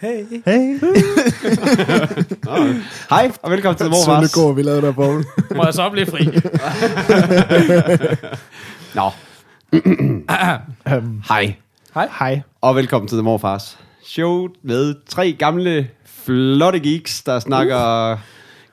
[0.00, 0.24] Hey.
[0.44, 0.78] Hey,
[3.10, 4.32] Hej og velkommen til Morfars.
[4.32, 5.24] går, vi lavede der, Poul.
[5.56, 6.24] Må jeg så blive fri?
[8.98, 9.10] Nå,
[10.96, 11.54] um, hej
[12.18, 12.40] hej.
[12.60, 13.78] og velkommen til The Morfars.
[14.04, 18.16] Show med tre gamle, flotte geeks, der snakker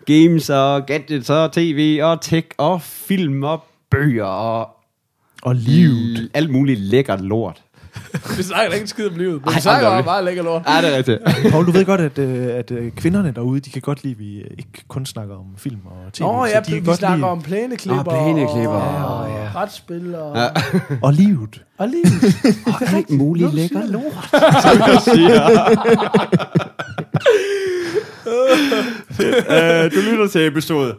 [0.06, 4.70] games og gadgets og tv og tech og film og bøger og
[5.42, 6.30] Og livet.
[6.34, 7.63] alt muligt lækkert lort.
[8.38, 10.62] Vi snakker ikke skid om livet, men Ej, vi snakker om meget lækker lort.
[10.68, 11.20] Ja, det er rigtigt.
[11.52, 14.20] Poul, du ved godt, at, øh, at øh, kvinderne derude, de kan godt lide, at
[14.20, 16.22] vi øh, ikke kun snakker om film og tv.
[16.24, 18.04] Nå ja, de kan vi godt snakker lide, om plæneklipper.
[18.04, 18.74] Nå, plæneklipper.
[18.76, 19.40] Og, Åh, ja.
[19.50, 20.48] og retspil og, Ja.
[21.02, 21.64] Og livet.
[21.78, 22.36] og livet.
[22.68, 23.92] Og alt muligt siger.
[23.92, 24.14] lort.
[28.28, 30.96] uh, du lytter til episode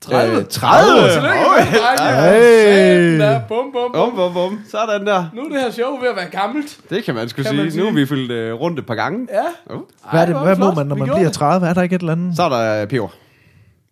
[0.00, 0.38] 30.
[0.38, 1.10] Øh, 30.
[1.12, 2.30] Tillykke Oj, med det, drenge.
[2.30, 3.18] Hey.
[3.18, 3.42] Satan da.
[3.48, 4.16] Bum, bum, Bum, bum.
[4.16, 4.60] bum, bum.
[4.70, 5.24] Sådan der.
[5.34, 6.78] Nu er det her show ved at være gammelt.
[6.90, 7.62] Det kan man sgu Kan sige.
[7.62, 7.82] man sige.
[7.82, 9.26] Nu er vi fyldt uh, rundt et par gange.
[9.32, 9.74] Ja.
[9.74, 9.80] Oh.
[10.10, 11.32] Hvad, er det, hvad må man, når man bliver det.
[11.32, 11.66] 30?
[11.68, 12.36] Er der ikke et eller andet?
[12.36, 13.08] Så er der uh, peber.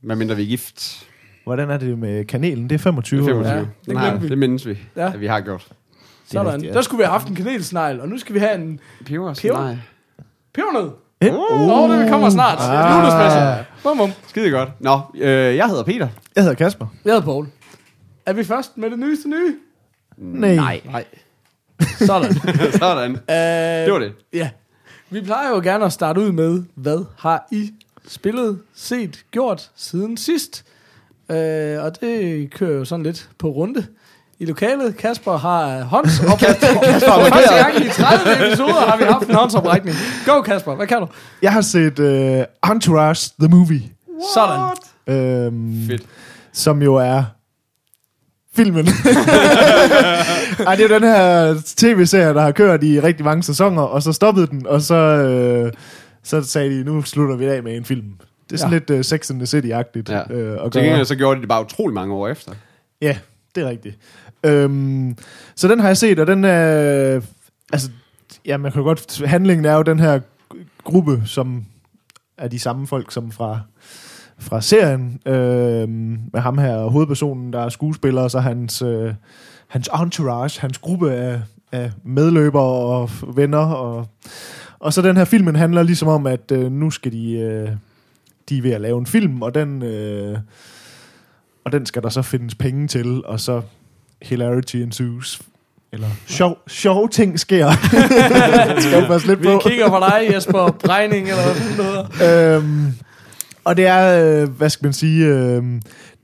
[0.02, 1.06] Hvad mindre vi er gift.
[1.44, 2.68] Hvordan er det med kanelen?
[2.70, 3.24] Det er 25.
[3.24, 3.52] 25.
[3.54, 4.28] Ja, det, det Nej, vi.
[4.28, 5.06] det mindes vi, Ja.
[5.12, 5.66] at vi har gjort.
[6.32, 6.52] Sådan.
[6.52, 6.74] rigtigt, ja.
[6.76, 9.34] Der skulle vi have haft en kanelsnegl, og nu skal vi have en Peber?
[9.34, 9.60] Peber?
[9.62, 9.76] Nej.
[10.54, 10.90] pebernød.
[11.24, 11.34] Uh.
[11.70, 12.58] Åh, oh, det kommer snart.
[12.60, 13.58] Ah.
[13.58, 13.64] Ah.
[13.86, 14.10] Bum, bum.
[14.28, 14.68] Skide godt.
[14.80, 16.08] Nå, øh, jeg hedder Peter.
[16.36, 16.86] Jeg hedder Kasper.
[17.04, 17.46] Jeg hedder Poul.
[18.26, 19.56] Er vi først med det nyeste nye?
[20.16, 20.54] Nej.
[20.54, 20.80] Nej.
[20.84, 21.04] Nej.
[22.06, 22.34] Sådan.
[22.80, 23.10] Sådan.
[23.10, 23.18] Uh,
[23.86, 24.12] Det var det.
[24.32, 24.50] Ja.
[25.10, 27.72] Vi plejer jo gerne at starte ud med, hvad har I
[28.06, 30.64] spillet, set, gjort siden sidst?
[31.28, 31.34] Uh,
[31.84, 33.86] og det kører jo sådan lidt på runde.
[34.38, 39.28] I lokalet, Kasper har hånds og for første gang i 30 episoder har vi haft
[39.28, 39.96] en håndsoprækning.
[40.26, 41.06] Go Kasper, hvad kan du?
[41.42, 43.82] Jeg har set uh, Entourage, the movie.
[44.34, 44.76] Sådan.
[45.06, 46.02] Øhm, Fedt.
[46.52, 47.24] Som jo er
[48.56, 48.86] filmen.
[50.66, 54.12] Ej, det er den her tv-serie, der har kørt i rigtig mange sæsoner, og så
[54.12, 55.72] stoppede den, og så, øh,
[56.24, 58.04] så sagde de, nu slutter vi af med en film.
[58.50, 58.78] Det er sådan Ja.
[58.78, 60.12] lidt uh, Sex and the City-agtigt.
[60.12, 60.34] Ja.
[60.34, 62.52] Øh, at Til gengæld så gjorde de det bare utrolig mange år efter.
[63.02, 63.16] Ja,
[63.56, 63.98] det er rigtigt.
[64.44, 65.16] Øhm,
[65.54, 67.20] så den har jeg set, og den er...
[67.72, 67.90] Altså,
[68.46, 69.26] ja, man kan godt...
[69.26, 70.20] Handlingen er jo den her
[70.84, 71.64] gruppe, som
[72.38, 73.60] er de samme folk som fra,
[74.38, 75.20] fra serien.
[75.26, 79.14] Øhm, med ham her, hovedpersonen, der er skuespiller, og så hans, øh,
[79.68, 81.40] hans entourage, hans gruppe af,
[81.72, 83.58] af medløbere og venner.
[83.58, 84.06] Og,
[84.78, 87.32] og så den her filmen handler ligesom om, at øh, nu skal de...
[87.32, 87.68] Øh,
[88.48, 89.82] de er ved at lave en film, og den...
[89.82, 90.38] Øh,
[91.66, 93.60] og den skal der så findes penge til, og så
[94.22, 95.40] hilarity ensues.
[95.92, 97.66] Eller sjov, sjove ting sker.
[98.74, 99.60] det skal jo passe lidt Vi på.
[99.68, 101.42] kigger på dig, Jesper Brejning, eller
[102.22, 102.56] hedder.
[102.58, 102.86] Øhm,
[103.64, 105.62] og det er, øh, hvad skal man sige, øh,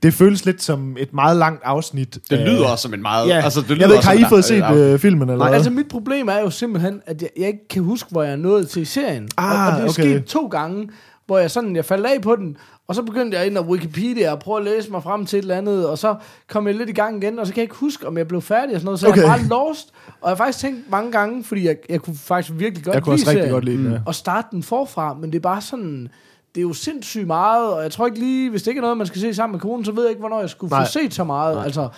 [0.03, 2.17] det føles lidt som et meget langt afsnit.
[2.29, 3.27] Det af- lyder også som en meget...
[3.29, 5.45] Ja, altså, det jeg lyder ved ikke, har I fået set øh, øh, filmen, eller
[5.45, 5.55] hvad?
[5.55, 8.35] Altså mit problem er jo simpelthen, at jeg, jeg ikke kan huske, hvor jeg er
[8.37, 9.29] nået til serien.
[9.37, 10.03] Ah, og, og det er okay.
[10.03, 10.89] sket to gange,
[11.25, 12.57] hvor jeg sådan, jeg faldt af på den,
[12.87, 15.41] og så begyndte jeg ind og Wikipedia og prøve at læse mig frem til et
[15.41, 16.15] eller andet, og så
[16.49, 18.41] kom jeg lidt i gang igen, og så kan jeg ikke huske, om jeg blev
[18.41, 19.17] færdig og sådan noget, så okay.
[19.17, 19.93] jeg er bare lost.
[20.07, 23.03] Og jeg har faktisk tænkt mange gange, fordi jeg, jeg kunne faktisk virkelig godt jeg
[23.03, 23.99] kunne lide rigtig serien, godt lide den, ja.
[24.05, 26.09] og starte den forfra, men det er bare sådan,
[26.55, 28.97] det er jo sindssygt meget, og jeg tror ikke lige, hvis det ikke er noget,
[28.97, 30.85] man skal se sammen med konen, så ved jeg ikke, hvornår jeg skulle Nej.
[30.85, 31.63] få set så meget.
[31.65, 31.89] Altså,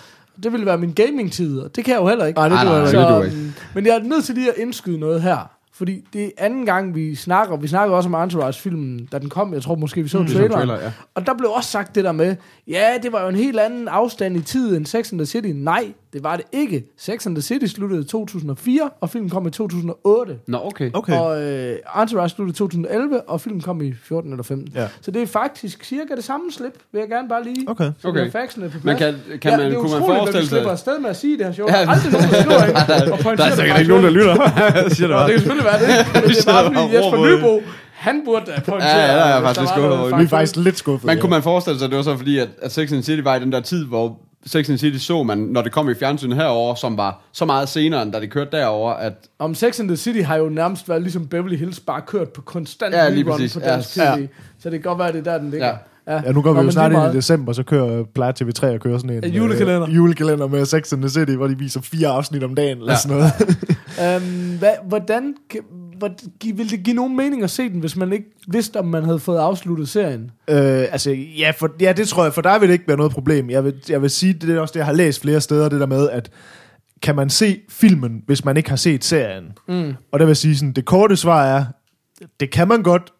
[0.42, 2.38] det ville være min gaming-tid, og det kan jeg jo heller ikke.
[2.38, 3.26] Nej, det Nej, kunne nej, jeg nej, ikke.
[3.26, 3.46] det Så, ikke.
[3.46, 5.50] mm, men jeg er nødt til lige at indskyde noget her.
[5.78, 7.56] Fordi det er anden gang, vi snakker.
[7.56, 9.54] Vi snakker også om Entourage-filmen, da den kom.
[9.54, 10.52] Jeg tror måske, vi så mm, er traileren.
[10.52, 10.92] trailer, ja.
[11.14, 12.36] Og der blev også sagt det der med,
[12.68, 15.48] ja, det var jo en helt anden afstand i tid end Sex and the City.
[15.54, 16.84] Nej, det var det ikke.
[16.98, 20.38] Sex and the City sluttede i 2004, og filmen kom i 2008.
[20.48, 20.90] Nå, okay.
[20.94, 21.18] Okay.
[21.18, 24.72] Og øh, Entourage sluttede i 2011, og filmen kom i 14 eller 15.
[24.74, 24.88] Ja.
[25.00, 27.64] Så det er faktisk cirka det samme slip, vil jeg gerne bare lige.
[27.70, 27.90] Okay.
[27.98, 28.30] Så Okay.
[28.30, 28.98] faxene på Men plads.
[28.98, 30.72] kan, kan man, det er kunne man utroligt, forestille at vi slipper sig...
[30.72, 31.66] afsted med at sige det her show.
[31.68, 32.76] Ja, Ja, Aldrig nogen, der skriver ind
[33.38, 34.34] Der er det sikkert ikke nogen, der lytter.
[34.96, 35.28] Siger det Nå, det bare.
[35.30, 35.88] kan selvfølgelig være det.
[36.14, 37.38] Men det er bare bare fordi Jesper.
[37.38, 37.52] Nybo,
[38.06, 38.90] han burde da pointere.
[38.90, 40.18] Ja, ja, er hvis faktisk skuffet.
[40.18, 41.06] Vi er faktisk lidt skuffet.
[41.06, 41.20] Men ja.
[41.20, 43.22] kunne man forestille sig, at det var så fordi, at, at Sex and the City
[43.22, 45.90] var i den der tid, hvor Sex and the City så man, når det kom
[45.90, 49.54] i fjernsynet herover, som var så meget senere, end da det kørte derover, at Om
[49.54, 52.94] Sex and the City har jo nærmest været ligesom Beverly Hills, bare kørt på konstant
[52.94, 54.00] Ja, lige rerun på Ja, dansk TV.
[54.00, 54.16] ja.
[54.58, 55.66] Så det kan godt være, det er der, den ligger.
[55.66, 56.12] Ja.
[56.24, 58.66] Ja, nu går Nå, vi jo men snart ind i december, så kører plejer TV3
[58.66, 59.88] at køre sådan en En julekalender.
[59.88, 62.92] Øh, julekalender med Sex and the City, hvor de viser fire afsnit om dagen, eller
[62.92, 62.98] Ja.
[62.98, 63.32] sådan noget.
[64.22, 65.34] Øhm, hvad, hvordan,
[65.98, 66.10] hvor,
[66.54, 69.18] ville det give nogen mening at se den, hvis man ikke vidste, om man havde
[69.18, 70.30] fået afsluttet serien?
[70.48, 73.12] Øh, altså, ja, for, ja, det tror jeg, for dig vil det ikke være noget
[73.12, 73.50] problem.
[73.50, 75.80] Jeg vil, jeg vil sige, det er også det, jeg har læst flere steder, det
[75.80, 76.30] der med, at
[77.02, 79.44] kan man se filmen, hvis man ikke har set serien?
[79.68, 79.94] Mm.
[80.12, 81.64] Og der vil sige, sådan, det korte svar er,
[82.40, 83.12] det kan man godt,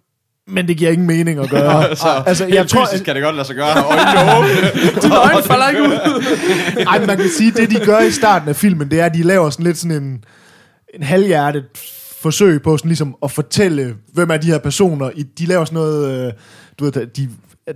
[0.48, 1.84] men det giver ingen mening at gøre.
[1.88, 3.84] Altså, altså, helt jeg tror, fysisk kan det godt lade sig gøre.
[3.84, 4.70] Øjnene åbne.
[5.02, 6.84] Dine øjne falder ikke ud.
[6.86, 9.22] Ej, man kan sige, det de gør i starten af filmen, det er, at de
[9.22, 10.24] laver sådan lidt sådan en,
[10.94, 11.64] en halvhjertet
[12.20, 15.10] forsøg på sådan ligesom at fortælle, hvem er de her personer.
[15.14, 16.32] I- De laver sådan noget, øh,
[16.78, 17.28] du ved, de,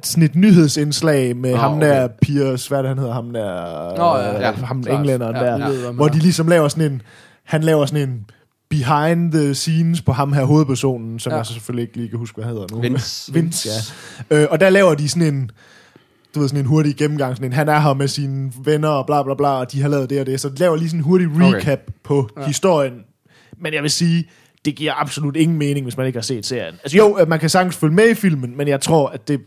[0.05, 1.87] sådan et nyhedsindslag med Nå, ham okay.
[1.87, 4.99] der, Piers, hvad er det, han hedder, ham der, Nå, ja, øh, ja, ham klart.
[4.99, 7.03] englænderen Ja, der, hvem hvor de ligesom laver sådan en,
[7.45, 8.25] han laver sådan en
[8.71, 11.35] behind the scenes på ham her hovedpersonen, som Ja.
[11.35, 11.39] ja.
[11.39, 12.81] jeg så selvfølgelig ikke lige kan huske, hvad han hedder nu.
[12.81, 13.33] Vince.
[13.35, 13.69] Vince,
[14.31, 14.37] ja.
[14.37, 15.51] Øh, og der laver de sådan en,
[16.35, 19.07] du ved, sådan en hurtig gennemgang, sådan en, han er her med sine venner og
[19.07, 21.01] bla bla bla, og de har lavet det og det, så de laver lige sådan
[21.01, 21.93] en hurtig recap okay.
[22.05, 22.41] på Ja.
[22.41, 22.47] ja.
[22.47, 22.93] historien.
[23.61, 24.29] Men jeg vil sige,
[24.65, 26.75] det giver absolut ingen mening, hvis man ikke har set serien.
[26.83, 29.41] Altså jo, at man kan sagtens følge med i filmen, men jeg tror, at det...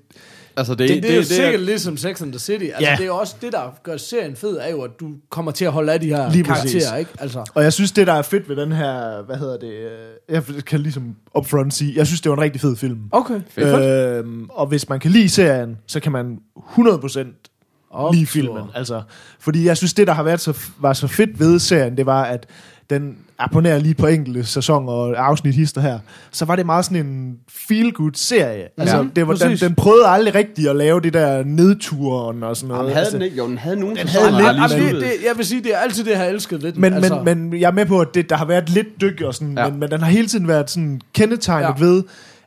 [0.58, 2.64] Altså, det, Det, det, det er jo det, sikkert lidt som Sex and the City.
[2.64, 2.96] Altså, Ja.
[3.00, 5.72] det er også det, der gør serien fed, er jo, at du kommer til at
[5.72, 7.00] holde af de her Lige karakterer, præcis.
[7.00, 7.12] ikke?
[7.20, 9.90] Altså, Og jeg synes, det der er fedt ved den her, hvad hedder det, øh,
[10.30, 13.00] jeg kan ligesom upfront sige, jeg synes, det var en rigtig fed film.
[13.12, 13.42] okay.
[13.58, 16.38] Øhm, og hvis man kan lide serien, så kan man
[16.78, 17.50] 100%
[17.92, 18.64] Op, lige filmen.
[18.76, 19.02] Altså,
[19.40, 22.24] fordi jeg synes, det, der har været så, var så fedt ved serien, det var,
[22.24, 22.46] at
[22.90, 26.00] den abonnerer lige på enkelte sæsoner og afsnit hister her.
[26.32, 28.64] Så var det meget sådan en feel-good serie.
[28.78, 32.58] Altså, Ja, det var, den, den prøvede aldrig rigtigt at lave det der nedturen og
[32.58, 32.80] sådan noget.
[32.80, 33.38] Jamen, havde altså, den ikke?
[33.38, 35.78] Jo, den havde nogen Den havde lidt, Jamen, det, det, jeg vil sige, det er
[35.78, 36.78] altid det, jeg har elsket lidt.
[36.78, 39.22] men, altså, men, men jeg er med på, at det, der har været lidt dyk
[39.22, 39.70] og sådan, Ja.
[39.70, 41.86] men, men den har hele tiden været sådan kendetegnet ja.
[41.86, 42.04] ved,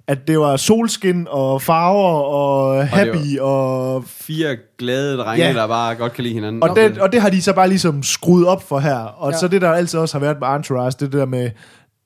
[0.08, 5.52] at det var solskin og farver og happy og Fire glade drenge, Ja.
[5.52, 6.62] der bare godt kan lide hinanden.
[6.62, 8.96] Og, det, og det har de så bare ligesom skruet op for her.
[8.98, 9.38] Og Ja.
[9.38, 11.50] så det, der altid også har været med Entourage, det der med,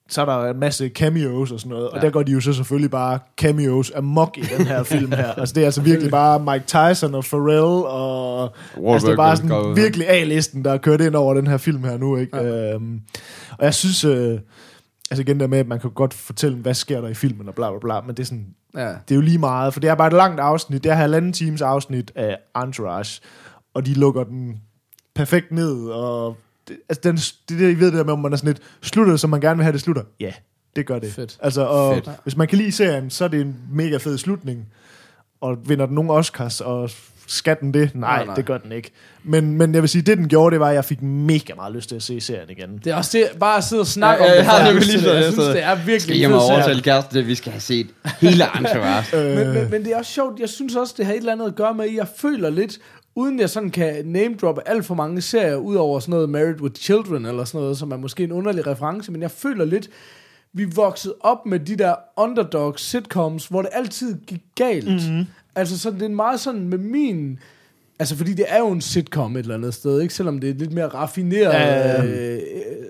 [0.08, 1.88] så er der en masse cameos og sådan noget.
[1.88, 2.02] Og Ja.
[2.06, 5.32] der går de jo så selvfølgelig bare cameos amok i den her film her.
[5.41, 8.43] Altså det er altså virkelig bare Mike Tyson og Pharrell og...
[8.93, 11.85] altså det er bare sådan virkelig A-listen, der er kørt ind over den her film
[11.85, 12.37] her nu, ikke?
[12.37, 12.73] Ja.
[12.75, 13.00] Øhm,
[13.58, 14.05] og jeg synes...
[14.05, 14.38] Øh,
[15.10, 17.54] altså igen der med, at man kan godt fortælle, hvad sker der i filmen og
[17.54, 18.88] bla bla bla, men det er sådan, ja.
[18.88, 20.84] det er jo lige meget, for det er bare et langt afsnit.
[20.84, 23.20] Det er halvanden times afsnit af Entourage,
[23.74, 24.60] og de lukker den
[25.14, 26.36] perfekt ned, og
[26.68, 28.48] det, altså den, det er det, I ved det der med, om man er sådan
[28.48, 30.02] lidt, slutter som man gerne vil have det slutter?
[30.20, 30.32] Ja,
[30.76, 31.12] det gør det.
[31.12, 31.38] Fedt.
[31.42, 32.10] Altså, og Fedt.
[32.22, 34.68] hvis man kan lide serien, så er det en mega fed slutning,
[35.40, 36.90] og vinder den nogle Oscars, og
[37.32, 37.90] skal den det?
[37.94, 38.90] Nej, Nej, nej, det gør den ikke.
[39.24, 41.74] Men, men jeg vil sige, det den gjorde, det var, at jeg fik mega meget
[41.74, 42.78] lyst til at se serien igen.
[42.84, 44.44] Det er også det, bare at sidde og snakke Ja, om ja, det.
[44.46, 46.34] jeg har lyst lige så- Jeg jeg synes, det er virkelig Skal serie.
[46.34, 47.86] overtale kæresten, at vi skal have set
[48.20, 49.16] hele Entourage.
[49.16, 51.32] Øh, Men, men, men det er også sjovt, jeg synes også, det har et eller
[51.32, 52.78] andet at gøre med, at jeg føler lidt,
[53.14, 56.60] uden jeg sådan kan name droppe alt for mange serier, ud over sådan noget Married
[56.60, 59.88] with Children, eller sådan noget, som er måske en underlig reference, men jeg føler lidt,
[60.52, 65.08] vi voksede op med de der underdog sitcoms, hvor det altid gik galt.
[65.08, 65.26] Mm-hmm.
[65.55, 67.38] Altså sådan, det er meget sådan med min...
[67.99, 70.14] Altså, fordi det er jo en sitcom et eller andet sted, ikke?
[70.14, 72.35] Selvom det er lidt mere raffineret, Ja, ja, ja.
[72.35, 72.41] øh,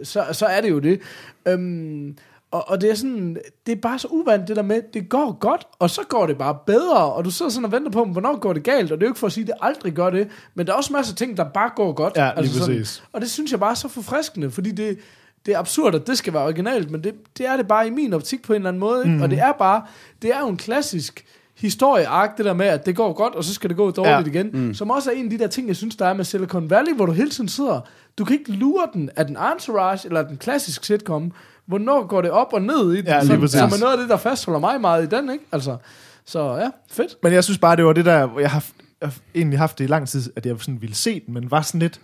[0.03, 1.01] så, så er det jo det.
[1.49, 2.17] Øhm,
[2.51, 3.37] og, og det er sådan,
[3.67, 6.39] det er bare så uvandt det der med, det går godt, og så går det
[6.39, 9.05] bare bedre, og du sidder sådan og venter på, hvornår går det galt, og det
[9.05, 10.93] er jo ikke for at sige, at det aldrig gør det, men der er også
[10.93, 12.13] masser af ting, der bare går godt.
[12.19, 13.03] Altså Ja, lige sådan, præcis.
[13.13, 14.99] og det synes jeg bare er så forfriskende, fordi det,
[15.47, 17.91] det er absurd, at det skal være originalt, men det, det er det bare i
[17.91, 19.17] min optik på en eller anden måde, ikke?
[19.17, 19.23] Mm.
[19.23, 19.83] og det er bare,
[20.23, 21.25] det er jo en klassisk
[21.61, 24.41] historieark, det der med, at det går godt, og så skal det gå dårligt Ja.
[24.41, 24.75] igen, mm.
[24.75, 26.95] som også er en af de der ting, jeg synes, der er med Silicon Valley,
[26.95, 27.81] hvor du hele tiden sidder,
[28.19, 31.33] du kan ikke lure den, er den entourage, eller er den klassisk sitcom,
[31.67, 34.09] hvornår går det op og ned i den, Ja, som, som er noget af det,
[34.09, 35.45] der fastholder mig meget i den, ikke?
[35.53, 35.77] Altså,
[36.25, 37.17] så ja, fedt.
[37.23, 38.65] Men jeg synes bare, det var det der, hvor jeg har,
[39.01, 41.51] jeg har egentlig haft det i lang tid, at jeg sådan ville se den, men
[41.51, 42.01] var sådan lidt,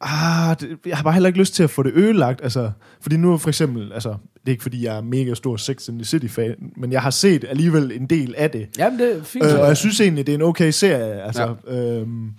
[0.00, 3.16] ah, det, jeg har bare heller ikke lyst til at få det ødelagt, altså, fordi
[3.16, 6.04] nu for eksempel, altså, det er ikke fordi, jeg er mega stor Sex and the
[6.04, 9.44] City-fan, men jeg har set alligevel en del af det, Jamen, det er fint.
[9.44, 11.74] øh, og jeg synes egentlig, det er en okay serie, altså, ja.
[11.74, 12.30] øhm,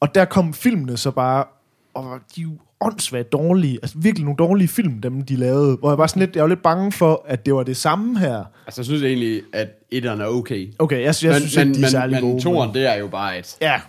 [0.00, 1.44] og der kom filmene så bare,
[1.94, 2.50] og de er jo
[2.84, 6.36] åndssvagt dårlige, altså virkelig nogle dårlige film, dem de lavede, hvor jeg var sådan lidt,
[6.36, 8.44] jeg var lidt bange for, at det var det samme her.
[8.66, 10.72] Altså, jeg synes egentlig, at etteren er okay.
[10.78, 12.42] Okay, jeg, jeg men, synes men, ikke, de er men, særlig men, gode.
[12.42, 13.56] toeren, det er jo bare et...
[13.60, 13.80] Ja.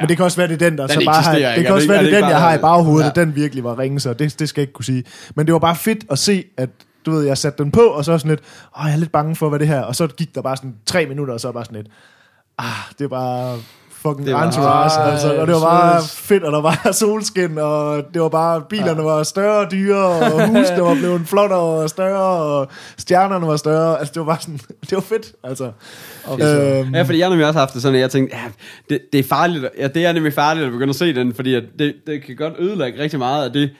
[0.00, 1.74] Men det kan også være, det er den, der Den så bare har, det kan
[1.74, 3.20] også være, det er den, jeg har i baghovedet, Ja.
[3.20, 5.04] den virkelig var ringe, så det, det skal jeg ikke kunne sige.
[5.34, 6.68] Men det var bare fedt at se, at
[7.06, 8.40] du ved, jeg satte den på, og så sådan lidt,
[8.80, 10.74] åh, jeg er lidt bange for, hvad det her, og så gik der bare sådan
[10.86, 11.86] tre minutter, og så bare sådan lidt,
[12.58, 12.66] ah,
[12.98, 13.58] det er bare
[14.06, 17.58] fucking Det var- entourage, Ej, altså, og det var bare fedt, og der var solskin,
[17.58, 21.90] og det var bare, bilerne var større og dyre, og husene var blevet flottere og
[21.90, 22.68] større, og
[22.98, 24.58] stjernerne var større, altså det var bare sådan,
[24.90, 25.72] det var fedt, altså.
[26.28, 26.80] Okay.
[26.84, 28.42] Øhm, Ja, fordi jeg har nemlig også haft det sådan, at jeg tænkte, ja,
[28.90, 31.54] det, det er farligt, ja, det er nemlig farligt at begynde at se den, fordi
[31.54, 33.70] at det, det kan godt ødelægge rigtig meget af det,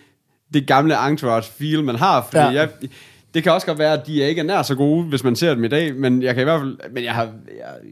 [0.55, 2.51] det gamle entourage feel, man har, fordi ja.
[2.51, 2.69] jeg,
[3.35, 5.55] Det kan også godt være, at de ikke er nær så gode, hvis man ser
[5.55, 6.79] dem i dag, men jeg kan i hvert fald...
[6.93, 7.23] Men jeg har...
[7.23, 7.33] Jeg,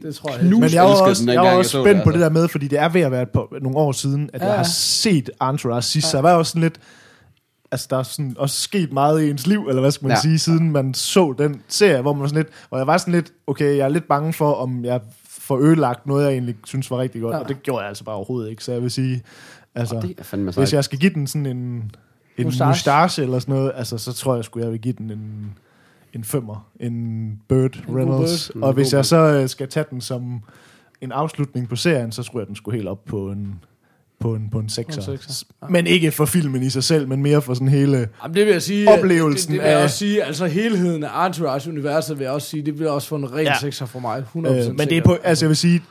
[0.01, 2.11] Det tror jeg Men jeg var også, den, jeg var også så spændt på altså.
[2.11, 4.45] det der med, fordi det er ved at være par, nogle år siden, at Ja,
[4.45, 4.57] ja, jeg ja.
[4.57, 6.79] har set Entourage sidst, så jeg var også sådan lidt,
[7.71, 10.15] altså der er sådan også sket meget i ens liv, eller hvad skal man Ja.
[10.15, 10.21] ja.
[10.21, 13.13] sige, siden man så den serie, hvor man var sådan lidt, hvor jeg var sådan
[13.13, 16.91] lidt, okay, jeg er lidt bange for, om jeg får ødelagt noget, jeg egentlig synes
[16.91, 17.37] var rigtig godt, Ja.
[17.37, 17.43] ja.
[17.43, 19.23] og det gjorde jeg altså bare overhovedet ikke, så jeg vil sige,
[19.75, 20.23] altså, Det er
[20.59, 21.91] hvis jeg skal give den sådan en,
[22.37, 22.69] en Mustache.
[22.69, 23.23] mustache.
[23.23, 25.53] eller sådan noget, altså så tror jeg, skulle jeg vil give den en,
[26.13, 28.51] en femmer, en Bird god Reynolds.
[28.53, 28.63] Bird.
[28.63, 30.41] Og En hvis jeg så øh, skal tage den som
[31.01, 33.55] en afslutning på serien, så tror jeg, den skulle helt op på en
[34.19, 35.05] på en, på en sekser.
[35.05, 35.67] På en sekser, ja.
[35.69, 37.97] Men ikke for filmen i sig selv, men mere for sådan hele...
[38.23, 38.89] Jamen, det vil jeg sige...
[38.89, 42.47] Oplevelsen det, det vil jeg af- også sige, altså helheden af Entourage-universet vil jeg også
[42.49, 43.59] sige, det vil også få en ren ja.
[43.59, 44.23] Sekser for mig.
[44.35, 45.81] 100% Øh, men det er på, altså jeg vil sige,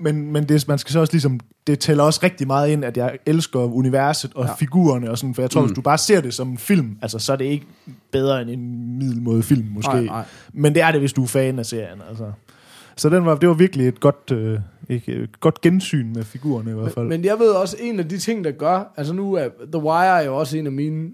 [0.00, 2.96] men, men det, man skal så også ligesom, det tæller også rigtig meget ind, at
[2.96, 4.52] jeg elsker universet og Ja.
[4.54, 5.66] figurerne og sådan, for jeg tror, Mm.
[5.66, 7.66] hvis du bare ser det som en film, altså så er det ikke
[8.12, 9.92] bedre end en middelmåde film, måske.
[9.92, 10.24] Nej, nej.
[10.52, 12.32] Men det er det, hvis du er fan af serien, altså.
[12.96, 14.58] Så den var, det var virkelig et godt, øh,
[14.88, 17.04] et godt gensyn med figurerne i hvert fald.
[17.06, 19.82] Men, men jeg ved også, en af de ting, der gør, altså nu er The
[19.82, 21.08] Wire er jo også en af mine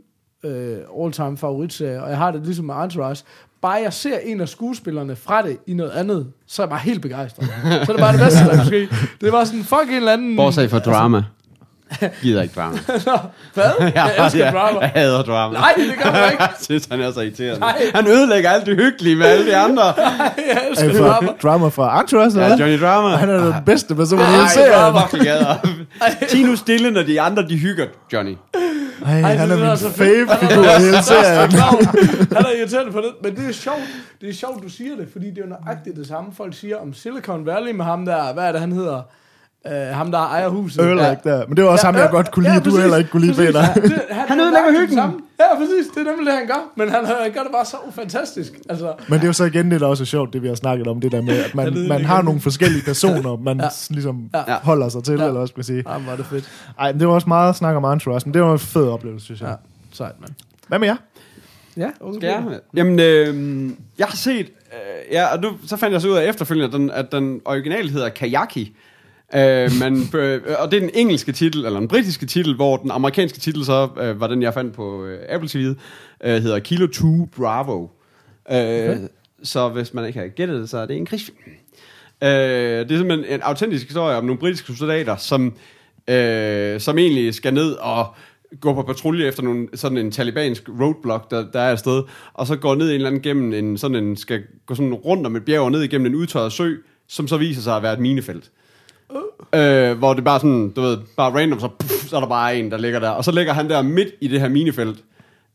[0.44, 3.24] øh, all-time favoritserier, og jeg har det ligesom med Entourage.
[3.62, 6.80] Bare jeg ser en af skuespillerne fra det i noget andet, så er jeg bare
[6.80, 7.46] helt begejstret.
[7.46, 8.88] så er det bare det bedste, der kan ske.
[9.20, 10.36] Det var sådan, fuck en eller anden...
[10.36, 11.22] Bortset for drama.
[12.22, 12.78] Gider ikke drama.
[13.54, 13.64] Hvad?
[13.94, 14.80] Jeg elsker drama.
[14.80, 15.54] Jeg hader drama.
[15.58, 16.42] Nej, det gør jeg ikke.
[16.48, 17.60] jeg synes, han er så irriterende.
[17.60, 17.82] Nej.
[17.94, 19.84] Han ødelægger alt det hyggelige med alle de andre.
[19.84, 21.26] Jeg elsker drama.
[21.28, 22.66] for, drama fra Entourage, Ja, eller hvad?
[22.66, 23.16] Johnny Drama.
[23.16, 24.94] Han er den bedste person i Ej, hele serien.
[25.02, 25.54] fucking gader.
[26.28, 28.36] Tag nu stille, når de andre, de hygger Johnny.
[29.06, 29.96] Ej, Ej, han det er min så fedt.
[30.30, 31.50] fave-figur i hele serien.
[32.36, 33.80] Han er irriterende på det, men det er sjovt.
[34.20, 36.76] Det er sjovt, du siger det, fordi det er jo nøjagtigt det samme, folk siger
[36.76, 39.02] om Silicon Valley med ham der, hvad er det, han hedder?
[39.66, 40.82] Uh, ham, der ejer huset.
[40.82, 41.46] Ulrik der.
[41.46, 43.20] Men det var også ham, jeg Ja, godt kunne lide, ja, du heller ikke kunne
[43.26, 43.46] lide, præcis.
[43.54, 43.74] Peter.
[43.74, 44.86] Det, han, Han ødelægger hyggen.
[44.88, 45.20] det samme.
[45.40, 45.86] Ja, præcis.
[45.94, 46.70] Det er nemlig det, han gør.
[46.76, 48.52] Men han, han gør det bare så fantastisk.
[48.68, 50.54] Altså, Men det er jo så igen det, der også er sjovt, det vi har
[50.54, 53.64] snakket om, det der med, at man, man har nogle forskellige personer, man Ja.
[53.64, 53.70] ja.
[53.90, 54.38] ligesom Ja.
[54.52, 54.56] ja.
[54.62, 55.22] holder sig til, Ja.
[55.22, 55.28] ja.
[55.28, 55.82] eller skal man sige.
[55.86, 56.50] ah, var det fedt.
[56.78, 59.24] Ej, men det var også meget snak om Entourage, men det var en fed oplevelse,
[59.24, 59.46] synes jeg.
[59.46, 59.52] Ja.
[59.52, 59.56] Ja.
[59.92, 60.30] Sejt, mand.
[60.68, 60.96] Hvad med jer?
[61.76, 62.18] Ja, okay.
[62.18, 62.58] Skal jeg?
[62.74, 64.46] Jamen, øh, jeg har set...
[64.72, 67.40] Øh, ja, og nu, så fandt jeg så ud af efterfølgende, at den, at den
[67.44, 68.76] originale hedder Kayaki.
[69.34, 72.90] Øh, men, øh, og det er den engelske titel, eller den britiske titel, hvor den
[72.90, 75.74] amerikanske titel så øh, var den, jeg fandt på øh, Apple TV,
[76.24, 77.82] øh, hedder Kilo 2 Bravo.
[77.82, 77.88] Øh,
[78.50, 78.98] okay.
[79.42, 81.36] Så hvis man ikke har gættet det, så er det en krigsfilm.
[82.22, 85.54] Øh, det er simpelthen en autentisk historie om nogle britiske soldater, som,
[86.08, 88.14] øh, som egentlig skal ned og
[88.60, 92.02] gå på patrulje efter nogle, sådan en talibansk roadblock, der, der er et sted,
[92.34, 95.26] og så går ned en eller anden gennem en, sådan en, skal gå sådan rundt
[95.26, 96.74] om et bjerg og ned igennem en udtørret sø,
[97.08, 98.50] som så viser sig at være et minefelt.
[99.54, 102.56] Øh, hvor det bare sådan, du ved, bare random, så, puff, så er der bare
[102.56, 103.10] en, der ligger der.
[103.10, 105.04] Og så ligger han der midt i det her minefelt.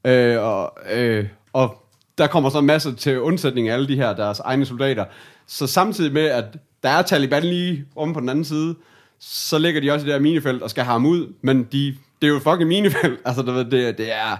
[0.05, 1.85] Øh, og, øh, og
[2.17, 5.05] der kommer så en masse til undsætning af alle de her, deres egne soldater.
[5.47, 6.45] Så samtidig med, at
[6.83, 8.75] der er Taliban lige om på den anden side,
[9.19, 11.33] så ligger de også i det her minefelt og skal have ham ud.
[11.41, 13.19] Men de, det er jo fucking minefelt.
[13.25, 14.37] Altså, du ved, det, det er,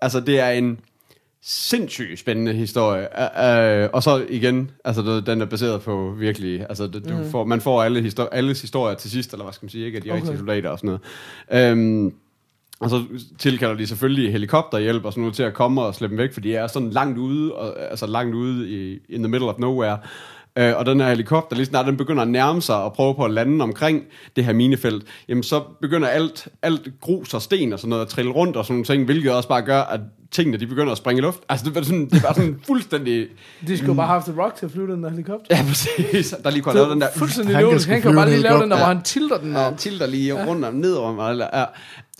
[0.00, 0.78] altså, det er en
[1.42, 3.08] sindssygt spændende historie.
[3.18, 7.30] Uh, uh, og så igen, altså den er baseret på virkelig, altså du Mhm.
[7.30, 9.96] får, man får alle histori- alles historier til sidst, eller hvad skal man sige, ikke
[9.96, 10.20] af de Okay.
[10.20, 10.98] rigtige soldater og sådan
[11.50, 11.72] noget.
[11.72, 12.14] Um,
[12.80, 13.04] og så
[13.38, 16.40] tilkalder de selvfølgelig helikopterhjælp og sådan noget til at komme og slippe dem væk, for
[16.40, 19.98] de er sådan langt ude, og, altså langt ude i in the middle of nowhere.
[20.60, 23.24] Uh, og den her helikopter, lige snart den begynder at nærme sig og prøve på
[23.24, 24.02] at lande omkring
[24.36, 28.08] det her minefelt, jamen så begynder alt, alt grus og sten og sådan noget at
[28.08, 30.98] trille rundt og sådan nogle ting, hvilket også bare gør, at tingene de begynder at
[30.98, 31.40] springe i luft.
[31.48, 33.26] Altså det var sådan, det var sådan fuldstændig...
[33.66, 35.56] De skulle bare have haft The Rock til at flyve den der helikopter.
[35.56, 36.34] Ja, præcis.
[36.44, 37.08] Der lige kunne have lavet den der...
[37.16, 37.88] Fuldstændig Han kan logisk.
[37.88, 39.52] Han kan bare lige lave den der, hvor han tilter den.
[39.52, 40.46] Ja, Og, tilter lige ja.
[40.46, 41.30] rundt og ned om.
[41.30, 41.46] Eller,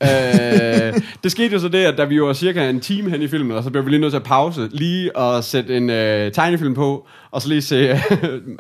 [0.03, 0.89] ja.
[0.89, 3.29] øh, det skete jo så det, at da vi var cirka en time hen i
[3.29, 6.33] filmen, og så blev vi lige nødt til at pause, lige og sætte en øh,
[6.33, 7.77] tegnefilm på, og så lige se,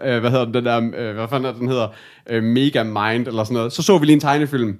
[0.04, 1.88] øh, hvad hedder den, den der, øh, hvad fanden er den hedder,
[2.30, 3.72] øh, Mega Mind, eller sådan noget.
[3.72, 4.78] Så så vi lige en tegnefilm,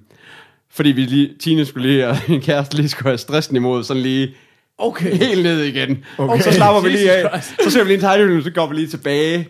[0.71, 4.03] fordi vi lige, Tine skulle lige, og min kæreste lige skulle have stressen imod, sådan
[4.03, 4.35] lige
[4.79, 5.15] okay.
[5.17, 6.05] helt ned igen.
[6.19, 6.33] Okay.
[6.33, 6.43] Okay.
[6.43, 7.43] Så slapper vi lige af.
[7.65, 9.49] Så ser vi lige en tegnefilm, så går vi lige tilbage,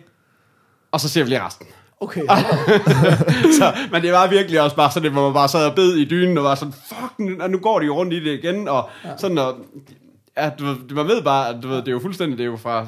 [0.91, 1.67] og så ser vi lige resten.
[2.01, 2.21] Okay.
[3.59, 6.05] så, men det var virkelig også bare sådan, hvor man bare sad og bed i
[6.05, 8.89] dynen, og var sådan, fuck, nu, nu går de jo rundt i det igen, og
[9.05, 9.09] ja.
[9.17, 9.55] sådan, og,
[10.37, 12.47] ja, du, ved, man ved bare, at du ved, det er jo fuldstændig, det er
[12.47, 12.87] jo fra,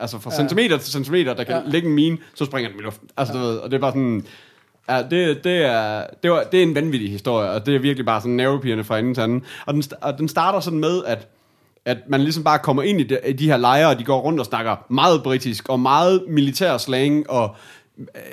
[0.00, 0.36] altså fra Ja.
[0.36, 1.62] centimeter til centimeter, der kan Ja.
[1.70, 3.08] ligge en mine, så springer den i luften.
[3.16, 3.40] Altså, ja.
[3.40, 4.26] du ved, og det er bare sådan,
[4.88, 8.06] ja, det, det, er, det, var, det er en vanvittig historie, og det er virkelig
[8.06, 9.44] bare sådan nervepirrende fra enden til anden.
[9.66, 11.28] Og den, og den starter sådan med, at
[11.84, 14.20] at man ligesom bare kommer ind i de, i de her lejre, og de går
[14.20, 17.56] rundt og snakker meget britisk, og meget militær slang, og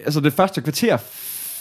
[0.05, 0.97] altså det første kvarter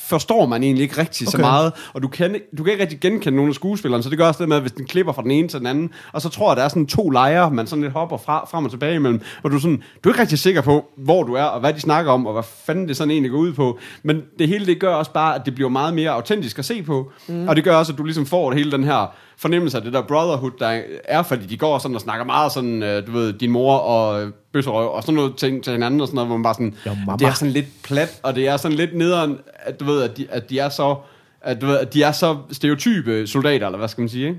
[0.08, 1.36] forstår man egentlig ikke rigtig okay.
[1.36, 4.18] så meget, og du kan, du kan ikke rigtig genkende nogle af skuespillerne, så det
[4.18, 6.22] gør også det med, at hvis den klipper fra den ene til den anden, og
[6.22, 8.70] så tror jeg, der er sådan to lejre, man sådan lidt hopper fra, frem og
[8.70, 11.60] tilbage imellem, hvor du, sådan, du er ikke rigtig sikker på, hvor du er, og
[11.60, 14.48] hvad de snakker om, og hvad fanden det sådan egentlig går ud på, men det
[14.48, 17.48] hele det gør også bare, at det bliver meget mere autentisk at se på, mm.
[17.48, 20.02] og det gør også, at du ligesom får hele den her fornemmelse af det der
[20.02, 23.50] brotherhood, der er, fordi de går sådan og snakker meget sådan, øh, du ved, din
[23.50, 26.54] mor og bøsserøv, og sådan noget ting til hinanden, og sådan noget, hvor man bare
[26.54, 29.85] sådan, Jo, det er sådan lidt plat, og det er sådan lidt nederen, at du
[29.85, 30.97] ved, at de, at de er så,
[31.40, 34.38] at, du ved, at de er så stereotype soldater, eller hvad skal man sige, ikke?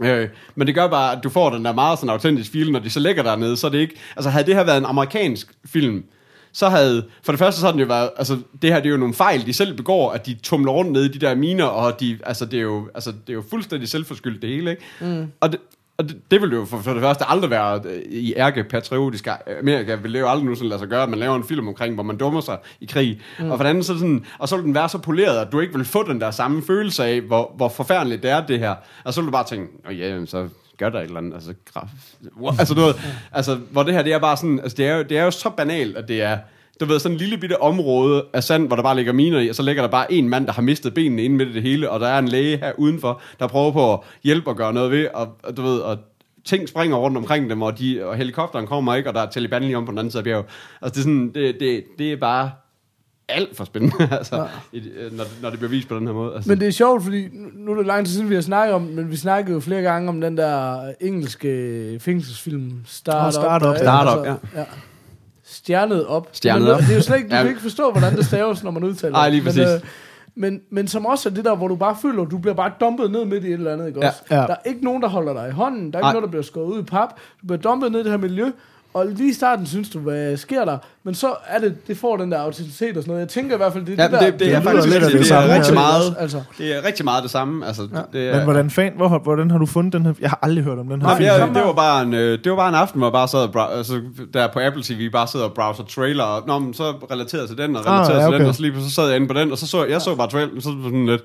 [0.00, 2.78] Øh, men det gør bare, at du får den der meget sådan autentisk feel, når
[2.78, 5.52] de så ligger dernede, så er det ikke, altså havde det her været en amerikansk
[5.66, 6.04] film,
[6.56, 8.90] så havde, for det første så har den jo været, altså det her det er
[8.90, 11.64] jo nogle fejl, de selv begår, at de tumler rundt nede i de der miner,
[11.64, 14.82] og de, altså det er jo, altså det er jo fuldstændig selvforskyldt det hele, ikke?
[15.00, 15.26] Mm.
[15.40, 15.60] Og det,
[15.98, 19.28] og det, det vil jo for, for det første aldrig være øh, i ærkepatriotisk
[19.60, 21.94] Amerika, vil det jo aldrig nogensinde lade sig gøre, at man laver en film omkring,
[21.94, 23.20] hvor man dummer sig i krig.
[23.38, 23.50] Mm.
[23.50, 25.60] Og for det andet, så, sådan, og så vil den være så poleret, at du
[25.60, 28.74] ikke vil få den der samme følelse af, hvor, hvor forfærdeligt det er, det her.
[29.04, 31.34] Og så vil du bare tænke, oh, ja, så gør der et eller andet.
[31.34, 31.88] Altså, graf,
[32.58, 32.96] altså, noget,
[33.32, 35.30] altså, hvor det her, det er bare sådan, altså, det er jo, det er jo
[35.30, 36.38] så banalt, at det er,
[36.80, 39.48] du ved, sådan en lille bitte område af sand, hvor der bare ligger miner i,
[39.48, 41.62] og så ligger der bare en mand, der har mistet benene inde midt i det
[41.62, 44.72] hele, og der er en læge her udenfor, der prøver på at hjælpe og gøre
[44.72, 45.98] noget ved, og, og du ved, og
[46.44, 49.62] ting springer rundt omkring dem, og, de, og helikopteren kommer ikke, og der er Taliban
[49.62, 50.46] lige om på den anden side af bjerget.
[50.82, 52.50] Altså, det er, sådan, det, det, det er bare
[53.28, 54.78] alt for spændende, altså, ja.
[54.78, 56.34] i, når, det- når det bliver vist på den her måde.
[56.34, 58.74] Altså, Men det er sjovt, fordi nu- er det lang tid siden, vi har snakket
[58.74, 63.62] om, men vi snakkede jo flere gange om den der engelske fængselsfilm, Start Åh, Start
[63.66, 64.64] Up, Start Up, ja.
[65.44, 66.28] Stjernet op.
[66.32, 66.80] Stjernet Men op.
[66.80, 67.40] Det er jo slet ikke, du Ja.
[67.42, 69.32] kan ikke forstå, hvordan det staves, når man udtaler Nej, det.
[69.32, 69.74] lige Men, præcis.
[69.74, 69.80] øh,
[70.34, 73.10] men, men som også er det der, hvor du bare føler, du bliver bare dumpet
[73.10, 74.08] ned midt i et eller andet, ikke Ja.
[74.08, 74.22] også?
[74.30, 74.36] Ja.
[74.36, 75.78] Der er ikke nogen, der holder dig i hånden.
[75.92, 76.12] Der er ikke Nej.
[76.12, 77.08] noget, der bliver skåret ud i pap.
[77.40, 78.50] Du bliver dumpet ned i det her miljø,
[78.96, 80.78] og lige i starten synes du, hvad sker der?
[81.04, 83.20] Men så er det, det får den der autenticitet og sådan noget.
[83.20, 84.30] Jeg tænker i hvert fald, det er Ja, det der...
[84.30, 85.74] det, det, er lyder faktisk lidt af det, det det er samme, rigtig ja.
[85.74, 87.66] meget, Altså, det er rigtig meget det samme.
[87.66, 88.00] Altså, ja.
[88.18, 90.12] det er, Men hvordan, fan, hvor, hvordan har du fundet den her?
[90.20, 92.50] Jeg har aldrig hørt om den her Nej, jeg, det var bare en, øh, det
[92.52, 94.00] var bare en aften, hvor jeg bare sad og altså,
[94.34, 97.58] der på Apple TV bare sidder og browser trailer, og nå, men så relateret til
[97.58, 98.48] den, og Ah, relateret ja, til den, okay.
[98.48, 100.28] og så lige så sad jeg inde på den, og så så jeg så bare
[100.30, 101.22] trailer, så det sådan lidt,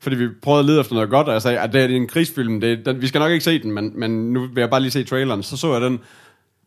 [0.00, 2.06] fordi vi prøvede at lede efter noget godt, og jeg sagde, at det er en
[2.08, 4.70] krigsfilm, det, er- den, vi skal nok ikke se den, men, men nu vil jeg
[4.70, 6.00] bare lige se traileren, så så jeg den,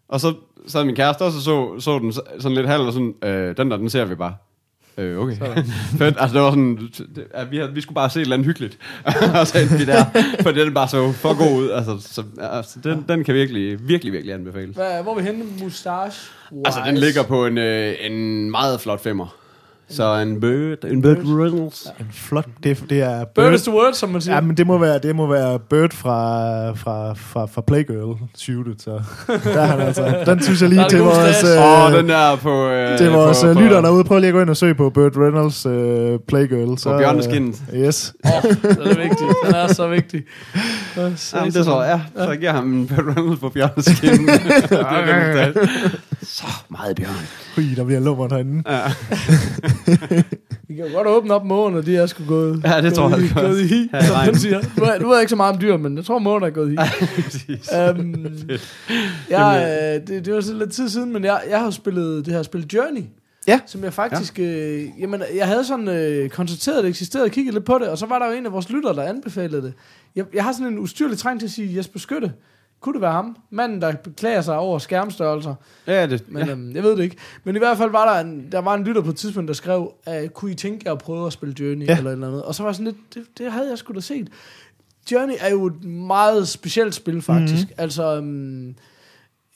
[0.09, 0.33] og så
[0.67, 3.57] sad min kæreste også og så, så den så- sådan lidt halv, og sådan, øh,
[3.57, 4.35] den der, den ser vi bare.
[4.97, 5.35] Øh, okay.
[5.97, 6.15] Fedt.
[6.19, 6.77] Altså, det var sådan,
[7.15, 8.77] det, at vi, havde, vi skulle bare se et eller andet hyggeligt.
[9.39, 10.05] og så endte vi der,
[10.41, 11.69] for den bare så for god ud.
[11.69, 14.75] Altså, så, altså den, den kan virkelig, virkelig, virkelig anbefales.
[14.75, 15.45] hvad, hvor er vi henne?
[15.63, 16.31] Mustache?
[16.65, 19.35] Altså, den ligger på en, øh, en meget flot femmer.
[19.89, 21.87] Så en Bird, en Bird Reynolds.
[21.99, 23.53] En flot, det, det er Bird Bird.
[23.53, 24.35] is the word, som man siger.
[24.35, 28.81] Ja, men det må være, det må være Bird fra, fra, fra, fra Playgirl shootet,
[28.81, 28.91] så
[29.27, 30.23] der er han altså.
[30.25, 31.43] Den synes jeg lige det til vores.
[31.43, 32.67] Åh, øh, oh, den der på...
[32.67, 34.03] Øh, til vores på, øh, på, lytter derude.
[34.03, 36.77] Prøv lige at gå ind og søge på Bird Reynolds øh, Playgirl.
[36.77, 37.61] Så, bjørneskindet.
[37.73, 38.13] Øh, yes.
[38.25, 39.27] Åh, den er vigtig.
[39.45, 40.23] Den er så vigtig.
[40.97, 42.01] Jamen, det tror jeg.
[42.17, 44.09] Ja, så giver ham en Bird Reynolds på bjørneskin.
[44.27, 45.69] det er den,
[46.29, 47.27] så meget bjørn.
[47.55, 48.55] Hui, der bliver lummert herinde.
[50.67, 53.09] Vi kan jo godt åbne op mågen, og de er sgu gået, Ja, det tror
[53.09, 54.59] gået, jeg i, gået i i som den siger.
[54.77, 56.71] Nu, nu ved jeg ikke så meget om dyr, men jeg tror, mågen er gået
[56.71, 56.75] i
[57.47, 57.53] hi.
[57.89, 58.25] um,
[59.29, 62.33] jeg, øh, det, det var så lidt tid siden, men jeg, jeg har spillet det
[62.33, 63.03] her spil Journey.
[63.47, 63.59] Ja.
[63.65, 64.43] Som jeg faktisk, ja.
[64.43, 67.87] øh, jamen, jeg havde sådan øh, konstateret, at det eksisterede, og kigget lidt på det,
[67.87, 69.73] og så var der jo en af vores lyttere, der anbefalede det.
[70.15, 72.31] Jeg, jeg har sådan en ustyrlig træng til at sige, Jesper Skytte.
[72.81, 73.37] Kunne det være ham?
[73.49, 75.55] Manden, der beklager sig over skærmstørrelser.
[75.87, 76.51] Ja, det, Men ja.
[76.51, 77.17] øhm, jeg ved det ikke.
[77.43, 79.53] Men i hvert fald var der en, der var en lytter på et tidspunkt, der
[79.53, 81.97] skrev, at kunne I tænke jer at prøve at spille Journey ja.
[81.97, 82.43] Eller et eller andet.
[82.43, 84.29] Og så var jeg sådan lidt, det, det havde jeg sgu da set.
[85.11, 87.63] Journey er jo et meget specielt spil faktisk.
[87.63, 87.81] Mm-hmm.
[87.81, 88.75] Altså, øhm,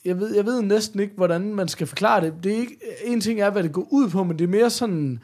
[0.04, 2.34] jeg ved, jeg ved næsten ikke, hvordan man skal forklare det.
[2.42, 4.70] det er ikke, en ting er, hvad det går ud på, men det er mere
[4.70, 5.18] sådan...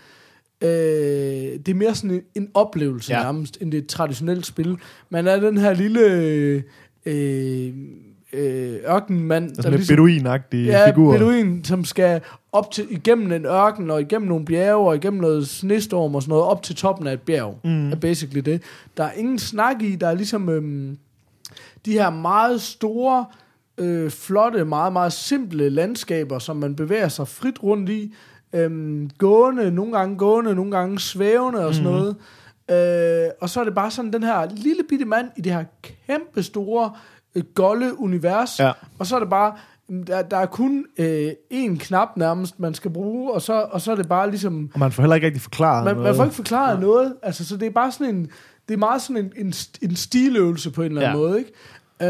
[0.63, 3.23] Øh, det er mere sådan en, en oplevelse ja.
[3.23, 4.79] Nærmest, end det et traditionelt spil.
[5.11, 6.63] Man er den her lille øh,
[7.07, 7.73] øh,
[8.33, 11.19] øh, ørkenmand, Der er sådan lidt beduinagtige ja, figurer.
[11.19, 12.21] beduin, som skal
[12.53, 16.31] op til, igennem en ørken, og igennem nogle bjerge, og igennem noget snestorm og sådan
[16.31, 17.59] noget, op til toppen af et bjerg.
[17.65, 17.93] Mm.
[17.93, 18.63] Er basically det.
[18.97, 20.99] Der er ingen snak i, der er ligesom øhm,
[21.87, 23.25] de her meget store,
[23.79, 28.15] øh, flotte, meget, meget simple landskaber, som man bevæger sig frit rundt i.
[28.53, 32.17] Øhm, gående, nogle gange gående, nogle gange svævende og sådan noget.
[32.71, 35.65] Øh, og så er det bare sådan den her lille bitte mand i det her
[36.07, 36.93] kæmpe store,
[37.35, 38.59] øh, golde univers.
[38.61, 38.73] Ja.
[38.99, 39.53] Og så er det bare,
[39.89, 43.81] mm, der, der er kun øh, én knap nærmest, man skal bruge, og så, og
[43.81, 46.09] så er det bare ligesom, Og man får heller ikke rigtig forklaret man, noget.
[46.09, 46.81] man får ikke forklaret ja.
[46.81, 48.31] noget, altså så det er bare sådan en,
[48.69, 49.53] det er meget sådan en, en,
[49.83, 51.27] en stiløvelse på en eller anden Ja.
[51.29, 51.53] måde, ikke?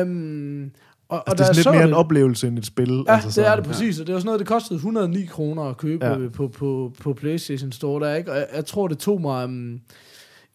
[0.03, 0.71] Um,
[1.09, 3.05] Og, Altså, det er da sådan lidt mere en det- oplevelse end et spil.
[3.07, 3.53] Ja, altså, det sådan.
[3.53, 6.19] er det præcis, og det var sådan noget, det kostede 109 kroner at købe Ja.
[6.19, 6.29] ja.
[6.29, 8.31] på, på, på Playstation Store der, ikke?
[8.33, 9.81] Og jeg, jeg tror, det tog mig, um,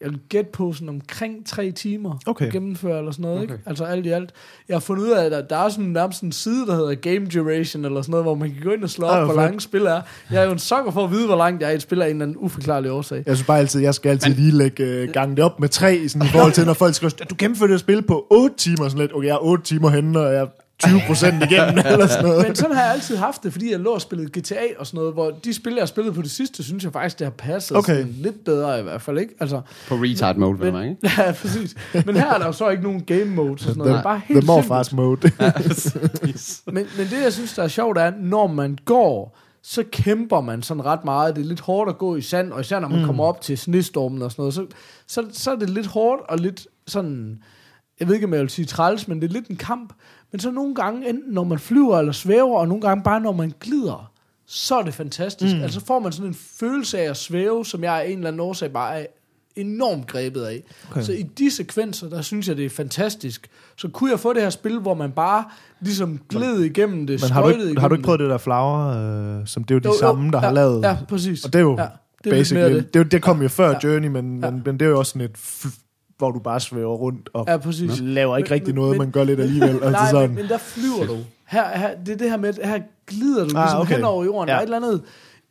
[0.00, 2.46] jeg vil gætte på sådan omkring tre timer Okay.
[2.46, 3.52] at gennemføre, eller sådan noget, okay.
[3.54, 3.62] Ikke?
[3.66, 4.30] Altså alt i alt.
[4.68, 6.94] Jeg har fundet ud af, at der, der er sådan nærmest en side, der hedder
[6.94, 9.34] Game Duration, eller sådan noget, hvor man kan gå ind og slå Ah, op, hvor
[9.34, 9.42] fedt.
[9.44, 10.00] lange spil er.
[10.30, 12.02] Jeg er jo en sokker for at vide, hvor langt jeg er i et spil
[12.02, 13.22] af en eller anden uforklarlig årsag.
[13.26, 16.08] Jeg synes bare altid, jeg skal altid lige lægge øh, gange det op med tre,
[16.08, 18.98] sådan i forhold til, når folk skriver, du gennemførte det spil på 8 timer, sådan
[19.00, 20.46] lidt, okay, jeg er 8 timer henne, og jeg
[20.78, 22.46] 20 procent igennem, eller sådan noget.
[22.46, 24.98] Men sådan har jeg altid haft det, fordi jeg lå og spillede GTA og sådan
[24.98, 27.32] noget, hvor de spil, jeg har spillet på det sidste, synes jeg faktisk, det har
[27.38, 28.06] passet Okay.
[28.18, 29.34] lidt bedre i hvert fald, ikke?
[29.40, 30.96] Altså, På retard mode, Men, man, ikke?
[31.22, 31.74] ja, præcis.
[32.06, 33.92] Men her er der jo så ikke nogen game mode og sådan noget.
[33.92, 35.06] Det er bare The helt morfars simpelt.
[35.06, 35.30] mode.
[36.66, 40.62] Men, men det, jeg synes, der er sjovt, er, når man går, så kæmper man
[40.62, 41.36] sådan ret meget.
[41.36, 43.06] Det er lidt hårdt at gå i sand, og især når man mm.
[43.06, 44.66] kommer op til snestormen og sådan noget, så,
[45.06, 47.38] så, så er det lidt hårdt og lidt sådan,
[48.00, 49.92] jeg ved ikke, om jeg vil sige træls, men det er lidt en kamp.
[50.36, 53.32] Men så nogle gange, enten når man flyver eller svæver, og nogle gange bare når
[53.32, 54.10] man glider,
[54.46, 55.56] så er det fantastisk.
[55.56, 55.62] Mm.
[55.62, 58.40] Altså får man sådan en følelse af at svæve, som jeg af en eller anden
[58.40, 59.06] årsag bare er
[59.56, 60.62] enormt grebet af.
[60.90, 61.02] Okay.
[61.02, 63.48] Så i de sekvenser, der synes jeg, det er fantastisk.
[63.76, 65.44] Så kunne jeg få det her spil, hvor man bare
[65.80, 68.88] ligesom gled igennem det, Men har du, ikke, har du ikke prøvet det der Flower,
[69.40, 70.82] øh, som det er jo de Jo, jo, samme, der ja, har lavet?
[70.82, 71.44] Ja, præcis.
[71.44, 71.86] Og det er jo ja,
[72.24, 72.94] det basically, det.
[72.94, 73.12] det.
[73.12, 73.78] Det, jo- kom jo før Ja.
[73.84, 74.50] Journey, men, Ja.
[74.50, 75.36] men, men det er jo også sådan et,
[76.18, 78.00] hvor du bare svæver rundt og Ja, præcis.
[78.00, 79.70] laver ikke Men- rigtig men- noget, men- man gør lidt alligevel.
[79.82, 80.28] Altså Nej, sådan.
[80.28, 81.16] men, men der flyver du.
[81.46, 83.94] Her, her, det er det her med, her glider du Ah, ligesom okay.
[83.94, 84.48] hen over jorden.
[84.48, 84.52] Ja.
[84.54, 85.02] Der er et eller andet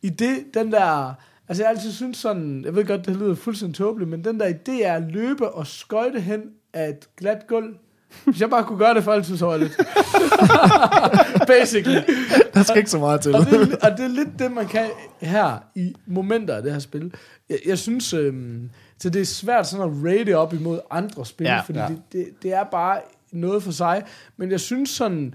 [0.02, 1.14] i det, den der...
[1.48, 4.46] Altså jeg altid synes sådan, jeg ved godt, det lyder fuldstændig tåbeligt, men den der
[4.48, 6.40] idé er at løbe og skøjte hen
[6.74, 7.74] af et glat gulv.
[8.24, 9.76] Hvis jeg bare kunne gøre det for altid, så var jeg lidt.
[11.46, 12.00] Basically.
[12.54, 13.34] Der skal ikke så meget til.
[13.34, 14.86] Og det, er, og det er lidt det, man kan
[15.20, 17.12] her i momenter af det her spil.
[17.48, 21.44] Jeg, jeg synes, øhm, så det er svært sådan at rate op imod andre spil,
[21.44, 21.60] Ja.
[21.60, 21.86] fordi Ja.
[21.88, 23.00] Det, det, det er bare
[23.32, 24.02] noget for sig.
[24.36, 25.34] Men jeg synes sådan,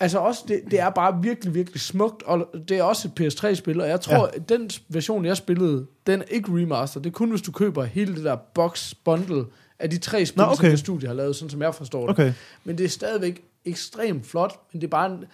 [0.00, 3.80] altså også, det, det er bare virkelig, virkelig smukt, og det er også et PS3-spil,
[3.80, 4.36] og jeg tror, Ja.
[4.36, 7.00] at den version, jeg spillede, den er ikke remaster.
[7.00, 9.44] Det er kun, hvis du køber hele det der box bundle
[9.78, 10.56] af de tre spil, Nå, okay.
[10.56, 12.10] som det studie har lavet, sådan som jeg forstår det.
[12.10, 12.32] Okay.
[12.64, 15.24] Men det er stadigvæk ekstremt flot, men det er bare en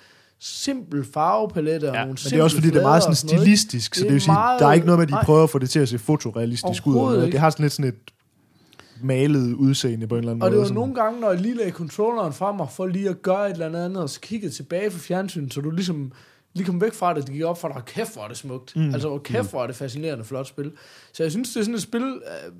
[0.44, 3.94] simpel farvepalet og Ja, nogle men det er også fordi, det er meget sådan stilistisk,
[3.94, 5.24] så det, Det er vil sige, meget- der er ikke noget med, at de nej.
[5.24, 7.12] prøver at få det til at se fotorealistisk ud.
[7.14, 7.30] eller.
[7.30, 8.10] Det har sådan lidt sådan et
[9.02, 10.60] malet udseende på en eller anden Og det måde.
[10.60, 10.74] var sådan.
[10.74, 13.84] nogle gange, når jeg lige lagde controlleren fra mig, for lige at gøre et eller
[13.84, 16.12] andet, og så kiggede tilbage for fjernsynet, så du ligesom
[16.54, 18.76] lige kom væk fra det, det gik op for dig, kæft hvor er det smukt.
[18.76, 18.92] Mm.
[18.92, 20.72] Altså, hvor kæft hvor er det fascinerende flot spil.
[21.12, 22.52] Så jeg synes, det er sådan et spil, øh,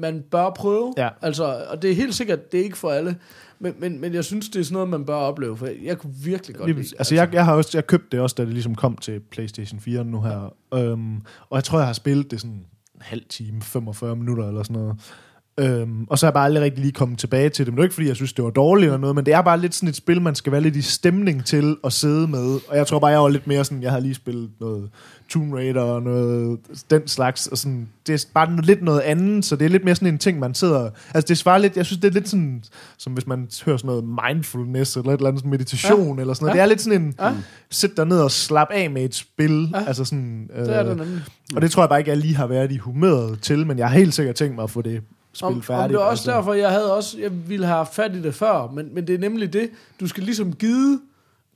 [0.00, 0.94] man bør prøve.
[0.96, 1.08] Ja.
[1.22, 3.16] Altså, og det er helt sikkert, det er ikke for alle,
[3.60, 6.14] men, men, men jeg synes, det er sådan noget, man bør opleve, for jeg kunne
[6.24, 6.94] virkelig godt lide det.
[6.98, 9.80] altså, jeg, jeg har også jeg købte det også, da det ligesom kom til PlayStation
[9.80, 10.54] 4 nu her.
[10.74, 11.16] Øhm,
[11.50, 12.66] og jeg tror, jeg har spillet det sådan en
[13.00, 14.96] halv time, 45 minutter eller sådan noget.
[15.60, 17.72] Øhm, og så er jeg bare aldrig rigtig lige kommet tilbage til det.
[17.72, 19.42] Men det er ikke, fordi jeg synes, det var dårligt eller noget, men det er
[19.42, 22.58] bare lidt sådan et spil, man skal være lidt i stemning til at sidde med.
[22.68, 24.90] Og jeg tror bare, jeg var lidt mere sådan, jeg havde lige spillet noget
[25.28, 26.58] Tomb Raider og noget
[26.90, 27.46] den slags.
[27.46, 30.08] Og sådan, det er bare noget- lidt noget andet, så det er lidt mere sådan
[30.14, 30.90] en ting, man sidder...
[31.14, 32.64] Altså det svarer lidt, jeg synes, det er lidt sådan,
[32.98, 36.20] som hvis man hører sådan noget mindfulness eller et eller andet meditation ja.
[36.20, 36.56] eller sådan noget.
[36.56, 36.62] Ja.
[36.62, 37.32] Det er lidt sådan en, Ja.
[37.70, 39.68] sæt dig ned og slap af med et spil.
[39.74, 39.84] Ja.
[39.86, 41.22] Altså sådan, øh, Det er det nemlig.
[41.56, 43.88] og det tror jeg bare ikke, jeg lige har været i humøret til, men jeg
[43.88, 45.84] har helt sikkert tænkt mig at få det spil Om, færdigt.
[45.84, 46.30] om det er også altså.
[46.30, 49.14] derfor, jeg havde også, jeg ville have haft fat i det før, men, men det
[49.14, 51.00] er nemlig det, du skal ligesom give,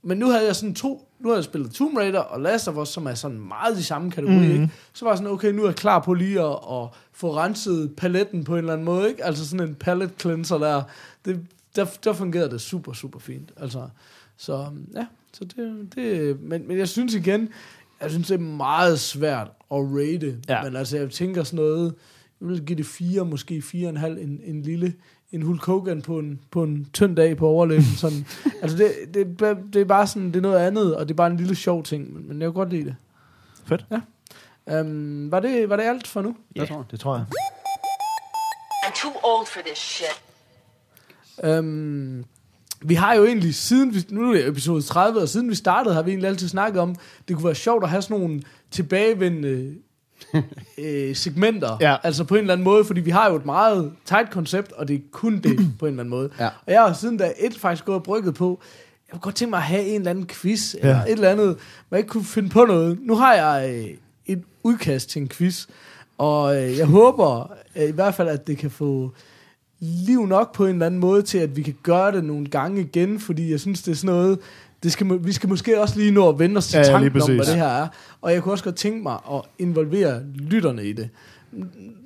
[0.03, 2.77] men nu havde jeg sådan to, nu havde jeg spillet Tomb Raider og Last of
[2.77, 4.51] Us, som er sådan meget i samme kategori, mm-hmm.
[4.51, 4.69] ikke?
[4.93, 7.95] Så var jeg sådan, okay, nu er jeg klar på lige at, at få renset
[7.97, 9.25] paletten på en eller anden måde, ikke?
[9.25, 10.83] Altså sådan en palette cleanser der,
[11.25, 11.39] det,
[11.75, 13.87] der, der fungerede det super, super fint, altså,
[14.37, 17.49] så ja, så det, det men, men jeg synes igen,
[18.01, 20.63] jeg synes det er meget svært at rate, Ja.
[20.63, 21.93] men altså jeg tænker sådan noget,
[22.41, 24.93] jeg vil give det fire, måske fire og en halv, en, en lille,
[25.33, 27.83] en Hulk Hogan på en, på en tynd dag på overlæben.
[27.97, 28.25] Sådan.
[28.61, 31.15] altså det, det, er- det, er bare sådan, det er noget andet, og det er
[31.17, 32.95] bare en lille sjov ting, men, men jeg kan godt lide det.
[33.65, 33.85] Fedt.
[33.91, 33.99] Ja.
[34.79, 36.35] Um, var, det, var det alt for nu?
[36.55, 37.25] Ja, det tror jeg.
[38.85, 40.21] I'm too old for this shit.
[41.59, 42.25] Um,
[42.81, 45.95] vi har jo egentlig siden, vi, nu er det episode 30, og siden vi startede,
[45.95, 46.95] har vi egentlig altid snakket om,
[47.27, 48.41] det kunne være sjovt at have sådan nogle
[48.71, 49.75] tilbagevendende
[50.77, 51.77] øh, segmenter.
[51.81, 51.95] Ja.
[52.03, 54.87] Altså på en eller anden måde, fordi vi har jo et meget tight koncept, og
[54.87, 56.29] det er kun det på en eller anden måde.
[56.39, 56.47] Ja.
[56.65, 58.59] Og jeg har siden da et faktisk gået og brygget på,
[59.07, 61.03] jeg kunne godt tænke mig at have en eller anden quiz, eller Ja.
[61.03, 62.97] et eller andet, hvor jeg ikke kunne finde på noget.
[63.01, 63.85] Nu har jeg øh,
[64.25, 65.65] et udkast til en quiz,
[66.17, 69.11] og øh, jeg håber øh, i hvert fald, at det kan få
[69.79, 72.81] liv nok på en eller anden måde til, at vi kan gøre det nogle gange
[72.81, 74.39] igen, fordi jeg synes, det er sådan noget,
[74.83, 77.35] det skal, vi skal måske også lige nå at vende os til Ja, tanken om,
[77.35, 77.87] hvad det her er.
[78.21, 81.09] Og jeg kunne også godt tænke mig at involvere lytterne i det.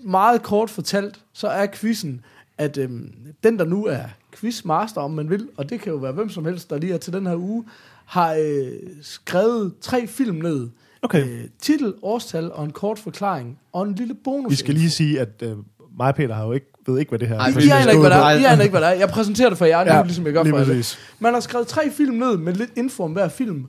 [0.03, 2.21] Meget kort fortalt, så er quizzen,
[2.57, 3.11] at øhm,
[3.43, 4.03] den, der nu er
[4.35, 6.97] quizmaster, om man vil, og det kan jo være hvem som helst, der lige er
[6.97, 7.65] til den her uge,
[8.05, 10.67] har øh, skrevet tre film ned.
[11.01, 11.27] Okay.
[11.27, 14.51] Øh, titel, årstal og en kort forklaring, og en lille bonus.
[14.51, 15.57] Vi skal lige sige, at øh,
[15.97, 17.59] mig og Peter har jo ikke, ved ikke, hvad det her Ej, er.
[17.59, 18.39] I aner ikke, hvad der er.
[18.39, 18.93] I aner ikke, hvad der er.
[18.93, 20.97] Jeg præsenterer det for jer nu, Ja, ligesom jeg gør for jer.
[21.19, 23.65] Man har skrevet tre film ned med lidt info om hver film,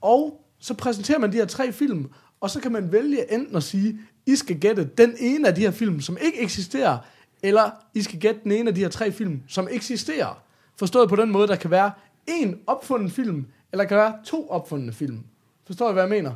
[0.00, 2.06] og så præsenterer man de her tre film,
[2.40, 5.60] og så kan man vælge enten at sige, I skal gætte den ene af de
[5.60, 6.98] her film, som ikke eksisterer,
[7.42, 10.42] eller I skal gætte den ene af de her tre film, som eksisterer.
[10.78, 11.90] Forstået på den måde, der kan være
[12.26, 15.18] en opfundet film, eller kan være to opfundne film.
[15.66, 16.32] Forstår I, hvad jeg mener?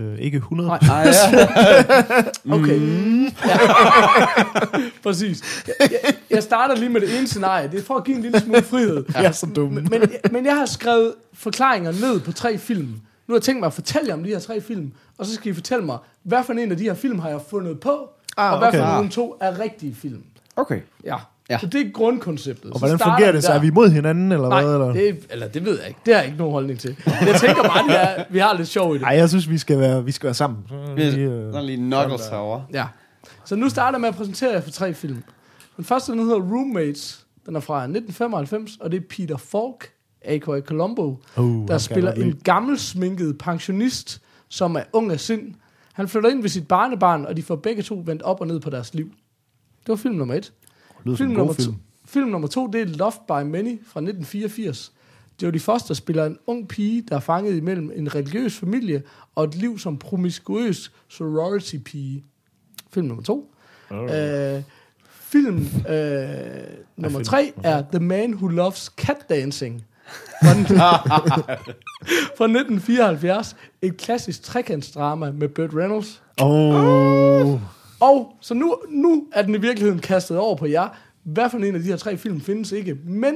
[0.00, 0.68] Øh, ikke 100.
[0.68, 0.78] Nej.
[0.78, 2.22] Ej, ja.
[2.54, 2.78] Okay.
[2.78, 3.24] Mm.
[3.24, 3.58] Ja.
[5.02, 5.64] Præcis.
[5.66, 7.68] Jeg, jeg, jeg starter lige med det ene scenarie.
[7.70, 9.04] Det er for at give en lille smule frihed.
[9.14, 9.72] Jeg er så dum.
[9.72, 12.86] Men, men, men jeg har skrevet forklaringer ned på tre film.
[13.26, 15.34] Nu har jeg tænkt mig at fortælle jer om de her tre film, og så
[15.34, 18.08] skal I fortælle mig, hvad for en af de her film har jeg fundet på,
[18.36, 18.78] Ah, og hvad okay.
[18.78, 18.94] for Ah.
[18.94, 20.22] nogle to er rigtige film.
[20.56, 20.80] Okay.
[21.04, 21.16] Ja.
[21.50, 21.58] Ja.
[21.58, 22.70] Så det er grundkonceptet.
[22.70, 23.48] Og Så hvordan fungerer det så?
[23.48, 23.54] der.
[23.58, 24.72] Er vi imod hinanden, eller Nej, hvad?
[24.74, 24.92] Eller?
[24.92, 26.00] det, eller det ved jeg ikke.
[26.06, 26.96] Det har jeg ikke nogen holdning til.
[27.06, 29.04] Men jeg tænker bare, det er, vi har lidt sjov i det.
[29.04, 30.58] Ej, jeg synes, vi skal være, vi skal være sammen.
[30.68, 32.64] Så Vi vi, øh, er lige knuckles herovre.
[32.72, 32.86] Ja.
[33.44, 35.22] Så nu starter jeg med at præsentere jer for tre film.
[35.76, 37.26] Den første, den hedder Roommates.
[37.46, 39.90] Den er fra 1995, og det er Peter Falk,
[40.24, 40.60] a.k.a.
[40.60, 45.54] Columbo, Uh, der spiller en gammel sminket pensionist, som er ung af sind.
[45.92, 48.60] Han flytter ind ved sit barnebarn, og de får begge to vendt op og ned
[48.60, 49.04] på deres liv.
[49.80, 50.52] Det var film nummer et.
[51.04, 51.72] Lyder Film nummer, film.
[51.72, 54.92] To, film nummer to, det er Loved by Many fra 1984.
[55.42, 59.02] Jodie Foster spiller en ung pige, der er fanget imellem en religiøs familie
[59.34, 62.24] og et liv som promiskuøs sorority-pige.
[62.92, 63.54] Film nummer to.
[63.92, 64.62] Øh,
[65.10, 66.64] film øh,
[66.96, 69.84] nummer tre er The Man Who Loves Cat Dancing.
[70.42, 70.66] Fra, den-
[72.36, 73.56] fra 1974.
[73.82, 76.22] Et klassisk trekantsdrama med Burt Reynolds.
[76.42, 77.60] Åh,
[78.04, 80.88] Og så nu, nu er den i virkeligheden kastet over på jer.
[81.22, 82.96] Hvad for en af de her tre film findes ikke?
[83.04, 83.34] Men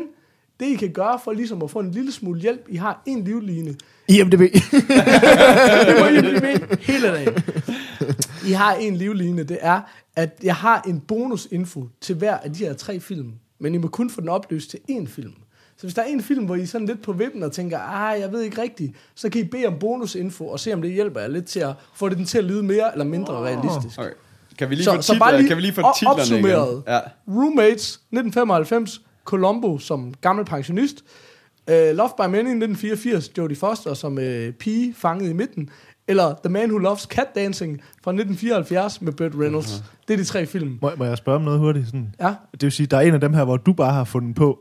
[0.61, 3.24] det I kan gøre for ligesom at få en lille smule hjælp, I har en
[3.24, 3.74] livline.
[4.09, 4.40] IMDb.
[5.87, 7.35] Det må I blive med hele dagen.
[8.48, 9.81] I har en livline, det er,
[10.16, 13.33] at jeg har en bonusinfo til hver af de her tre film.
[13.59, 15.35] Men I må kun få den opløst til én film.
[15.76, 17.78] Så hvis der er en film, hvor I er sådan lidt på vippen og tænker,
[17.78, 20.90] ah, jeg ved ikke rigtigt, så kan I bede om bonusinfo og se, om det
[20.90, 23.98] hjælper jer lidt til at få det den til at lyde mere eller mindre realistisk.
[23.98, 24.11] Okay.
[24.59, 25.27] Kan vi lige Så- få så titler?
[25.27, 26.71] bare lige kan vi lige få titlerne opsummeret.
[26.73, 26.83] igen?
[26.88, 26.99] Ja.
[27.29, 30.97] Roommates 1995, Columbo som gammel pensionist,
[31.71, 34.25] uh, Love by Many 1984, Jodie Foster som uh,
[34.59, 35.71] pige fanget i midten,
[36.09, 39.66] eller The Man Who Loves Cat Dancing fra 1974 med Burt Reynolds.
[39.79, 40.05] Uh-huh.
[40.09, 40.79] Det er de tre film.
[40.83, 41.87] må, må jeg spørge om noget hurtigt?
[41.87, 42.14] Sådan?
[42.21, 42.35] Ja.
[42.53, 44.59] Det vil sige, der er en af dem her, hvor du bare har fundet på,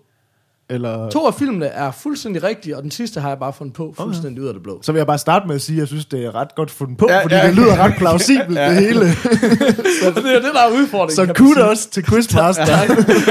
[0.69, 1.09] eller...
[1.09, 4.43] To af filmene er fuldstændig rigtige, og den sidste har jeg bare fundet på fuldstændig
[4.43, 4.79] ud af det blå.
[4.83, 6.71] Så vil jeg bare starte med at sige, at jeg synes, det er ret godt
[6.71, 7.41] fundet på, Ja, ja, fordi ja.
[7.41, 7.47] ja.
[7.47, 8.69] det lyder ret plausibelt, ja.
[8.69, 9.11] det hele.
[10.03, 11.15] Så det er jo det, der er udfordringen.
[11.15, 11.55] Så man sige.
[11.55, 12.65] kudos til Quizmaster.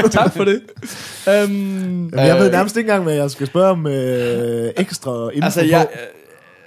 [0.04, 0.60] Tak, tak for det.
[1.26, 5.44] Um, Jamen, jeg ved nærmest ikke engang, hvad jeg skal spørge om øh, ekstra info
[5.44, 5.66] Altså, på.
[5.66, 5.86] jeg,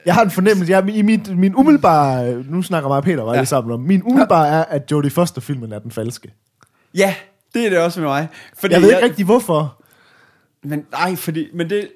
[0.05, 3.34] Jeg har en fornemmelse, jeg, i mit, min umiddelbare, nu snakker mig og Peter var
[3.34, 3.39] Ja.
[3.39, 3.45] ja.
[3.45, 6.34] sammen om, min umiddelbare er, at Jodie Foster-filmen er den falske.
[6.95, 7.13] ja,
[7.53, 8.27] det er det også med mig.
[8.60, 9.78] Fordi Jeg ved ikke rigtig hvorfor,
[10.63, 11.47] Men nej, fordi...
[11.53, 11.87] Men det...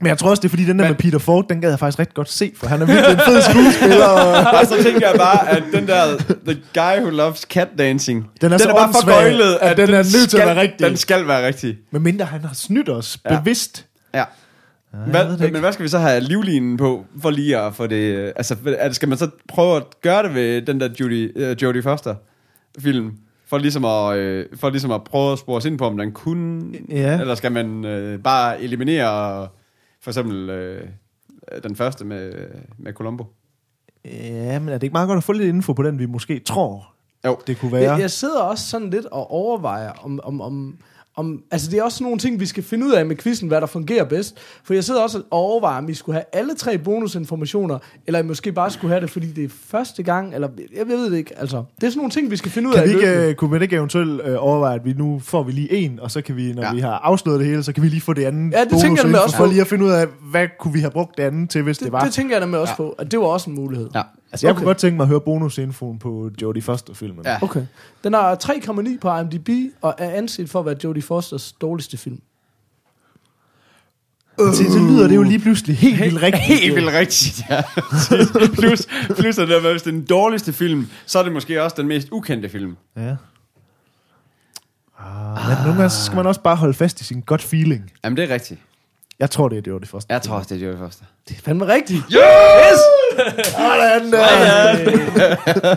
[0.00, 1.70] men jeg tror også, det er fordi, den der Men- med Peter Ford, den gad
[1.70, 4.06] jeg faktisk rigtig godt se, for han er virkelig en fed skuespiller.
[4.06, 8.26] Og Og så tænker jeg bare, at den der The Guy Who Loves Cat Dancing,
[8.40, 10.46] Den er så den er bare for gøjlet, at den er nødt til at skal,
[10.46, 10.86] være rigtig.
[10.88, 11.78] Den skal være rigtig.
[11.90, 13.38] med mindre han har snydt os Ja.
[13.38, 13.86] bevidst.
[14.14, 14.24] Ja.
[15.06, 15.58] Hvad, men ikke.
[15.60, 18.32] hvad skal vi så have livlinen på, for lige at få det...
[18.36, 18.56] Altså,
[18.92, 22.14] skal man så prøve at gøre det ved den der Judy, uh, Jodie Foster
[22.78, 23.10] film?
[23.50, 26.12] For ligesom, at, øh, for ligesom at prøve at spore os ind på, om den
[26.12, 26.74] kunne...
[26.88, 27.20] Ja.
[27.20, 29.48] Eller skal man øh, bare eliminere
[30.00, 30.88] for eksempel øh,
[31.62, 32.32] den første med,
[32.78, 33.24] med Columbo?
[34.04, 36.38] Ja, men er det ikke meget godt at få lidt info på den, vi måske
[36.38, 36.92] tror,
[37.26, 37.38] Jo.
[37.46, 37.92] det kunne være?
[37.92, 40.78] Jeg, jeg sidder også sådan lidt og overvejer, om, om, om,
[41.16, 41.42] om...
[41.50, 43.60] Altså, det er også sådan nogle ting, vi skal finde ud af med quizzen, hvad
[43.60, 44.36] der fungerer bedst.
[44.64, 48.52] For jeg sidder også og overvejer, om vi skulle have alle tre bonusinformationer, eller måske
[48.52, 50.48] bare skulle have det, fordi det er første gang, eller...
[50.76, 51.56] Jeg ved det ikke, altså.
[51.80, 52.88] Det er sådan nogle ting, vi skal finde ud Kan af.
[52.88, 53.12] vi løbende.
[53.16, 56.00] ikke, øh, kunne man ikke eventuelt øh, overveje, at vi nu får vi lige en,
[56.00, 56.74] og så kan vi, når Ja.
[56.74, 58.86] vi har afsløret det hele, så kan vi lige få det andet Ja, det tænker
[58.96, 59.50] jeg nemlig også for på.
[59.50, 61.84] lige at finde ud af, hvad kunne vi have brugt det andet til, hvis det,
[61.84, 62.04] det, var.
[62.04, 62.82] det tænker jeg nemlig også ja.
[62.82, 63.88] på, at det var også en mulighed.
[63.94, 64.02] Ja.
[64.32, 64.58] Altså, jeg okay.
[64.58, 67.24] kunne godt tænke mig at høre bonusinfoen på Jodie Foster-filmen.
[67.24, 67.38] Ja.
[67.42, 67.66] Okay.
[68.04, 69.48] Den har 3,9 på IMDb,
[69.80, 72.20] og er anset for at være Jodie Fosters dårligste film.
[74.38, 76.44] Og til, så lyder det jo lige pludselig helt vildt rigtigt.
[76.44, 77.62] Helt vildt rigtigt, ja.
[78.60, 78.86] plus,
[79.18, 81.76] plus at det er, hvis det er den dårligste film, så er det måske også
[81.78, 82.76] den mest ukendte film.
[82.96, 83.16] Ja.
[84.98, 87.90] Ah, men nogle gange så skal man også bare holde fast i sin gut feeling.
[88.04, 88.60] Jamen, det er rigtigt.
[89.20, 90.14] Jeg tror, det er Jodie Foster.
[90.14, 91.04] Jeg tror også, det er Jodie Foster.
[91.28, 92.02] Det er fandme rigtigt.
[93.44, 95.76] Sådan der.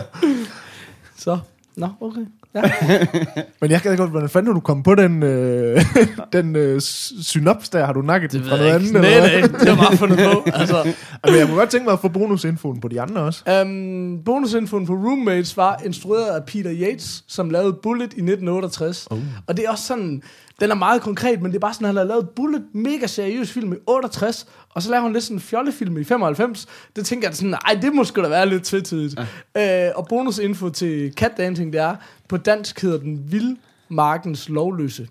[1.18, 1.38] Så,
[1.76, 2.20] Nå, okay.
[2.54, 2.62] Ja.
[3.60, 5.84] Men jeg kan godt, hvordan fanden du kommet på den, øh,
[6.32, 7.84] den øh, synops der?
[7.84, 8.92] Har du nakket den fra noget andet?
[8.92, 9.48] Nej, eller hvad?
[9.48, 10.50] nej, det var bare fundet på.
[10.54, 13.62] Altså, Men jeg kunne godt tænke mig at få bonusinfoen på de andre også.
[13.62, 19.08] um, bonusinfoen på Roommates var instrueret af Peter Yates, som lavede Bullet i 1968.
[19.10, 19.18] Uh.
[19.46, 20.22] Og det er også sådan,
[20.60, 23.06] den er meget konkret, men det er bare sådan, at han har lavet Bullet, mega
[23.06, 26.66] seriøs film i 68, og så laver han lidt sådan en fjollefilm i 95.
[26.96, 29.20] Det tænker jeg sådan, ej, det må sgu da være lidt tvetydigt.
[29.54, 29.88] Ja.
[29.88, 31.96] Øh, og bonusinfo til Cat Dancing, det er,
[32.28, 35.08] på dansk hedder den Vildmarkens Lovløse.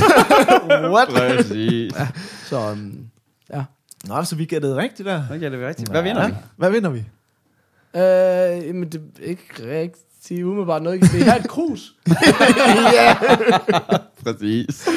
[0.94, 1.08] What?
[1.08, 1.92] Præcis.
[2.44, 3.06] Så um,
[3.52, 3.64] ja.
[4.04, 5.22] Nå, så vi gættede rigtigt der.
[5.30, 5.90] Okay, det er rigtigt.
[5.90, 6.34] Hvad vinder vi?
[6.56, 6.98] Hvad vinder vi?
[7.96, 9.94] Øh, men det er ikke
[10.30, 11.00] rigtig umiddelbart noget.
[11.00, 11.94] Det er her et krus.
[14.24, 14.88] Præcis.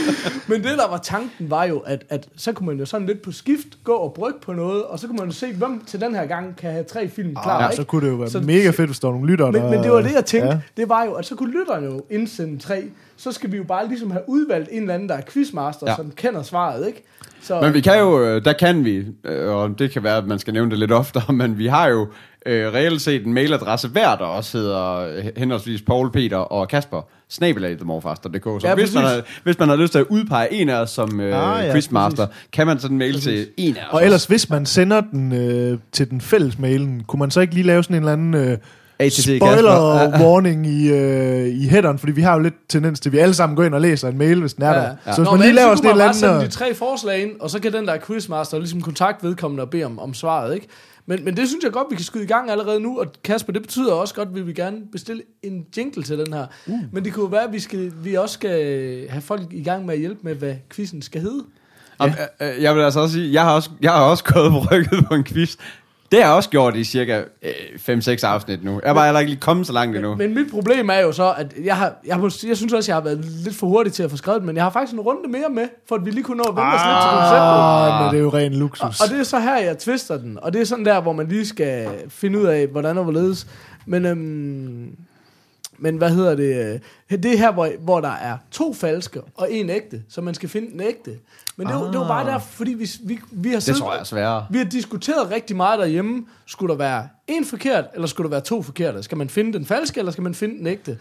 [0.48, 3.22] Men det, der var tanken, var jo, at, at så kunne man jo sådan lidt
[3.22, 6.02] på skift gå og brygge på noget, og så kunne man jo se, hvem til
[6.02, 7.76] den her gang kan have tre film klar, Ja, ikke?
[7.76, 9.70] så kunne det jo være Så- mega fedt, hvis der var nogle lyttere, Men, der...
[9.70, 10.48] men det var det, jeg tænkte.
[10.48, 10.54] Ja.
[10.54, 10.62] Ja.
[10.78, 12.84] Det var jo, at så kunne lytterne jo indsende tre.
[13.18, 15.92] Så skal vi jo bare ligesom have udvalgt en eller anden, der er quizmaster, Ja.
[15.92, 15.96] ja.
[15.96, 17.04] som kender svaret, ikke?
[17.41, 20.28] Så, Men vi kan jo, øh, der kan vi, øh, og det kan være, at
[20.28, 22.08] man skal nævne det lidt oftere, men vi har jo
[22.45, 27.02] øh, reelt set en mailadresse hver, der også hedder øh, henholdsvis Paul, Peter og Kasper,
[27.30, 28.43] snabelag themorfaster.dk.
[28.43, 29.15] Så Ja, hvis, man præcis.
[29.15, 31.73] har, hvis man har lyst til at udpege en af os som øh, Ah, ja,
[31.73, 33.23] quizmaster, kan man sådan mail Præcis.
[33.23, 33.93] til en af os.
[33.93, 37.54] Og ellers, hvis man sender den øh, til den fælles mailen, kunne man så ikke
[37.54, 38.58] lige lave sådan en eller anden øh,
[39.00, 40.20] ATC spoiler Kasper.
[40.26, 43.34] warning i, øh, i headeren, fordi vi har jo lidt tendens til, at vi alle
[43.34, 44.82] sammen går ind og læser en mail, hvis den er Ja, der.
[45.06, 45.14] ja.
[45.14, 46.48] Så hvis Nå, man lige laver så sådan kunne eller sende anden...
[46.50, 49.84] de tre forslag ind, og så kan den der quizmaster ligesom kontakte vedkommende og bede
[49.84, 50.68] om, om svaret, ikke?
[51.06, 53.54] Men, men det synes jeg godt, vi kan skyde i gang allerede nu, og Kasper,
[53.54, 56.46] det betyder også godt, at vi vil gerne bestille en jingle til den her.
[56.68, 56.74] Uh.
[56.92, 58.60] Men det kunne jo være, at vi, skal, vi også skal
[59.10, 61.44] have folk i gang med at hjælpe med, hvad quizzen skal hedde.
[62.00, 62.10] Om,
[62.42, 64.60] øh, øh, jeg vil altså også sige, jeg har også, jeg har også gået på
[64.72, 65.56] rykket på en quiz.
[66.12, 68.80] Det har jeg også gjort i cirka øh, 5-6 afsnit nu.
[68.84, 70.15] Jeg er bare heller ikke lige kommet så langt endnu.
[70.15, 72.95] Men mit problem er jo så, at jeg, har, jeg, må, jeg synes også, jeg
[72.95, 75.00] har været lidt for hurtig til at få skrevet den, men jeg har faktisk en
[75.00, 77.60] runde mere med, for at vi lige kunne nå at vende os lidt til konceptet.
[77.60, 79.02] Ah, men det er jo ren Og, luksus.
[79.02, 80.38] og det er så her, jeg twister den.
[80.41, 83.48] Og det er sådan der, hvor man lige skal finde ud af, hvordan og hvorledes.
[83.86, 84.95] Men, øhm,
[85.80, 86.82] men hvad hedder det?
[87.12, 90.04] øh, Det er her, hvor, hvor der er to falske og en ægte.
[90.10, 91.12] Så man skal finde den ægte.
[91.58, 91.80] Men det, ah.
[91.92, 94.06] det var bare der, fordi vi, vi, vi har Det siddet, tror jeg er
[94.50, 96.26] vi har diskuteret rigtig meget derhjemme.
[96.46, 99.04] Skulle der være en forkert, eller skulle der være to forkerte?
[99.04, 100.98] Skal man finde den falske, eller skal man finde den ægte?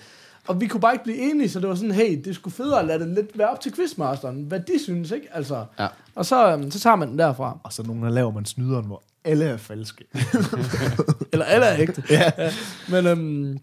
[0.48, 2.80] Og vi kunne bare ikke blive enige, så det var sådan, hey, det skulle federe
[2.80, 5.26] at lade det lidt være op til quizmasteren, hvad de synes, ikke?
[5.32, 5.86] Altså, Ja.
[6.14, 7.58] Og så, øhm, så tager man den derfra.
[7.62, 10.04] Og så nogle gange laver man snyderen, hvor alle er falske.
[11.32, 12.02] Eller alle er ægte.
[12.10, 12.30] ja.
[12.88, 13.58] Men øhm,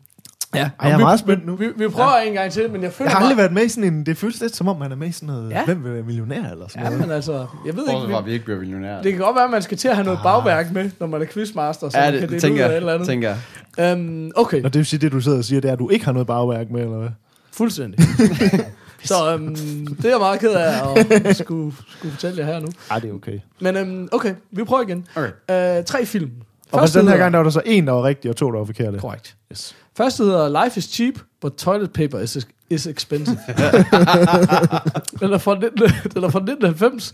[0.56, 1.56] ja, Ej, jeg er vi, meget spændt nu.
[1.56, 2.28] Vi, vi prøver ja.
[2.28, 4.06] en gang til, men jeg føler Jeg har aldrig bare- været med i sådan en...
[4.06, 5.52] Det føles lidt som om, man er med i sådan noget...
[5.52, 5.66] Ja.
[5.66, 7.00] Hvem vil være millionær eller sådan Ja, noget.
[7.08, 9.02] men altså, jeg ved ikke, at vi ikke bliver millionærer.
[9.02, 11.22] det kan godt være, at man skal til at have noget bagværk med, når man
[11.22, 13.08] er quizmaster, så ja, det, kan det dele ud tænker af eller andet.
[13.08, 13.36] Tænker
[13.78, 13.92] jeg.
[13.98, 15.90] Øhm, okay, Nå, det vil sige, det du sidder og siger, det er, at du
[15.90, 17.10] ikke har noget bagværk med, eller hvad?
[17.52, 18.00] fuldstændig.
[19.04, 19.56] så øhm,
[19.96, 20.74] det er jeg meget ked af
[21.26, 22.68] at skulle, skulle fortælle jer her nu.
[22.92, 23.40] Ej, det er okay.
[23.60, 25.08] Men øhm, okay, vi prøver igen.
[25.16, 25.78] Okay.
[25.80, 26.32] Øh, tre film.
[26.72, 28.52] Og Første den her gang, der var der så en, der var rigtig, og to,
[28.52, 29.00] der var forkerte.
[29.00, 29.36] Korrekt.
[29.52, 29.76] Yes.
[29.98, 33.38] Første hedder Life is cheap, but toilet paper is, is expensive.
[35.20, 35.78] den, er fra, 19
[36.14, 37.14] den er fra 1990.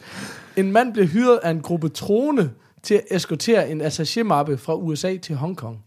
[0.58, 2.52] En mand bliver hyret af en gruppe troende
[2.84, 5.84] til at eskortere en attachemappe fra USA til Hongkong.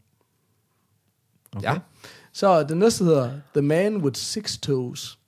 [1.57, 1.69] Okay.
[1.69, 1.79] Ja.
[2.33, 5.19] Så den næste hedder The Man with Six Toes.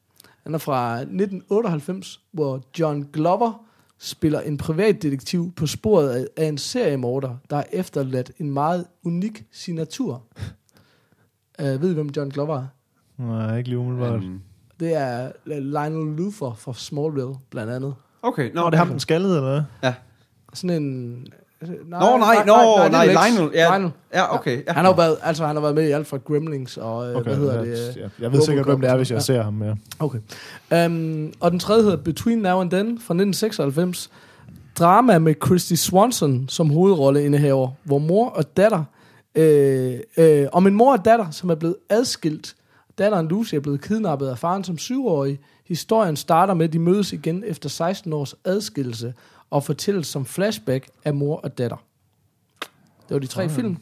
[0.45, 3.65] Den er fra 1998, hvor John Glover
[3.99, 9.45] spiller en privatdetektiv på sporet af- af en seriemorder, der har efterladt en meget unik
[9.53, 10.23] signatur.
[11.63, 12.67] Uh, ved I, hvem John Glover er?
[13.23, 14.21] Nej, ikke lige umiddelbart.
[14.25, 14.41] Um,
[14.81, 17.95] Det er Lionel Luthor fra Smallville, blandt andet.
[18.23, 19.93] okay, Nå, det er ham, den skaldede, eller hvad?
[20.55, 21.11] Sådan en...
[21.61, 23.17] Nej, Nå, nej, nå, det er nej, Lex.
[23.37, 23.51] Lionel.
[23.55, 23.91] Ja, Lionel.
[24.15, 24.57] ja okay.
[24.67, 24.73] Ja.
[24.73, 27.23] Han har jo været, altså, han har været med i alt fra Gremlings og, okay,
[27.23, 27.97] hvad hedder jeg, det?
[27.97, 29.21] Jeg, jeg ved sikkert, hvem det er, hvis jeg Ja.
[29.21, 29.63] ser ham.
[29.63, 29.75] Ja.
[29.99, 30.19] Okay.
[30.87, 34.11] Um, og den tredje hedder Between Now and Then fra 1996.
[34.79, 38.85] Drama med Christy Swanson som hovedrolleindehaver, hvor mor og datter,
[39.37, 42.57] øh, øh, om en mor og datter, som er blevet adskilt.
[42.99, 45.41] Datteren Lucy er blevet kidnappet af faren som syvårig.
[45.67, 49.15] Historien starter med, at de mødes igen efter 16 års adskillelse
[49.51, 51.77] og fortælles som flashback af mor og datter.
[53.09, 53.77] Det var de tre film.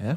[0.00, 0.16] ja.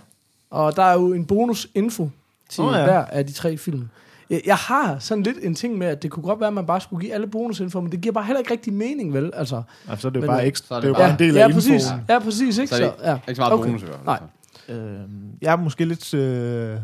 [0.49, 2.10] Og der er jo en bonus info
[2.49, 2.84] til oh, ja.
[2.84, 3.89] hver af de tre film.
[4.32, 6.65] Jeg, jeg har sådan lidt en ting med, at det kunne godt være, at man
[6.65, 9.32] bare skulle give alle bonusinfo, men det giver bare heller ikke rigtig mening, vel?
[9.34, 10.67] Altså, Altså, det er jo Men, bare øh, ekstra.
[10.67, 11.73] så er Det er det jo bare ja, en del ja, af infoen.
[11.73, 11.88] præcis.
[12.10, 12.58] Ja, præcis.
[12.58, 12.75] Ikke?
[12.75, 13.13] Så er det ja.
[13.27, 13.65] ikke så meget Okay.
[13.65, 14.75] bonus i hvert fald.
[14.77, 14.77] Nej.
[14.77, 15.00] Øh,
[15.42, 16.13] jeg er måske lidt...
[16.13, 16.77] Øh,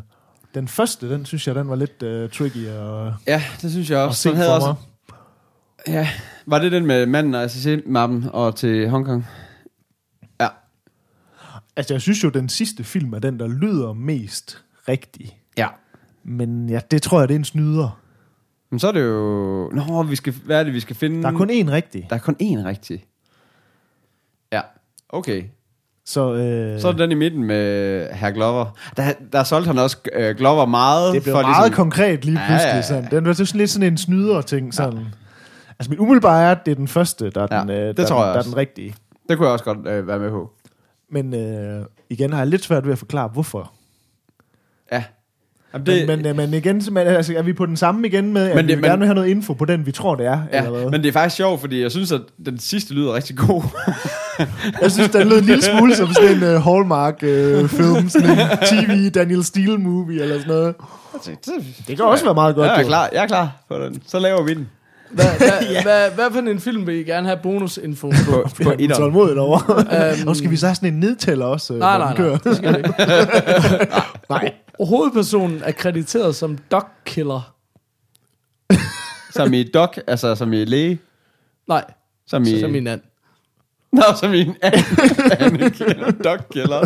[0.55, 3.99] den første, den synes jeg, den var lidt øh, tricky at, Ja, det synes jeg
[3.99, 4.29] også.
[4.29, 4.73] Den havde for også.
[5.87, 6.09] Ja,
[6.45, 9.25] var det den med manden og SSC-mappen og til Hongkong?
[10.41, 10.47] Ja.
[11.75, 15.37] Altså, jeg synes jo, den sidste film er den, der lyder mest rigtig.
[15.57, 15.67] Ja.
[16.27, 17.99] Men ja, det tror jeg, det er en snyder.
[18.69, 19.69] Men så er det jo...
[19.73, 21.21] Nå, vi skal, hvad er det, vi skal finde?
[21.23, 22.07] Der er kun én rigtig.
[22.09, 23.05] Der er kun én rigtig.
[24.53, 24.61] Ja,
[25.09, 25.43] okay.
[26.05, 28.65] Så, øh, Så er det den i midten med herr Glover.
[28.97, 29.03] Der,
[29.33, 31.13] der solgte han også øh, Glover meget.
[31.13, 32.69] det blev for meget ligesom, konkret lige Ja, pludselig.
[32.71, 32.81] ja, ja.
[32.81, 33.11] Sådan.
[33.11, 34.73] Den var sådan lidt sådan en snyder-ting.
[34.73, 35.05] Sådan.
[35.79, 37.97] Altså mit umiddelbare er, at det er den første, der er, Ja, den, øh, det
[37.97, 38.95] der, tror jeg der er den rigtige.
[39.29, 40.51] Det kunne jeg også godt øh, være med på.
[41.11, 43.71] Men øh, igen har jeg lidt svært ved at forklare, hvorfor.
[45.85, 48.07] Jamen, Det, men, men, øh, men igen, så, men, altså, er vi på den samme
[48.07, 49.91] igen med, at Men det- vi men- gerne vil have noget info på den, vi
[49.91, 50.39] tror, det er?
[50.53, 50.91] ja, eller hvad?
[50.91, 53.63] men det er faktisk sjovt, fordi jeg synes, at den sidste lyder rigtig god.
[54.81, 59.09] Jeg synes, den lød en lille smule som sådan en uh, Hallmark-film, sådan en TV
[59.09, 60.75] Daniel Steele-movie eller sådan noget.
[61.87, 62.71] Det kan også være meget godt.
[62.71, 64.01] Jeg er klar, jeg er klar på den.
[64.07, 64.67] Så laver vi den.
[65.11, 68.15] Hvad, hvad, hvad, hvad for en film vil I gerne have bonusinfo på?
[68.31, 69.01] På, på Jeg er etteren.
[69.01, 69.59] tålmodig over.
[70.19, 72.21] Øhm, Og skal vi så have sådan en nedtæller også, øh, Nej, når nej, den
[72.23, 72.29] nej.
[72.29, 72.37] kører?
[72.37, 73.91] Det skal det ikke.
[74.29, 74.53] nej.
[74.79, 77.53] Hovedpersonen er krediteret som dog killer.
[79.31, 80.99] Som i doc, altså som i læge.
[81.67, 81.83] Nej,
[82.27, 82.59] Som i...
[82.59, 83.01] som min and.
[83.91, 86.11] Nå, som i en anden killer.
[86.11, 86.85] Doc killer.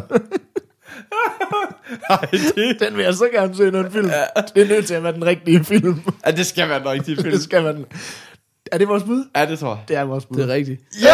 [2.10, 4.10] Nej, det, Den vil jeg så gerne se, når en film.
[4.56, 6.02] Det er nødt til at være den rigtige film.
[6.26, 7.32] ja, det skal være den rigtige film.
[7.32, 7.86] det skal være den.
[8.72, 9.26] Er det vores bud?
[9.36, 9.80] Ja, det tror jeg.
[9.88, 10.38] Det er vores bud.
[10.38, 10.82] Det er rigtigt.
[10.92, 11.10] Det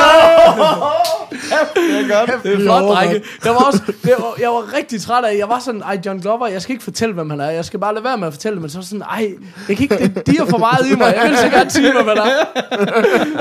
[1.99, 2.43] er godt.
[2.43, 3.21] Det er flot, drenge.
[3.45, 6.19] Jeg var, også, det var, jeg var rigtig træt af, jeg var sådan, ej, John
[6.19, 7.49] Glover, jeg skal ikke fortælle, hvem han er.
[7.49, 9.33] Jeg skal bare lade være med at fortælle men så var sådan, ej,
[9.69, 11.13] jeg kan ikke, det dirrer for meget i mig.
[11.21, 12.45] Jeg vil så gerne sige hvad der er.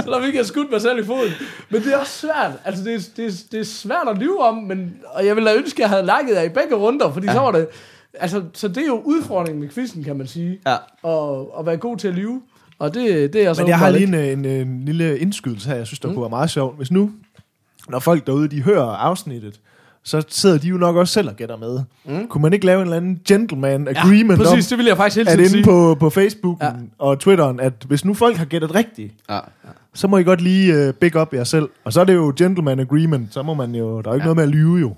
[0.02, 1.32] så der fik jeg skudt mig selv i foden.
[1.70, 2.52] Men det er også svært.
[2.64, 5.50] Altså, det er, det er, det er svært at lyve om, men, og jeg ville
[5.50, 7.32] da ønske, at jeg havde lagt jer i begge runder, fordi ja.
[7.32, 7.68] så var det,
[8.14, 10.60] altså, så det er jo udfordringen med quizzen, kan man sige.
[10.66, 10.76] Ja.
[11.02, 12.42] Og, at være god til at lyve.
[12.78, 15.76] Og det, det er så Men jeg har lige en, en, en lille indskydelse her,
[15.76, 16.14] jeg synes, der mm.
[16.14, 16.76] kunne være meget sjovt.
[16.76, 17.10] Hvis nu,
[17.88, 19.60] når folk derude, de hører afsnittet,
[20.04, 21.80] så sidder de jo nok også selv og gætter med.
[22.04, 22.28] Mm.
[22.28, 24.96] Kunne man ikke lave en eller anden gentleman agreement ja, om, præcis, det vil jeg
[24.96, 25.64] faktisk hele at tiden inde sige.
[25.64, 26.66] på, på Facebooken Ja.
[26.66, 26.72] ja.
[26.98, 29.38] og Twitteren, at hvis nu folk har gættet rigtigt, Ja.
[29.94, 31.68] så må I godt lige uh, big up jer selv.
[31.84, 34.22] Og så er det jo gentleman agreement, så må man jo, der er jo ikke
[34.22, 34.34] ja.
[34.34, 34.94] noget med at lyve jo.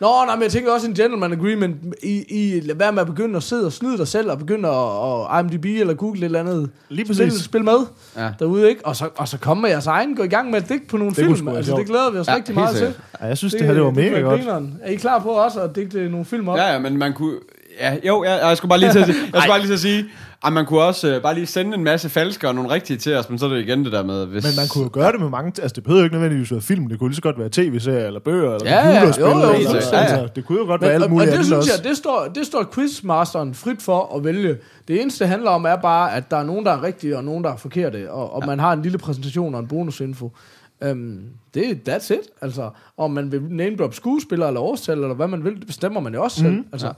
[0.00, 3.06] Nå, nej, men jeg tænker også en gentleman agreement i, i lad være med at
[3.06, 6.24] begynde at sidde og snyde dig selv, og begynde at, at IMDb eller google et
[6.24, 6.70] eller andet.
[6.88, 7.42] Lige Spil, præcis.
[7.44, 7.78] spil med
[8.16, 8.28] Ja.
[8.38, 8.86] derude, ikke?
[8.86, 10.96] Og så, og så komme med jeres egen, gå i gang med at digte på
[10.96, 11.48] nogle Det film.
[11.48, 11.78] Altså, sjovt.
[11.78, 12.94] det glæder vi os Ja, rigtig meget til.
[13.20, 14.64] Ja, jeg synes, det, det her det var mega være godt.
[14.82, 16.56] Er I klar på også at digte nogle film op?
[16.56, 17.36] Ja, ja, men man kunne...
[17.80, 19.74] Ja, jo, ja, jeg skulle bare lige til at, sige- jeg skulle bare lige til
[19.74, 20.04] at sige,
[20.46, 23.14] at man kunne også øh, bare lige sende en masse falske og nogle rigtige til
[23.16, 24.44] os, men så er det igen det der med, hvis...
[24.44, 25.52] Men man kunne jo gøre det med mange...
[25.62, 26.88] Altså, det behøver jo ikke nødvendigvis være film.
[26.88, 29.22] Det kunne lige så godt være tv-serier, eller bøger, eller Ja, ja, computerspil.
[29.24, 29.76] jo, jo, eller, fuldstændig.
[29.98, 30.26] altså, Ja, ja.
[30.36, 31.70] Det kunne jo godt Men, være alt og, og muligt det andet synes også.
[31.76, 34.56] jeg, det står, det står quizmasteren frit for at vælge.
[34.88, 37.24] Det eneste, det handler om, er bare, at der er nogen, der er rigtige, og
[37.24, 38.46] nogen, der er forkerte, og, og ja.
[38.46, 40.32] man har en lille præsentation og en bonusinfo.
[40.90, 41.18] Um,
[41.54, 42.20] det er that's it.
[42.40, 46.00] Altså, om man vil name drop skuespiller eller årstal, eller hvad man vil, det bestemmer
[46.00, 46.64] man jo også selv.
[46.72, 46.92] Altså,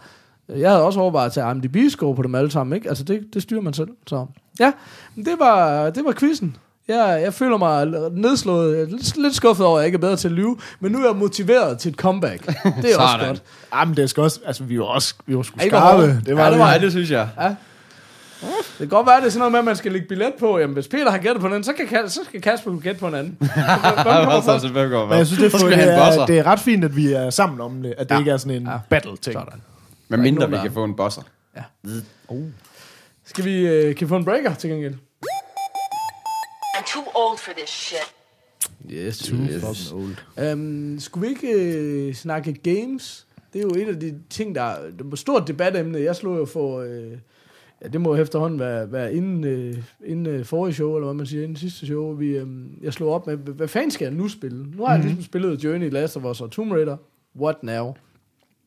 [0.48, 2.88] jeg havde også overvejet at tage IMDb-score på dem alle sammen, ikke?
[2.88, 3.88] Altså, det, det styrer man selv.
[4.06, 4.26] Så
[4.60, 4.72] ja,
[5.14, 6.56] men det var, det var quizzen.
[6.88, 10.28] Jeg, jeg føler mig nedslået, lidt, lidt skuffet over, at jeg ikke er bedre til
[10.28, 12.46] at lyve, men nu er jeg motiveret til et comeback.
[12.46, 13.42] Det er også godt.
[13.74, 14.40] Jamen, det skal også...
[14.46, 16.02] Altså, vi var også vi var sgu var skarpe.
[16.26, 17.28] Det var, Ja, det var det synes jeg.
[17.40, 17.54] Ja.
[18.48, 20.58] Det kan godt være, det er sådan noget med, at man skal lægge billet på.
[20.58, 23.00] Jamen, hvis Peter har gættet på den, så, kan, Ka- så skal Kasper kunne gætte
[23.00, 23.36] på en anden.
[23.40, 27.60] Men jeg synes, det, er, det, er, det er ret fint, at vi er sammen
[27.60, 27.94] om det.
[27.98, 28.18] At det Ja.
[28.18, 28.76] ikke er sådan en Ja.
[28.90, 29.32] battle-ting.
[29.34, 29.60] Sådan.
[30.08, 31.22] Men mindre nogen, vi der- kan få en bosser.
[33.24, 34.94] Skal vi, øh, kan vi få en breaker til gengæld?
[36.76, 38.14] I'm too old for this shit.
[38.90, 39.64] Yes, too yes.
[39.64, 40.52] fucking old.
[40.52, 43.26] Um, skulle vi ikke øh, snakke games?
[43.52, 45.98] Det er jo et af de ting, der er det er et stort debatemne.
[46.00, 46.80] Jeg slog jo for...
[46.80, 47.10] Øh,
[47.82, 51.26] ja, det må efterhånden være, være inden, øh, inden øh, forrige show, eller hvad man
[51.26, 52.12] siger, inden sidste show.
[52.14, 52.46] Vi, øh,
[52.82, 54.66] jeg slog op med, hvad fanden skal jeg nu spille?
[54.76, 56.96] Nu har jeg ligesom spillet Journey, Last of Us og Tomb Raider.
[57.40, 57.94] What now?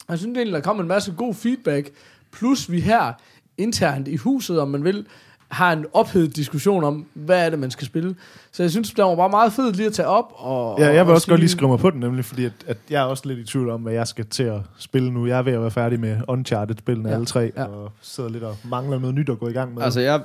[0.09, 1.89] Jeg synes egentlig, der kom en masse god feedback.
[2.31, 3.13] Plus vi her
[3.57, 5.05] internt i huset, om man vil,
[5.47, 8.15] har en ophedet diskussion om, hvad er det, man skal spille.
[8.51, 10.33] Så jeg synes, det var bare meget fedt lige at tage op.
[10.35, 12.45] Og, Ja, jeg vil og også godt lige sige- skrive mig på den, nemlig fordi
[12.45, 15.11] at, at jeg er også lidt i tvivl om, hvad jeg skal til at spille
[15.11, 15.25] nu.
[15.27, 17.63] Jeg er ved at være færdig med Uncharted-spillene Ja, alle tre, ja.
[17.63, 19.83] og sidder lidt og mangler noget nyt at gå i gang med.
[19.83, 20.21] Altså, jeg,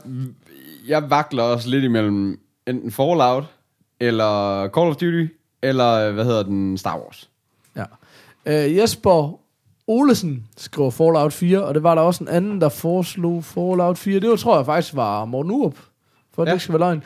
[0.89, 3.45] jeg vakler også lidt imellem enten Fallout,
[4.01, 5.27] eller Call of Duty,
[5.63, 7.31] eller hvad hedder den, Star Wars.
[7.77, 7.85] Ja.
[8.47, 9.39] Øh, Jesper
[9.93, 14.21] Olesen skriver Fallout 4, og det var der også en anden, der foreslog Fallout 4.
[14.21, 15.75] Det var, tror jeg faktisk var Morten Urup,
[16.35, 16.47] for ja.
[16.47, 17.03] Det ikke skal være løgn.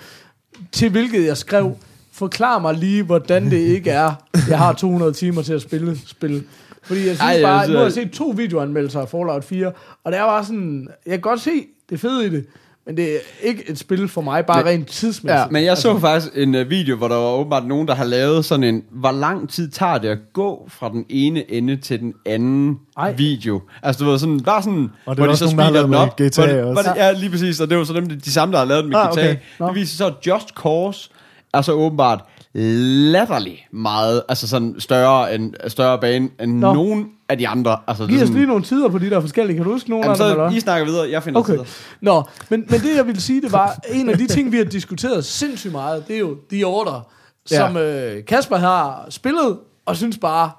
[0.73, 1.77] Til hvilket jeg skrev,
[2.13, 4.13] forklar mig lige, hvordan det ikke er,
[4.49, 6.45] jeg har 200 timer til at spille spil.
[6.83, 9.73] Fordi jeg synes Ej, bare, nu har jeg at- set to videoanmeldelser af Fallout 4,
[10.05, 11.51] og det er bare sådan, jeg kan godt se
[11.91, 12.47] det fede i det,
[12.87, 15.33] Men det er ikke et spil for mig, bare Men- rent tidsmæssigt.
[15.41, 18.05] Ja, Men jeg så faktisk en uh, video, hvor der var åbenbart nogen, der har
[18.05, 22.01] lavet sådan en, hvor lang tid tager det at gå fra den ene ende til
[22.01, 23.13] den anden Ej.
[23.13, 23.61] Video.
[23.83, 26.29] Altså det var sådan, bare sådan, Og det er der har speeder lavet den med
[26.31, 26.83] GTA hvor det, også.
[26.83, 28.85] Hvor det, ja, lige præcis, og det var så dem, de samme, der har lavet
[28.85, 29.21] den med Ah, GTA.
[29.21, 29.37] okay.
[29.67, 31.11] Det viser så, at Just Cause
[31.55, 32.25] er så åbenbart
[32.61, 36.75] latterlig meget, altså sådan større, end, større bane end Nå.
[36.75, 37.79] Nogen af de andre.
[37.87, 39.57] Altså, det Giv er os sådan- lige nogle tider på de der forskellige.
[39.57, 40.57] Kan du huske nogle Jamen, af dem, eller?
[40.57, 41.53] I snakker videre, jeg finder Okay.
[41.53, 41.65] tider.
[42.01, 44.65] Nå, men, men det jeg ville sige, det var, en af de ting, vi har
[44.65, 47.09] diskuteret sindssygt meget, det er jo The Order,
[47.51, 47.57] Ja.
[47.57, 50.51] som øh, Kasper har spillet, og synes bare,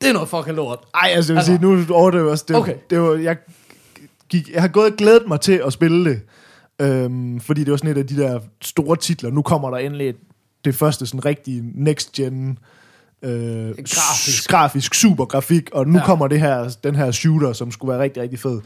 [0.00, 0.78] det er noget fucking lort.
[0.94, 2.44] Ej, altså jeg vil Altså- sige, nu overdriver jeg også.
[2.48, 2.74] Det, Okay.
[2.90, 3.36] det var, jeg,
[4.28, 6.20] gik, jeg har gået og glædet mig til at spille det.
[6.80, 9.30] Øhm, fordi det var sådan et af de der store titler.
[9.30, 10.16] Nu kommer der endelig et,
[10.64, 12.58] det første sådan rigtige next gen
[13.22, 13.30] øh,
[13.76, 14.48] Grafisk.
[14.50, 16.04] grafisk super grafik, og nu Ja.
[16.04, 18.60] kommer det her, den her shooter, som skulle være rigtig, rigtig fed.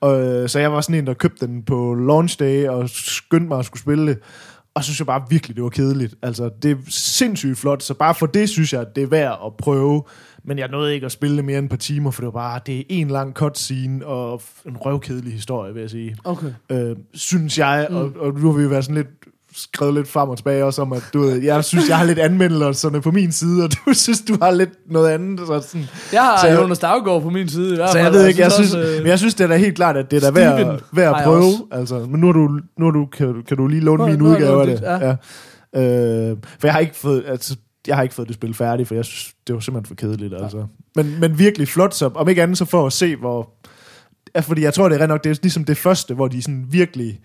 [0.00, 3.48] Og, øh, så jeg var sådan en, der købte den på launch day, og skyndte
[3.48, 4.18] mig at skulle spille det.
[4.74, 6.14] Og så synes jeg bare virkelig, det var kedeligt.
[6.22, 9.52] Altså, det er sindssygt flot, så bare for det synes jeg, det er værd at
[9.58, 10.02] prøve.
[10.44, 12.30] Men jeg nåede ikke at spille det mere end et par timer, for det var
[12.40, 16.16] bare, det er en lang cutscene og en røvkedelig historie, vil jeg sige.
[16.24, 16.52] Okay.
[16.70, 17.96] Øh, synes jeg, mm.
[17.96, 19.08] og, og nu har vi jo været sådan lidt
[19.58, 22.18] skrevet lidt frem og tilbage også om, at du ved, jeg synes, jeg har lidt
[22.18, 25.40] anmeldelserne på min side, og du synes, du har lidt noget andet.
[25.46, 25.86] Så, sådan.
[26.12, 28.04] Jeg har Så jeg- Jonas Daggaard på min side i hvert så fald.
[28.04, 29.96] jeg ved ikke, jeg synes, også, øh, men jeg synes, det er da helt klart,
[29.96, 31.52] at det er da værd, værd at jeg prøve.
[31.72, 32.48] Altså, men nu, har du,
[32.78, 34.78] nu har du, kan, du- kan du lige låne min jeg udgave af det.
[34.78, 36.30] dit, Ja.
[36.30, 37.56] Øh, for jeg har ikke fået, altså,
[37.86, 40.34] jeg har ikke fået det spil færdigt, for jeg synes, det var simpelthen for kedeligt.
[40.42, 40.64] Altså.
[40.96, 43.50] Men, men virkelig flot, så om ikke andet så for at se, hvor...
[44.34, 46.42] Ja, fordi jeg tror, det er rent nok, det er ligesom det første, hvor de
[46.42, 47.20] sådan virkelig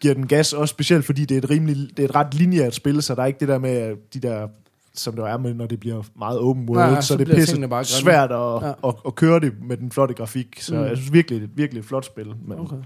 [0.00, 2.74] giver den gas, også specielt fordi det er et, rimelig, det er et ret lineært
[2.74, 4.48] spil, så der er ikke det der med de der
[4.94, 7.28] som det er med, når det bliver meget open world, Nej, så, så så det
[7.30, 8.66] er pisse bare svært at, Ja.
[8.66, 8.72] ja.
[8.88, 10.60] at, at, køre det med den flotte grafik.
[10.60, 10.80] Så Mm.
[10.82, 12.26] jeg synes virkelig, det er virkelig et flot spil.
[12.46, 12.76] Men, Okay.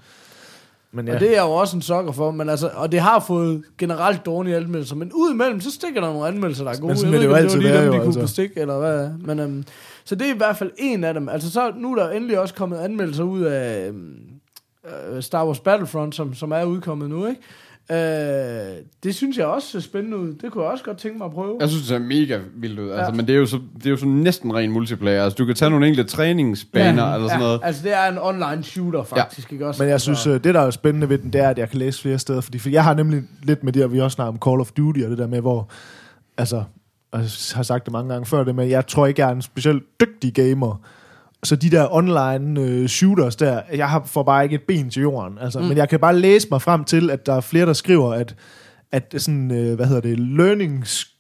[0.93, 1.11] men Ja.
[1.13, 1.17] ja.
[1.17, 3.63] Og det er jeg jo også en sokker for, men altså, og det har fået
[3.79, 6.87] generelt dårlige anmeldelser, men ud imellem, så stikker der nogle anmeldelser, der er gode.
[6.89, 8.21] Men sådan vil det jo om det var altid dem, være, de jo, kunne altså.
[8.21, 9.11] bestikke, eller hvad.
[9.19, 9.65] Men, øhm,
[10.05, 11.29] så det er i hvert fald en af dem.
[11.29, 14.15] Altså, så nu er der endelig også kommet anmeldelser ud af øhm,
[15.13, 17.41] øh, Star Wars Battlefront, som, som er udkommet nu, ikke?
[17.91, 20.35] Øh, det synes jeg også ser spændende ud.
[20.35, 21.57] Det kunne jeg også godt tænke mig at prøve.
[21.61, 22.91] Jeg synes, det ser mega vildt ud.
[22.91, 23.11] Altså, Ja.
[23.11, 25.25] Men det er, jo så, det er jo så næsten ren multiplayer.
[25.25, 27.61] Altså, du kan tage nogle enkelte træningsbaner ja, eller sådan noget.
[27.63, 29.83] Altså, det er en online shooter, faktisk, ikke også?
[29.83, 31.79] Men jeg synes, øh, det der er spændende ved den, det er, at jeg kan
[31.79, 32.41] læse flere steder.
[32.41, 34.71] Fordi, for jeg har nemlig lidt med det, og vi også snakker om Call of
[34.71, 35.69] Duty, og det der med, hvor,
[36.39, 36.57] altså,
[37.13, 39.35] og jeg har sagt det mange gange før, det med, jeg tror ikke, jeg er
[39.35, 40.81] en specielt dygtig gamer.
[41.45, 45.03] Så de der online øh, shooters der, jeg har, får bare ikke et ben til
[45.03, 45.39] jorden.
[45.41, 45.65] Altså, mm.
[45.65, 48.35] Men jeg kan bare læse mig frem til, at der er flere, der skriver, at,
[48.93, 51.11] at sådan, øh, hvad hedder det, learnings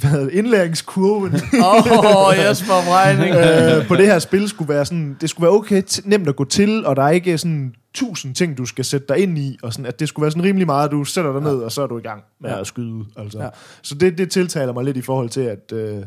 [0.00, 1.34] hvad indlæringskurven
[1.64, 3.34] Åh, oh, Jesper Breining.
[3.80, 6.44] øh, på det her spil skulle være sådan, det skulle være okay nemt at gå
[6.44, 9.72] til, og der er ikke sådan tusind ting, du skal sætte dig ind i, og
[9.72, 11.86] sådan, at det skulle være sådan rimelig meget, du sætter dig ned, og så er
[11.86, 12.60] du i gang med Ja.
[12.60, 13.04] at skyde.
[13.16, 13.38] Altså.
[13.38, 13.44] Ja.
[13.44, 13.50] Ja.
[13.82, 16.02] Så det, det tiltaler mig lidt i forhold til, at, øh,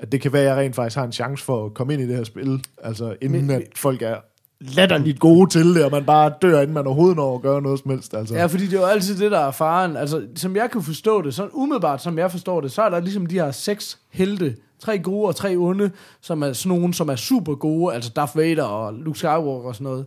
[0.00, 2.02] at det kan være, at jeg rent faktisk har en chance for at komme ind
[2.02, 4.16] i det her spil, altså inden Men- at folk er
[4.60, 7.78] latterligt gode til det, og man bare dør, inden man overhovedet når at gøre noget
[7.80, 8.14] som helst.
[8.14, 8.34] Altså.
[8.34, 9.96] Ja, fordi det er jo altid det, der er faren.
[9.96, 13.00] Altså, som jeg kan forstå det, så umiddelbart som jeg forstår det, så er der
[13.00, 15.90] ligesom de her seks helte, tre gode og tre onde,
[16.20, 19.74] som er sådan nogle, som er super gode, altså Darth Vader og Luke Skywalker og
[19.74, 20.06] sådan noget.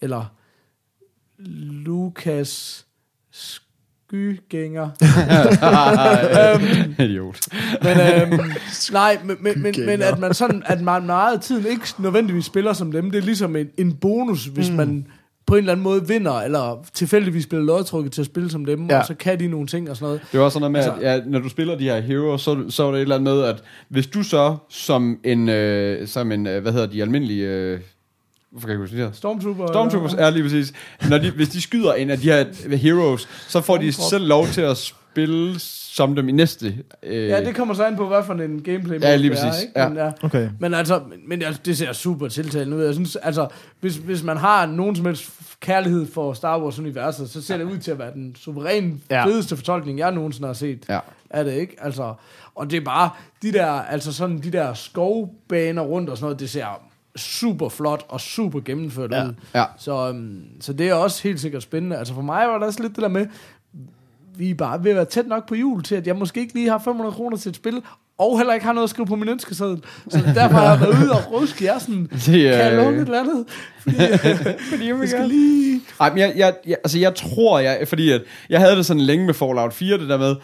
[0.00, 0.24] Eller
[1.58, 2.86] Lucas
[4.10, 4.88] Skygænger.
[6.54, 7.38] øhm, Idiot.
[7.82, 8.50] men, øhm,
[8.92, 12.44] nej, men, men, men, men at man sådan, at man meget af tiden ikke nødvendigvis
[12.44, 14.76] spiller som dem, det er ligesom en, en bonus, hvis mm.
[14.76, 15.06] man
[15.46, 18.86] på en eller anden måde vinder, eller tilfældigvis bliver lodtrukket til at spille som dem,
[18.86, 18.98] ja.
[18.98, 20.20] Og så kan de nogle ting og sådan noget.
[20.32, 22.40] Det er også sådan noget med, Altså- at ja, når du spiller de her heroes,
[22.40, 26.08] så, så er det et eller andet med, at hvis du så som en, øh,
[26.08, 27.80] som en øh, hvad hedder de almindelige, øh,
[28.50, 29.16] hvorfor kan jeg huske det.
[29.16, 30.72] Stormtroopers eller- er lige præcis.
[31.08, 34.46] Når de, hvis de skyder en af de her heroes, så får de selv lov
[34.46, 35.54] til at spille
[35.92, 36.74] som dem i næste.
[37.02, 39.44] Øh, Ja, det kommer så an på, hvad for en gameplay Ja, lige det er,
[39.46, 39.62] præcis.
[39.62, 39.80] ikke?
[39.80, 39.88] Ja.
[39.88, 40.10] Men, ja.
[40.22, 40.48] Okay.
[40.60, 42.82] Men altså, men altså, det ser super tiltalende ud.
[42.82, 43.48] Jeg synes, altså,
[43.80, 45.30] hvis, hvis man har nogen som helst
[45.60, 49.26] kærlighed for Star Wars-universet, så ser det ud til at være den suveræn Ja.
[49.26, 50.84] fedeste fortolkning, jeg nogensinde har set.
[50.88, 50.98] Ja.
[51.30, 51.76] Er det ikke?
[51.78, 52.14] Altså,
[52.54, 53.10] og det er bare,
[53.42, 56.80] de der, altså sådan, de der skovbaner rundt og sådan noget, det ser
[57.16, 59.24] super flot og super gennemført Ja.
[59.26, 59.32] ud.
[59.54, 59.64] Ja.
[59.78, 61.96] Så, um, så det er også helt sikkert spændende.
[61.96, 63.26] Altså for mig var der også lidt det der med,
[64.36, 66.54] vi er bare ved at være tæt nok på jul til, at jeg måske ikke
[66.54, 67.82] lige har 500 kroner til et spil,
[68.18, 69.82] og heller ikke har noget at skrive på min ønskeseddel.
[70.08, 72.96] Så derfor har jeg været ude og ruske jer sådan, Det kan er- jeg låne
[72.96, 73.44] et eller andet?
[73.80, 73.96] Fordi,
[74.70, 75.80] fordi jeg skal lige...
[76.00, 79.02] Ej, men jeg, jeg, jeg, altså jeg tror, jeg, fordi at jeg havde det sådan
[79.02, 80.36] længe med Fallout 4, det der med, øh,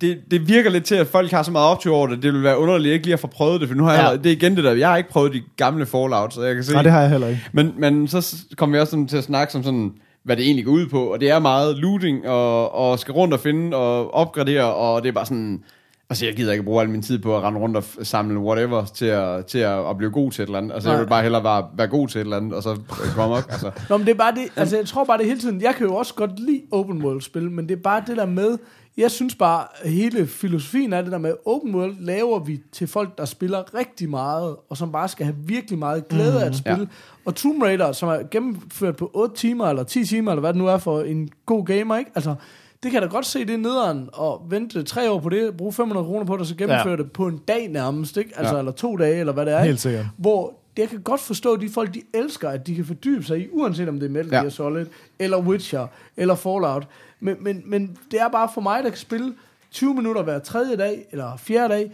[0.00, 2.42] det, det virker lidt til, at folk har så meget optur over det, det vil
[2.42, 4.16] være underligt ikke lige at få prøvet det, for nu har jeg, Ja.
[4.16, 6.64] det er igen det der, jeg har ikke prøvet de gamle Fallout, så jeg kan
[6.64, 7.40] se, Nej, det har jeg heller ikke.
[7.52, 9.92] men, men så s- kom vi også sådan til at snakke som sådan,
[10.24, 13.34] hvad det egentlig går ud på, og det er meget looting, og, og skal rundt
[13.34, 15.62] og finde, og opgradere, og det er bare sådan,
[16.10, 18.84] altså jeg gider ikke bruge al min tid på at rende rundt og samle whatever,
[18.84, 21.02] til at, til at, at blive god til et eller andet, altså jeg Nej.
[21.04, 23.44] vil bare hellere bare være god til et eller andet, og så øh, komme op,
[23.50, 23.70] altså.
[23.90, 25.86] Nå, men det er bare det, altså jeg tror bare det hele tiden, jeg kan
[25.86, 28.58] jo også godt lide open world spil, men det er bare det der med,
[28.98, 32.86] jeg synes bare, at hele filosofien er det der med, open world laver vi til
[32.86, 36.42] folk, der spiller rigtig meget, og som bare skal have virkelig meget glæde Mhm.
[36.42, 36.78] af at spille.
[36.80, 36.86] Ja.
[37.24, 40.58] Og Tomb Raider, som er gennemført på 8 timer, eller 10 timer, eller hvad det
[40.58, 42.10] nu er for en god gamer, ikke?
[42.14, 42.34] Altså,
[42.82, 45.72] det kan da godt se, det er nederen, og vente tre år på det, bruge
[45.72, 46.96] 500 kroner på det, og så gennemføre Ja.
[46.96, 48.30] det på en dag nærmest, ikke?
[48.36, 48.58] Altså, Ja.
[48.58, 49.58] eller to dage, eller hvad det er.
[49.58, 49.82] Helt ikke?
[49.82, 50.06] sikkert.
[50.16, 53.38] Hvor jeg kan godt forstå, at de folk, de elsker, at de kan fordybe sig
[53.40, 54.40] i, uanset om det er Metal Ja.
[54.40, 54.86] Gear Solid,
[55.18, 55.86] eller Witcher,
[56.16, 56.86] eller Fallout.
[57.20, 59.34] Men, men, men det er bare for mig, der kan spille
[59.70, 61.92] 20 minutter hver tredje dag, eller fjerde dag,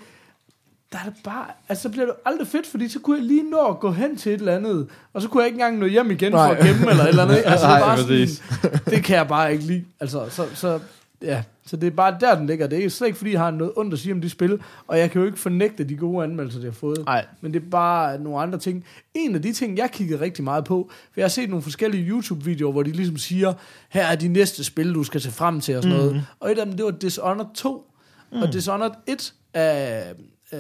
[0.93, 3.51] der er det bare, altså så bliver det aldrig fedt, fordi så kunne jeg lige
[3.51, 5.87] nå at gå hen til et eller andet, og så kunne jeg ikke engang nå
[5.87, 6.49] hjem igen Nej.
[6.49, 7.37] for at gemme, eller et eller andet.
[7.47, 8.43] Altså, det, Nej, bare præcis.
[8.63, 9.85] sådan, det kan jeg bare ikke lide.
[10.01, 10.81] Altså, så, så,
[11.23, 11.43] ja.
[11.67, 12.67] Så det er bare der, den ligger.
[12.67, 14.99] Det er slet ikke, fordi jeg har noget ondt at sige om de spil, og
[14.99, 17.03] jeg kan jo ikke fornægte de gode anmeldelser, de har fået.
[17.07, 17.27] Nej.
[17.41, 18.85] Men det er bare nogle andre ting.
[19.15, 22.05] En af de ting, jeg kiggede rigtig meget på, for jeg har set nogle forskellige
[22.11, 23.53] YouTube-videoer, hvor de ligesom siger,
[23.89, 26.27] her er de næste spil, du skal se frem til og sådan noget.
[26.41, 27.91] Og et af dem, det var Dishonored 2.
[28.33, 28.43] Mm.
[28.43, 30.05] Og Dishonored 1 er
[30.53, 30.59] øh,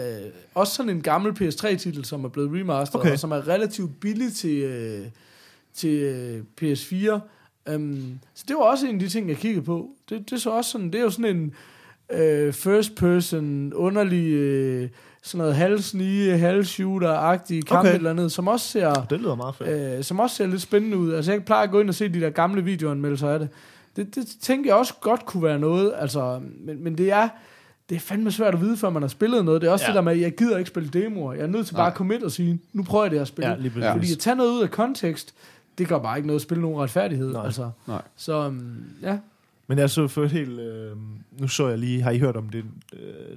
[0.54, 3.12] også sådan en gammel PS3-titel, som er blevet remasteret, Okay.
[3.12, 5.06] og som er relativt billig til, øh,
[5.74, 7.20] til øh, PS4.
[7.74, 9.88] Um, så det var også en af de ting, jeg kiggede på.
[10.08, 11.52] Det, det, så også sådan, det er jo sådan en
[12.12, 14.88] øh, first person, underlig, øh,
[15.22, 17.94] sådan noget halvsnige, halvshooter-agtig kamp Okay.
[17.94, 18.92] eller andet, som også ser...
[18.92, 19.98] Det lyder meget fedt.
[19.98, 21.12] Øh, som også ser lidt spændende ud.
[21.12, 23.48] Altså, jeg plejer at gå ind og se de der gamle videoanmeldelser af det.
[23.96, 27.28] Det, det tænker jeg også godt kunne være noget, altså, men, men det er,
[27.88, 29.60] det er fandme svært at vide, før man har spillet noget.
[29.62, 29.88] Det er også Ja.
[29.88, 31.32] det der med, at jeg gider ikke spille demoer.
[31.32, 31.88] Jeg er nødt til bare Nej.
[31.88, 33.50] at komme ind og sige, nu prøver jeg det at spille.
[33.50, 33.90] Ja, lige præcis.
[33.92, 35.34] Fordi at tage noget ud af kontekst,
[35.78, 37.32] det gør bare ikke noget at spille nogen retfærdighed.
[37.32, 37.44] Nej.
[37.44, 37.70] Altså.
[37.88, 38.02] Nej.
[38.16, 39.18] Så um, ja,
[39.66, 40.60] Men jeg så først helt...
[40.60, 40.96] Øh,
[41.40, 42.02] nu så jeg lige...
[42.02, 42.64] Har I hørt om det...
[42.92, 43.36] Øh,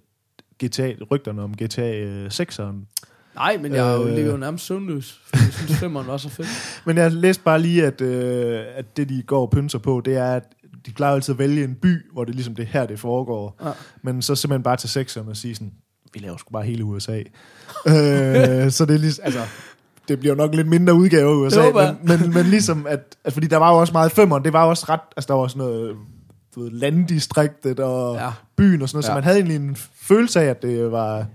[0.65, 2.75] GTA, rygterne om GTA øh, 6'eren?
[3.35, 4.15] nej, men jeg Øh.
[4.15, 6.47] ligger jo nærmest søvnløs, fordi jeg synes, femmeren var så fedt.
[6.85, 10.15] Men jeg læste bare lige, at, øh, at det, de går og pynser på, det
[10.17, 10.43] er, at
[10.85, 13.57] de plejer altid at vælge en by, hvor det ligesom det er her, det foregår.
[13.65, 13.71] Ja.
[14.01, 15.73] Men så simpelthen bare til sekseren og sige sådan,
[16.13, 17.17] vi laver sgu bare hele USA.
[17.87, 19.41] øh, så det er ligesom, altså,
[20.07, 23.33] det bliver jo nok lidt mindre udgave af USA, men, men, men ligesom, at, at,
[23.33, 25.41] fordi der var jo også meget femmeren, det var jo også ret, altså der var
[25.41, 25.95] også noget,
[26.55, 28.29] du ved, landdistriktet og ja.
[28.55, 29.07] Byen og sådan noget, ja.
[29.07, 31.25] så man havde egentlig en følelse af, at det var,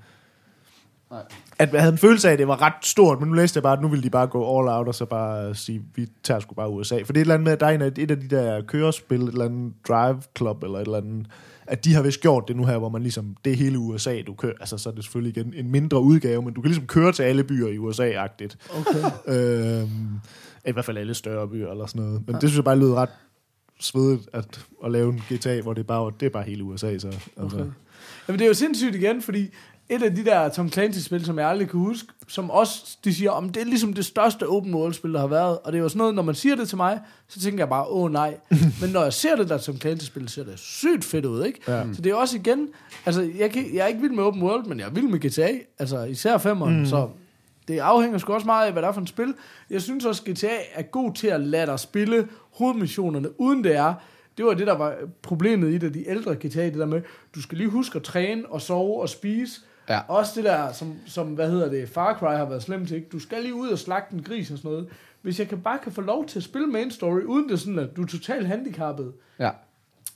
[1.10, 1.20] Nej.
[1.58, 3.62] at jeg havde en følelse af, at det var ret stort, men nu læste jeg
[3.62, 6.40] bare, at nu ville de bare gå all out, og så bare sige, vi tager
[6.40, 7.02] sgu bare USA.
[7.04, 8.28] For det er et eller andet med, at der er en af, et af de
[8.28, 11.26] der kørespil, et eller andet drive club, eller et eller andet,
[11.66, 14.22] at de har vist gjort det nu her, hvor man ligesom, det er hele USA,
[14.26, 16.86] du kører, altså så er det selvfølgelig igen en mindre udgave, men du kan ligesom
[16.86, 18.56] køre til alle byer i USA-agtigt.
[18.80, 19.02] Okay.
[19.82, 20.20] Øhm,
[20.66, 22.22] I hvert fald alle større byer, eller sådan noget.
[22.26, 23.10] Men det synes jeg bare lyder ret
[23.80, 26.98] svedigt, at, at lave en GTA, hvor det er bare, det er bare hele USA,
[26.98, 27.06] så.
[27.08, 27.56] Altså.
[27.56, 27.70] Okay.
[28.28, 29.48] Jamen, det er jo sindssygt igen, fordi
[29.88, 33.30] et af de der Tom Clancy-spil, som jeg aldrig kan huske, som også, de siger,
[33.30, 35.58] om det er ligesom det største open world-spil, der har været.
[35.58, 37.68] Og det er jo sådan noget, når man siger det til mig, så tænker jeg
[37.68, 38.36] bare, åh nej.
[38.80, 41.60] Men når jeg ser det der Tom Clancy-spil, ser det sygt fedt ud, ikke?
[41.68, 41.84] Ja.
[41.92, 42.68] Så det er også igen,
[43.06, 45.18] altså jeg, kan, jeg er ikke vild med open world, men jeg er vild med
[45.18, 46.86] GTA, altså især femmeren, mm.
[46.86, 47.08] så
[47.68, 49.34] det afhænger sgu også meget af, hvad det er for et spil.
[49.70, 53.94] Jeg synes også, GTA er god til at lade dig spille hovedmissionerne, uden det er.
[54.36, 57.02] Det var det, der var problemet i det, de ældre GTA, det der med,
[57.34, 59.60] du skal lige huske at træne og sove og spise.
[59.88, 60.00] Ja.
[60.08, 63.08] Også det der, som, som, hvad hedder det, Far Cry har været slemt til, ikke?
[63.12, 64.88] Du skal lige ud og slagte en gris og sådan noget.
[65.22, 67.78] Hvis jeg kan bare kan få lov til at spille main story, uden det sådan,
[67.78, 69.50] at du er totalt handicappet, Ja.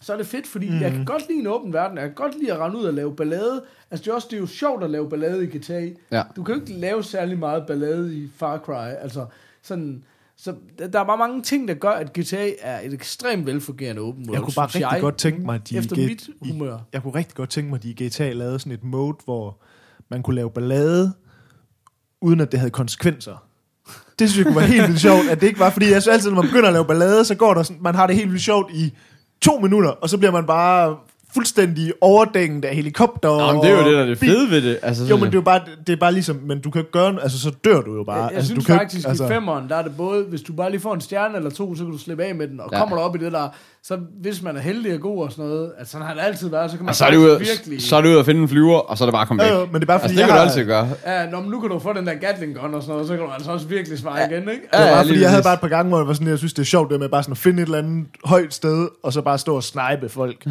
[0.01, 0.81] så er det fedt, fordi mm.
[0.81, 1.99] jeg kan godt lide en åben verden.
[1.99, 3.63] Jeg kan godt lide at rende ud og lave ballade.
[3.91, 5.89] Altså det er også det er jo sjovt at lave ballade i GTA.
[6.13, 6.23] Ja.
[6.37, 8.89] Du kan jo ikke lave særlig meget ballade i Far Cry.
[9.03, 9.27] Altså
[9.63, 10.05] sådan,
[10.39, 14.27] så der er bare mange ting, der gør, at GTA er et ekstremt velfungerende åben
[14.27, 14.39] world.
[14.39, 16.77] Jeg kunne bare rigtig godt tænke mig, at de Efter i, mit humør.
[16.77, 19.17] I, jeg kunne rigtig godt tænke mig, at de i GTA lavede sådan et mode,
[19.25, 19.63] hvor
[20.09, 21.13] man kunne lave ballade,
[22.21, 23.47] uden at det havde konsekvenser.
[24.19, 26.15] Det synes jeg kunne være helt vildt sjovt, at det ikke var, fordi jeg synes
[26.15, 28.31] altid, når man begynder at lave ballade, så går der sådan, man har det helt
[28.31, 28.95] vildt sjovt i
[29.41, 30.97] to minutter, og så bliver man bare
[31.37, 33.29] fuldstændig overdænget af helikopter.
[33.29, 34.79] Nå, men det er jo det, der er det fede ved det.
[34.83, 36.91] Altså, Jo, men det er jo bare, det er bare ligesom, men du kan ikke
[36.91, 38.17] gøre, altså så dør du jo bare.
[38.17, 39.25] Jeg, jeg altså, synes du kan faktisk, ikke, altså...
[39.25, 41.75] i femmeren, der er det både, hvis du bare lige får en stjerne eller to,
[41.75, 42.79] så kan du slippe af med den, og ja.
[42.79, 43.49] kommer du op i det der,
[43.89, 46.49] så hvis man er heldig og god og sådan noget, at sådan har det altid
[46.51, 47.83] været, så kan man Og så er, det ud, virkelig...
[47.83, 49.43] så er det ud at finde en flyver, og så er det bare at komme
[49.43, 49.51] væk.
[49.53, 50.89] Jo, men det er bare fordi, altså, det kan jeg du har- altid gøre.
[51.07, 53.17] Ja, nå, men nu kan du få den der Gatling gun og sådan noget, så
[53.17, 54.27] kan du altså også virkelig svare ja.
[54.29, 54.51] igen, ikke?
[54.73, 56.29] Det var Ja, bare, fordi jeg havde bare et par gange, hvor det var sådan,
[56.29, 58.55] jeg synes, det er sjovt det med bare sådan at finde et eller andet højt
[58.55, 60.47] sted, og så bare stå og snipe folk.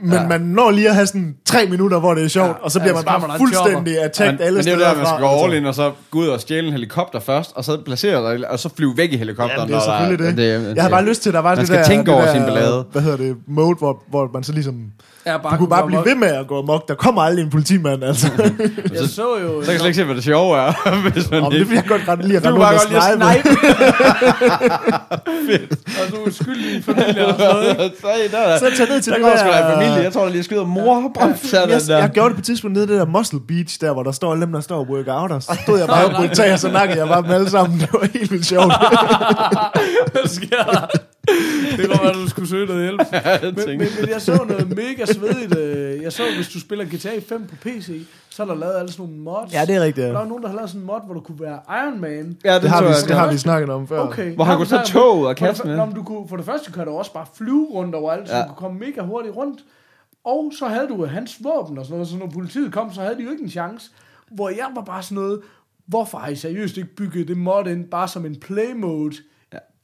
[0.00, 2.78] Men man når lige at have sådan tre minutter, hvor det er sjovt, og så
[2.78, 4.96] Ja, bliver så man bare en fuldstændig attacked alle men det er jo steder der,
[4.96, 5.44] man skal gå altså.
[5.44, 8.50] all in, og så gå ud og stjæle en helikopter først, og så placere dig,
[8.50, 9.58] og så flyve væk i helikopteren.
[9.58, 9.98] Jamen, det er når
[10.36, 10.36] selvfølgelig
[10.70, 10.76] det.
[10.76, 12.24] Jeg har bare lyst til, at der var Man det skal der, tænke det over
[12.24, 12.69] der, sin ballade.
[12.92, 13.36] Hvad hedder det?
[13.48, 14.74] Mode, hvor, hvor man så ligesom...
[15.26, 16.88] Ja, Du kunne bare blive ved med at gå amok.
[16.88, 18.26] Der kommer aldrig en politimand, altså.
[18.94, 19.60] Jeg så jo...
[19.60, 20.72] Så kan jeg slet ikke se, hvad det sjove er,
[21.12, 23.02] hvis man Om det vil jeg godt ret lige at Du rende bare rundt og
[23.02, 23.48] snipe.
[23.48, 23.58] snipe.
[26.00, 29.18] Og du er skyldig i familie og sådan så, der, Så tag ned til der
[29.18, 29.72] det en der...
[29.74, 29.94] familie.
[30.02, 31.12] Jeg tror, der lige skyder mor.
[31.52, 31.98] Jeg, der.
[31.98, 34.12] jeg gjorde det på et tidspunkt nede i det der Muscle Beach, der hvor der
[34.12, 36.32] står alle dem, der står og work out, og så stod jeg bare på et
[36.32, 37.80] tag, og så nakkede jeg bare dem alle sammen.
[37.80, 38.72] Det var helt vildt sjovt.
[40.12, 40.86] Hvad sker der?
[41.76, 43.00] Det godt være, du skulle søge noget hjælp.
[43.66, 45.58] Men, men, men jeg så noget mega svedigt.
[45.58, 48.92] øh, Jeg så, hvis du spiller GTA 5 på PC, så er der lavet alle
[48.92, 49.52] sådan nogle mods.
[49.52, 50.04] ja, det er rigtigt.
[50.06, 50.20] Der Ja.
[50.24, 52.38] er nogen, der har lavet sådan en mod, hvor du kunne være Iron Man.
[52.44, 54.00] Ja, det, Det har, vi, jeg, det har vi snakket om før.
[54.00, 54.34] Okay.
[54.34, 55.76] Hvor han kunne tage så- toget og for det kaste med.
[55.76, 58.36] Nå, men du kunne, for det første kan du også bare flyve rundt overalt, så
[58.36, 58.42] Ja.
[58.42, 59.60] du kunne komme mega hurtigt rundt.
[60.24, 63.14] Og så havde du hans våben og sådan noget, så når politiet kom, så havde
[63.16, 63.90] de jo ikke en chance.
[64.30, 65.40] Hvor jeg var bare sådan noget,
[65.86, 69.16] hvorfor har I seriøst ikke bygget det mod ind, bare som en play mode.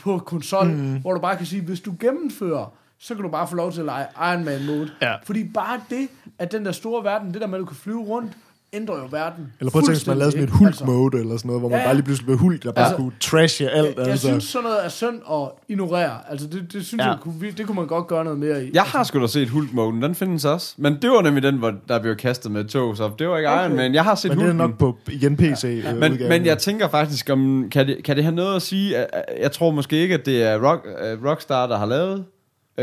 [0.06, 1.00] På konsol, mm.
[1.00, 2.66] hvor du bare kan sige, hvis du gennemfører,
[2.98, 4.90] så kan du bare få lov til at lege Iron Man mode.
[5.02, 5.14] Ja.
[5.24, 8.02] Fordi bare det, at den der store verden, det der med, at du kan flyve
[8.04, 8.32] rundt,
[8.72, 9.52] ændrer jo verden.
[9.60, 11.76] Eller prøv at tænke, hvis man lavede sådan et Hulk-mode, eller sådan noget, hvor man
[11.78, 11.86] Ja, ja.
[11.88, 12.96] bare lige pludselig blev Hulk, der bare Ja.
[12.96, 13.86] kunne trashe alt.
[13.88, 14.26] Jeg, jeg altså.
[14.28, 16.18] synes, sådan noget er synd at ignorere.
[16.30, 17.04] Altså, det, det synes Ja.
[17.04, 17.10] ja.
[17.10, 18.70] jeg, kunne, det kunne man godt gøre noget mere i.
[18.74, 20.74] Jeg har sgu da set Hulk-moden, den findes også.
[20.78, 23.50] Men det var nemlig den, hvor der blev kastet med tog, så det var ikke
[23.50, 23.64] Okay.
[23.64, 23.94] Iron Man.
[23.94, 25.94] Jeg har set Men det er nok på, igen, PC ja.
[25.94, 29.06] Men, men jeg tænker faktisk, om, kan, det, kan det have noget at sige?
[29.40, 32.24] Jeg tror måske ikke, at det er Rock, uh, Rockstar, der har lavet øh,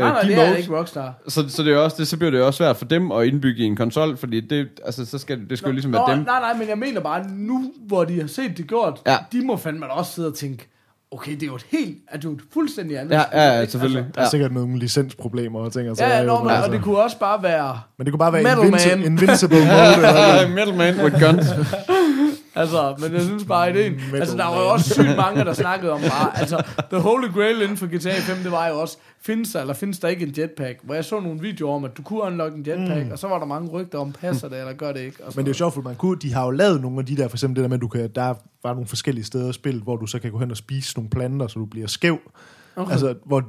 [0.00, 0.58] nej, nej, de det er modes.
[0.58, 1.14] ikke Rockstar.
[1.28, 3.62] Så, så, det er også, det, så bliver det også svært for dem at indbygge
[3.62, 6.24] i en konsol, fordi det, altså, så skal, det skal jo ligesom Nå, være dem.
[6.24, 9.12] Nej, nej, men jeg mener bare, nu hvor de har set det gjort, Ja.
[9.12, 9.18] ja.
[9.32, 10.68] de må fandme også sidde og tænke,
[11.10, 13.10] okay, det er jo et helt, at det er fuldstændig andet.
[13.14, 14.06] Ja, ja, ja, selvfølgelig.
[14.14, 15.84] Der er sikkert nogle licensproblemmer og ting.
[15.84, 16.66] og Altså, ja, ja, nå, men, altså.
[16.66, 19.04] og det kunne også bare være, Men det kunne bare være Metal invinci- Man.
[19.06, 19.94] Invincible mode.
[19.96, 21.46] eller Metal Man with guns.
[22.54, 25.52] altså, men jeg synes bare, ideen, Metal altså, der var jo også sygt mange, der
[25.52, 28.96] snakkede om bare, altså, The Holy Grail inden for GTA 5, det var jo også,
[29.20, 30.78] findes der, eller findes der ikke en jetpack?
[30.82, 33.12] Hvor jeg så nogle videoer om, at du kunne unlock en jetpack, mm.
[33.12, 35.24] og så var der mange rygter om, passer det, eller gør det ikke?
[35.24, 37.06] Og Men det er jo sjovt, for man kunne, de har jo lavet nogle af
[37.06, 39.50] de der, for eksempel det der med, at du kan, der var nogle forskellige steder
[39.50, 41.86] i spillet, hvor du så kan gå hen og spise nogle planter, så du bliver
[41.86, 42.18] skæv.
[42.76, 42.92] Okay.
[42.92, 43.44] Altså, hvor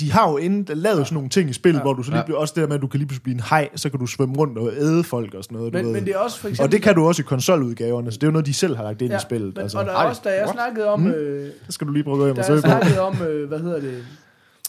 [0.00, 1.82] de har jo inden, lavet sådan nogle ting i spillet, Ja.
[1.82, 3.34] hvor du så lige bliver, også det der med, at du kan lige pludselig blive
[3.34, 5.72] en hej, så kan du svømme rundt og æde folk og sådan noget.
[5.72, 5.92] Du Men, ved.
[5.92, 6.66] men det er også for eksempel...
[6.68, 8.82] og det kan du også i konsoludgaverne, så det er jo noget, de selv har
[8.84, 9.54] lagt ind ja, i spillet.
[9.54, 9.78] Men, altså.
[9.78, 10.54] og der er også, da jeg what?
[10.54, 11.06] snakkede om...
[11.06, 12.66] Øh, det skal du lige prøve at gå hjem Da og jeg søge på.
[12.68, 14.04] snakkede om, øh, hvad hedder det,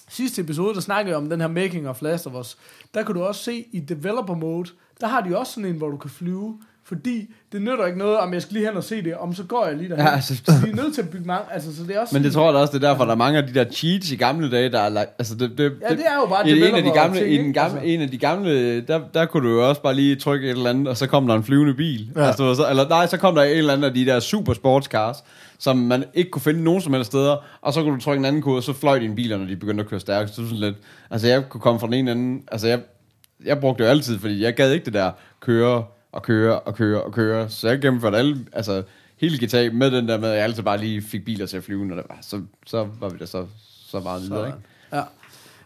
[0.10, 2.58] sidste episode, der snakkede jeg om den her Making of Last of Us,
[2.94, 4.70] der kan du også se i Developer Mode,
[5.02, 6.58] der har de også sådan en, hvor du kan flyve,
[6.88, 9.44] fordi det nytter ikke noget, om jeg skal lige hen og se det, om så
[9.44, 10.06] går jeg lige derhen.
[10.06, 12.16] Ja, altså- altså, de er nødt til at bygge mange, altså så det er også
[12.16, 13.54] Men det sådan- tror jeg da også, det er derfor, der er mange af de
[13.54, 15.10] der cheats i gamle dage, der er lagt...
[15.20, 17.38] Altså, det, det, Ja, det er jo bare i en af de gamle, ting, i
[17.38, 17.60] den ikke?
[17.60, 17.94] gamle, Altså.
[17.94, 20.70] en af de gamle, der, der kunne du jo også bare lige trykke et eller
[20.70, 22.10] andet, og så kom der en flyvende bil.
[22.16, 22.28] Ja.
[22.28, 25.18] Altså, så, eller nej, så kom der en eller anden af de der super sportscars,
[25.60, 28.26] som man ikke kunne finde nogen som helst steder, og så kunne du trykke en
[28.26, 30.30] anden kode, og så fløj dine biler, når de begyndte at køre stærkt.
[30.30, 30.76] Så sådan lidt,
[31.12, 32.80] altså jeg kunne komme fra den ene anden, altså jeg,
[33.46, 35.12] jeg brugte det jo altid, fordi jeg gad ikke det der
[35.42, 35.84] køre
[36.18, 38.84] og køre og køre og køre, så jeg gennemførte alle, altså
[39.18, 41.63] hele GTA med den der med, at jeg altid bare lige fik biler til at
[41.63, 43.45] flyve, når det var, så, så var vi da så,
[43.88, 44.59] så meget videre, ikke?
[44.93, 45.01] Ja.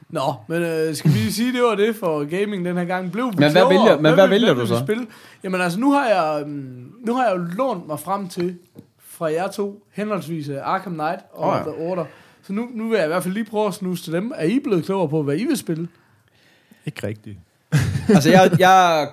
[0.09, 3.11] Nå, men øh, skal vi sige, det var det for gaming den her gang.
[3.11, 4.79] Blev vi Men hvad vælger- men hvad vil- vælger du så?
[4.79, 5.07] Spille?
[5.43, 8.57] Jamen altså, nu har jeg, øhm, nu har jeg jo lånt mig frem til
[9.07, 11.71] fra jer to, henholdsvis øh, Arkham Knight og oh, ja.
[11.71, 12.05] The Order.
[12.43, 14.31] Så nu, nu vil jeg i hvert fald lige prøve at snuse til dem.
[14.35, 15.87] Er I blevet klogere på, hvad I vil spille?
[16.85, 17.37] Ikke rigtigt.
[18.09, 19.07] altså jeg, jeg,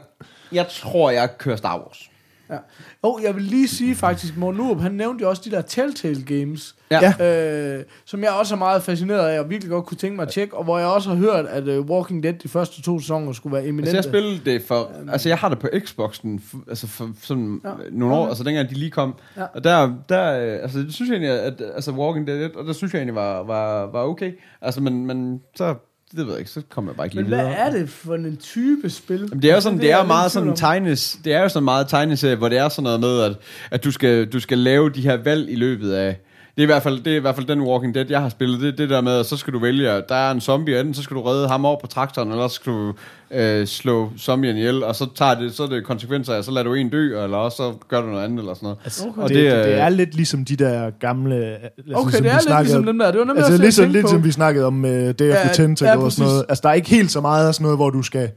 [0.53, 2.11] jeg tror, jeg kører Star Wars.
[2.51, 2.57] Ja.
[3.03, 6.23] Og jeg vil lige sige faktisk, Morten Urup, han nævnte jo også de der Telltale
[6.25, 7.77] Games, Ja.
[7.79, 10.29] øh, som jeg også er meget fascineret af, og virkelig godt kunne tænke mig at
[10.29, 13.33] tjekke, og hvor jeg også har hørt, at uh, Walking Dead, de første to sæsoner,
[13.33, 13.97] skulle være Altså eminente.
[13.97, 17.71] jeg spillede det for, altså jeg har det på Xboxen, altså for sådan Ja.
[17.91, 18.29] nogle år, Okay.
[18.29, 19.45] altså dengang de lige kom, Ja.
[19.55, 22.73] og der, der, øh, altså det synes jeg egentlig, at, altså Walking Dead, og der
[22.73, 24.33] synes jeg egentlig var, var, var okay,
[24.63, 25.75] altså men, men så,
[26.17, 27.59] det ved jeg ikke, så kommer jeg bare ikke lige Men hvad videre.
[27.59, 29.19] er det for en type spil?
[29.21, 31.43] Jamen, det er jo sådan, det, jeg er jo lidt meget sådan tegnes, det er
[31.43, 33.37] jo sådan meget tegneserie, hvor det er sådan noget med, at,
[33.71, 36.21] at du, skal, du skal lave de her valg i løbet af,
[36.59, 38.29] Det er, i hvert fald, det er i hvert fald den Walking Dead, jeg har
[38.29, 38.61] spillet.
[38.61, 41.03] Det, det der med, at så skal du vælge, der er en zombie, enten så
[41.03, 42.93] skal du redde ham over på traktoren, eller så skal du
[43.31, 46.65] øh, slå zombien ihjel, og så, tager det, så er det konsekvenser af, så lader
[46.65, 48.79] du en dø, eller også så gør du noget andet, eller sådan noget.
[48.85, 49.23] Altså, Okay.
[49.23, 51.37] Og det, det, det, det er lidt ligesom de der gamle...
[51.37, 53.11] Altså, Okay, som det vi er lidt snakkede ligesom om- dem der.
[53.11, 55.35] Det var nemlig Altså også det, lidt, som, vi snakkede om uh, Day of Ja,
[55.43, 56.45] the Tentacle ja, og sådan noget.
[56.49, 58.31] Altså der er ikke helt så meget af sådan noget, hvor du skal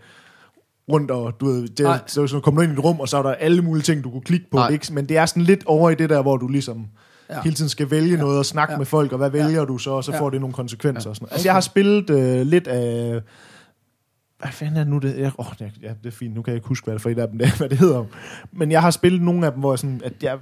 [0.91, 3.17] rundt og du ved, det, så, så kommer du ind i et rum, og så
[3.17, 4.59] er der alle mulige ting, du kunne klikke på.
[4.67, 6.85] Det ikke, men det er sådan lidt over i det der, hvor du ligesom
[7.31, 7.35] Ja.
[7.35, 7.41] ja.
[7.41, 8.75] hele tiden skal vælge noget og snakke Ja.
[8.75, 8.77] ja.
[8.77, 10.19] med folk, og hvad vælger du så, og så Ja.
[10.19, 11.09] får det nogle konsekvenser.
[11.09, 11.31] Og sådan noget.
[11.33, 13.19] Altså jeg har spillet uh, lidt af...
[14.39, 15.17] Hvad fanden er det nu det?
[15.17, 16.35] Jeg, oh, det, ja, det er fint.
[16.35, 18.03] Nu kan jeg ikke huske, hvad det for et af dem det hvad det hedder.
[18.51, 20.37] Men jeg har spillet nogle af dem, hvor jeg sådan, at jeg,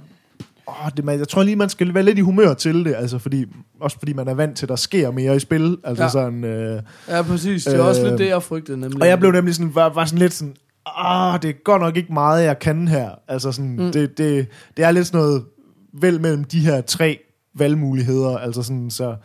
[0.68, 3.18] åh, det, man, jeg tror lige, man skal være lidt i humør til det, altså
[3.18, 3.44] fordi,
[3.80, 5.76] også fordi man er vant til, at der sker mere i spil.
[5.84, 6.06] Altså Ja.
[6.06, 6.10] ja.
[6.10, 7.64] sådan, øh, Ja, præcis.
[7.64, 9.02] Det er også Øh, lidt det, jeg frygtede nemlig.
[9.02, 10.54] og jeg blev nemlig sådan, var, var sådan lidt sådan,
[10.86, 13.10] ah, det er godt nok ikke meget, jeg kan her.
[13.28, 13.92] Altså sådan, mm.
[13.92, 15.44] det, det, det er lidt sådan noget
[15.92, 17.18] vel mellem de her tre
[17.54, 19.16] valgmuligheder, altså sådan, så...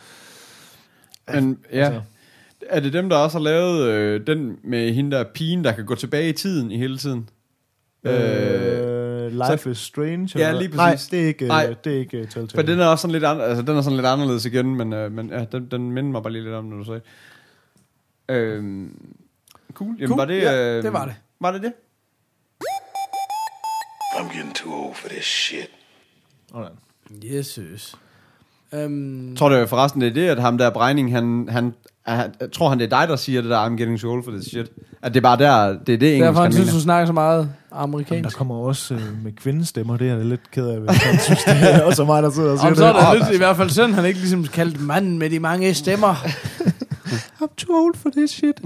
[1.33, 2.01] Men ja, Altså.
[2.69, 5.85] er det dem, der også har lavet øh, den med hende der pigen, der kan
[5.85, 7.29] gå tilbage i tiden i hele tiden?
[8.03, 10.29] Øh, Life is Strange?
[10.39, 11.07] Ja, eller- lige Nej, præcis.
[11.09, 11.65] det er ikke, Nej.
[11.65, 11.75] Nej.
[11.83, 12.47] det er ikke uh, Telltale.
[12.55, 14.93] For den er også sådan lidt, an, altså, den er sådan lidt anderledes igen, men,
[14.93, 17.01] øh, men ja, den, den minder mig bare lige lidt om, når du sagde.
[18.29, 19.15] Øhm,
[19.73, 19.95] cool.
[19.99, 20.17] Jamen, Cool.
[20.17, 21.15] var det, Ja, øh, det var det.
[21.39, 21.73] Var det det?
[24.15, 25.69] I'm getting too old for this shit.
[26.55, 26.71] Sådan.
[27.37, 27.95] Jesus.
[28.73, 31.73] Um, Jeg tror det er forresten, det er det, at ham der Brejning, han, han,
[32.05, 34.23] han, jeg tror han det er dig, der siger det der, I'm getting too old
[34.23, 34.71] for this shit.
[35.01, 36.77] At det er bare der, det er det engelsk, derfor han han synes, mener.
[36.79, 38.37] du snakker så meget Jamen, der amerikansk.
[38.37, 41.73] kommer også øh, med kvindestemmer, det er jeg lidt ked af, hvis han synes, det
[41.75, 43.19] er også mig, der sidder og siger Og så er det.
[43.19, 46.13] det lidt, i hvert fald sådan, han ikke ligesom kaldt manden med de mange stemmer.
[47.41, 48.61] I'm too old for this shit.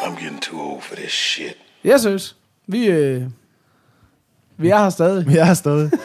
[0.00, 1.56] I'm getting too old for this shit.
[1.84, 2.36] Jeg synes,
[2.66, 3.22] vi, øh,
[4.58, 5.34] vi er her stadig.
[5.34, 5.90] Jeg er stadig.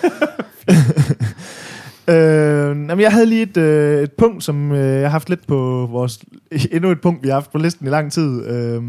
[2.07, 5.47] øh, jamen, jeg havde lige et, øh, et punkt, som øh, jeg har haft lidt
[5.47, 6.19] på vores...
[6.71, 8.45] Endnu et punkt, vi har haft på listen i lang tid.
[8.45, 8.83] Øh,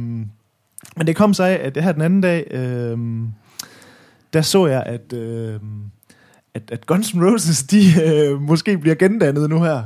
[0.96, 2.98] men det kom så af, at det her den anden dag, øh,
[4.32, 5.60] der så jeg, at, øh,
[6.54, 9.82] at, at Guns N' Roses, de øh, måske bliver gendannet nu her.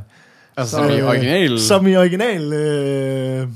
[0.57, 1.61] Altså, som i øh, original.
[1.61, 2.53] Som i original...
[2.53, 3.49] Øh,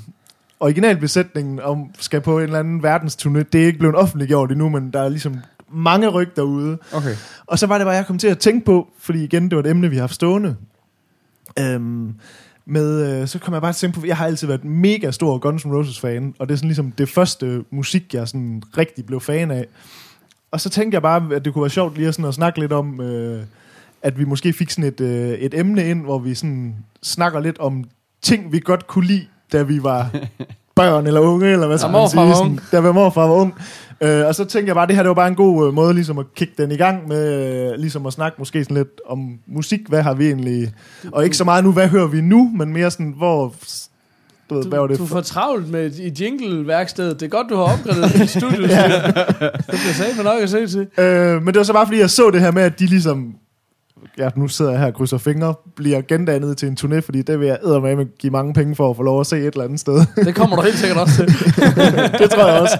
[0.60, 3.42] originalbesætningen om, skal på en eller anden verdensturné.
[3.52, 5.36] Det er ikke blevet offentliggjort endnu, men der er ligesom
[5.72, 6.78] mange ryg derude.
[6.92, 7.16] Okay.
[7.46, 9.62] Og så var det bare, jeg kom til at tænke på, fordi igen, det var
[9.62, 10.56] et emne, vi har haft stående.
[11.58, 12.14] Øhm,
[12.66, 15.10] med, øh, så kom jeg bare til at tænke på, jeg har altid været mega
[15.10, 18.62] stor Guns N' Roses fan, og det er sådan ligesom det første musik, jeg sådan
[18.78, 19.66] rigtig blev fan af.
[20.50, 22.60] Og så tænkte jeg bare, at det kunne være sjovt lige at, sådan at snakke
[22.60, 23.42] lidt om, øh,
[24.02, 27.58] at vi måske fik sådan et, øh, et emne ind, hvor vi sådan snakker lidt
[27.58, 27.84] om
[28.22, 30.10] ting, vi godt kunne lide, da vi var
[30.76, 32.34] børn eller unge, eller hvad skal man sige.
[32.34, 33.54] Sådan, da vi morfar var ung.
[34.02, 35.74] Øh, og så tænkte jeg bare, at det her det var bare en god øh,
[35.74, 39.00] måde ligesom at kigge den i gang med, øh, ligesom at snakke måske sådan lidt
[39.06, 39.80] om musik.
[39.88, 40.72] Hvad har vi egentlig...
[41.12, 43.54] Og ikke så meget nu, hvad hører vi nu, men mere sådan, hvor...
[44.50, 45.14] Du ved, hvad var det du for?
[45.14, 47.20] får travlt med i jingle-værkstedet.
[47.20, 48.68] Det er godt, du har opgraderet dit studie.
[48.68, 49.06] ja.
[49.06, 50.86] Det bliver sagt nok at se til.
[50.98, 53.34] Øh, men det var så bare, fordi jeg så det her med, at de ligesom...
[54.18, 57.40] Ja, nu sidder jeg her og krydser fingre, bliver gendannet til en turné, fordi det
[57.40, 59.80] vil jeg eddermame give mange penge for at få lov at se et eller andet
[59.80, 60.06] sted.
[60.26, 61.26] Det kommer du helt sikkert også til.
[62.20, 62.78] det tror jeg også.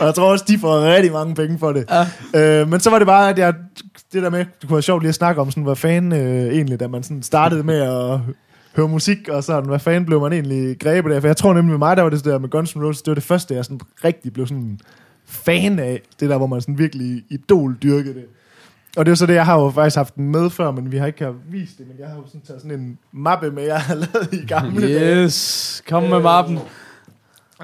[0.00, 1.84] Og jeg tror også, de får rigtig mange penge for det.
[2.34, 2.60] Ja.
[2.60, 3.54] Øh, men så var det bare, at jeg,
[4.12, 6.54] det der med, det kunne være sjovt lige at snakke om, sådan, hvad fanden øh,
[6.54, 8.18] egentlig, da man sådan startede med at
[8.76, 11.20] høre musik, og sådan, hvad fanden blev man egentlig grebet af?
[11.20, 13.10] For jeg tror nemlig med mig, der var det der med Guns N' Roses, det
[13.10, 14.78] var det første, jeg sådan rigtig blev sådan
[15.26, 16.00] fan af.
[16.20, 18.24] Det der, hvor man sådan virkelig idol dyrkede det.
[18.96, 20.92] Og det er jo så det, jeg har jo faktisk haft den med før, men
[20.92, 23.50] vi har ikke har vist det, men jeg har jo sådan taget sådan en mappe
[23.50, 25.24] med, jeg har lavet i gamle dage.
[25.24, 26.58] Yes, kom med mappen.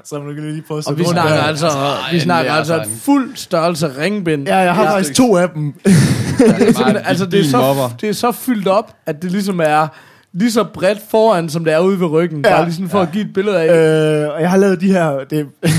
[0.05, 1.43] Så nu kan lige prøve at Og vi snakker der.
[1.43, 1.67] altså,
[2.11, 4.47] vi snakker er altså et fuld størrelse ringbind.
[4.47, 4.91] Ja, jeg har Ja.
[4.95, 5.73] faktisk to af dem.
[5.73, 5.89] det
[6.79, 9.87] er, altså, det, er gedigen så, det er så fyldt op, at det ligesom er
[10.33, 12.45] lige så bredt foran, som det er ude ved ryggen.
[12.45, 12.51] Ja.
[12.55, 14.23] Bare lige sådan for at give et billede af.
[14.23, 15.23] Øh, og jeg har lavet de her...
[15.29, 15.47] Det,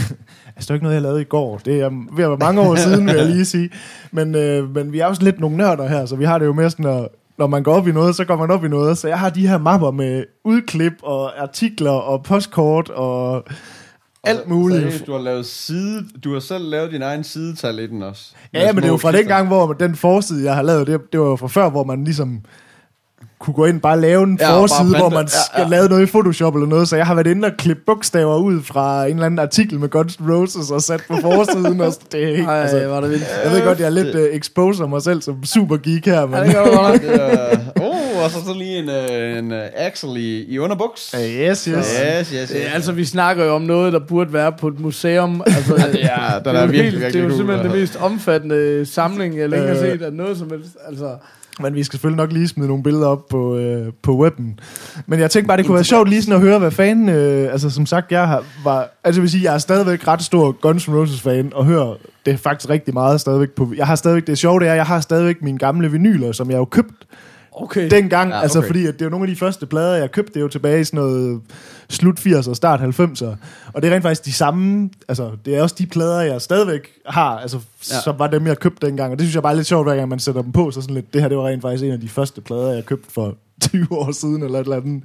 [0.61, 1.61] altså, det er ikke noget, jeg lavede i går.
[1.65, 3.71] Det er ved at være mange år siden, vil jeg lige sige.
[4.13, 6.53] Men, øh, men vi er også lidt nogle nørder her, så vi har det jo
[6.53, 7.09] mere sådan, at
[7.39, 8.99] når man går op i noget, så går man op i noget.
[8.99, 13.45] Så jeg har de her mapper med udklip og artikler og postkort og
[14.25, 14.81] alt muligt.
[14.81, 18.33] Seriøst, du har lavet side, du har selv lavet din egen sidetal i den også.
[18.53, 21.01] Ja, men det er jo fra den gang, hvor den forside, jeg har lavet, det,
[21.13, 22.41] det var jo fra før, hvor man ligesom
[23.41, 25.63] kunne gå ind og bare lave en Ja, forside, hvor man skal ja.
[25.63, 28.37] ja, lave noget i Photoshop eller noget, så jeg har været inde og klippe bogstaver
[28.37, 31.81] ud fra en eller anden artikel med Guns N' Roses og sat på forsiden.
[31.81, 33.25] og det er helt, Ej, altså, var det vildt.
[33.45, 36.35] jeg ved godt, jeg er lidt uh, exposer mig selv som super geek her, men
[36.35, 39.63] Ja, det gør du godt er- Åh, og så, så lige en, øh, en øh,
[39.77, 41.15] Axel i, i underbuks.
[41.15, 41.67] Uh, yes, yes.
[41.67, 42.51] Yes, yes, yes.
[42.51, 45.43] Øh, altså, vi snakker jo om noget, der burde være på et museum.
[45.47, 47.73] Altså, ja, det er- den det er virkelig, virkelig Det er jo simpelthen altså.
[47.73, 49.81] det mest omfattende samling, jeg længe har Øh.
[49.81, 50.71] set af noget som helst.
[50.89, 51.05] Altså,
[51.63, 54.59] men vi skal selvfølgelig nok lige smide nogle billeder op på, øh, på webben.
[55.07, 57.09] Men jeg tænkte bare, det kunne være sjovt lige sådan at høre, hvad fanden...
[57.09, 58.89] Øh, altså som sagt, jeg har, var...
[59.05, 61.95] Altså jeg vil sige, jeg er stadigvæk ret stor Guns N' Roses fan, og hører
[62.27, 63.73] det faktisk rigtig meget stadigvæk på...
[63.77, 64.27] Jeg har stadigvæk...
[64.27, 67.07] Det sjove det er, jeg har stadigvæk mine gamle vinyler, som jeg jo købt
[67.63, 67.91] okay.
[67.91, 68.31] dengang.
[68.31, 68.67] Ja, Ja, altså okay.
[68.69, 70.33] fordi, at det er jo nogle af de første plader, jeg købte.
[70.33, 71.41] Det er jo tilbage i sådan noget
[71.89, 73.27] slut 80'er, start 90'er.
[73.73, 74.91] Og det er rent faktisk de samme...
[75.09, 77.57] Altså, det er også de plader, jeg stadigvæk har, altså,
[77.91, 77.95] ja.
[77.95, 78.01] Ja.
[78.01, 79.13] som var dem, jeg købte dengang.
[79.13, 80.71] Og det synes jeg bare er lidt sjovt, hver gang man sætter dem på.
[80.71, 82.85] Så sådan lidt, det her, det var rent faktisk en af de første plader, jeg
[82.85, 83.35] købte for
[83.71, 85.03] 20 år siden, eller et eller andet.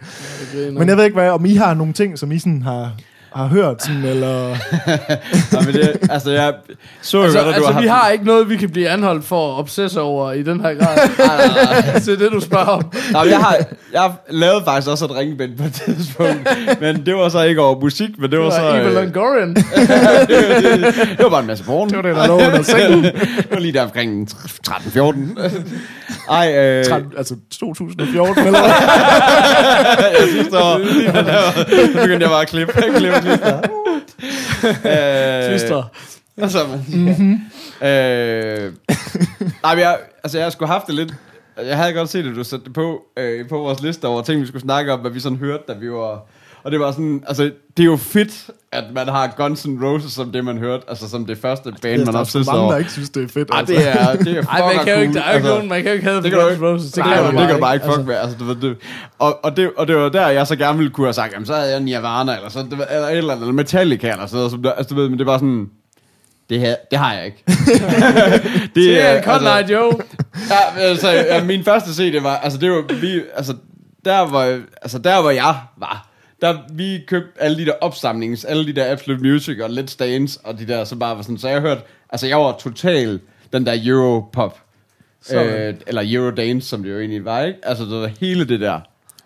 [0.74, 2.91] Men jeg ved ikke, hvad, om I har nogle ting, som I sådan har,
[3.36, 4.50] har hørt, sådan, eller...
[5.56, 6.54] Nå, men det, altså, jeg
[7.02, 8.02] så jo Altså, godt, at du altså har vi haft...
[8.02, 10.98] har ikke noget, vi kan blive anholdt for at obsesse over i den her grad.
[12.06, 12.84] det er det, du spørger om.
[13.24, 13.58] Men jeg har,
[13.94, 16.50] jeg lavede faktisk også et ringbind på et tidspunkt,
[16.82, 18.78] men det var så ikke over musik, men det Det var, var så...
[18.78, 19.46] Eva øh, Longoria.
[19.46, 19.58] det,
[20.64, 21.90] det, det var bare en masse porn.
[21.90, 23.04] Det var det, der lå under sengen.
[23.04, 24.30] det var lige der omkring
[24.70, 25.42] 13-14.
[26.32, 28.70] Ej, øh, 13, altså 2014, eller hvad?
[30.20, 30.82] jeg synes, det var...
[31.94, 33.70] Så begyndte jeg bare at klippe, klippe, klippe.
[34.66, 35.84] Øh, Twister.
[36.38, 36.60] Altså,
[36.94, 37.34] mm-hmm.
[37.88, 38.74] øh,
[39.64, 41.14] nej, men jeg, altså, jeg skulle haft det lidt...
[41.58, 44.42] Jeg havde godt set, at du satte det på, øh, på vores liste over ting,
[44.42, 46.26] vi skulle snakke om, hvad vi sådan hørte, da vi var...
[46.66, 47.43] Og det var sådan, altså,
[47.78, 51.09] det er jo fedt, at man har Guns N' Roses som det, man hørte, altså
[51.09, 53.28] som det første band, man Der er sgu obsesser mange, der ikke synes, det er
[53.28, 53.49] fedt.
[53.51, 53.74] Ej, altså.
[53.74, 55.53] det er, det er Ej, man fucking kan jo ikke, der er jo ikke Altså,
[55.53, 56.91] nogen, man kan jo ikke have det Guns N' Roses.
[56.91, 58.07] det, kan, du, det kan du bare ikke fuck altså.
[58.07, 58.16] med.
[58.16, 58.78] Altså, du ved, det,
[59.20, 61.45] og, og, det, og det var der, jeg så gerne ville kunne have sagt, jamen,
[61.45, 64.26] så havde jeg Nirvana, eller, så, det var- eller et eller andet, eller Metallica, eller
[64.26, 64.51] sådan noget.
[64.51, 65.70] Som, der- altså, du ved, men det var sådan,
[66.49, 67.43] det, her, det har jeg ikke.
[67.47, 67.55] det,
[68.76, 69.91] Det er en altså- Cut Night Joe.
[70.49, 73.53] Ja, altså, ja, min første CD var, altså det var, vi, altså,
[74.05, 76.07] der var, altså der hvor jeg var,
[76.42, 80.40] der vi købte alle de der opsamlings, alle de der Absolute Music og Let's Dance,
[80.44, 83.20] og de der, så bare var sådan, så jeg hørte, altså jeg var total
[83.54, 84.60] den der Europop,
[85.34, 87.60] øh, eller Eurodance, som det jo egentlig var, ikke?
[87.64, 88.80] Altså det var hele det der.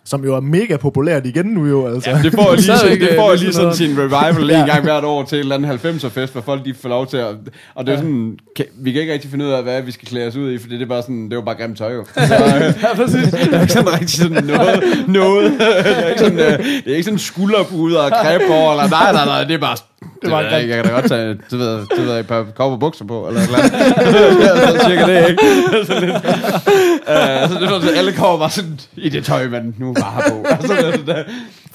[0.09, 2.09] Som jo er mega populært igen nu jo, altså.
[2.09, 4.67] Ja, det får lige, sådan, det øh, får lidt lige sådan sin revival lige en
[4.67, 4.73] Ja.
[4.73, 7.17] gang hvert år til et eller andet 90'er fest, hvor folk de får lov til
[7.17, 7.35] at...
[7.75, 10.07] Og det er sådan, kan, vi kan ikke rigtig finde ud af, hvad vi skal
[10.07, 12.05] klæde os ud i, fordi det er bare sådan, det var bare grimt tøj jo.
[12.15, 13.31] Så, øh, Ja, præcis.
[13.33, 15.51] der er ikke sådan rigtig sådan noget, noget.
[15.59, 19.25] Det er ikke sådan, øh, det er ikke sådan skulderpuder og krebår, eller nej, nej,
[19.25, 19.75] nej, det er bare...
[20.21, 22.45] Det, var var jeg, jeg kan da godt tage, du ved, du ved, et par
[22.55, 24.81] kopper bukser på, eller et eller andet.
[24.87, 25.43] Cirka det, ikke?
[25.87, 26.15] Så, lidt.
[26.15, 30.11] Uh, så det var sådan, alle kommer bare sådan, i det tøj, man nu bare
[30.11, 30.45] har på.
[30.49, 31.25] Altså, det, er sådan,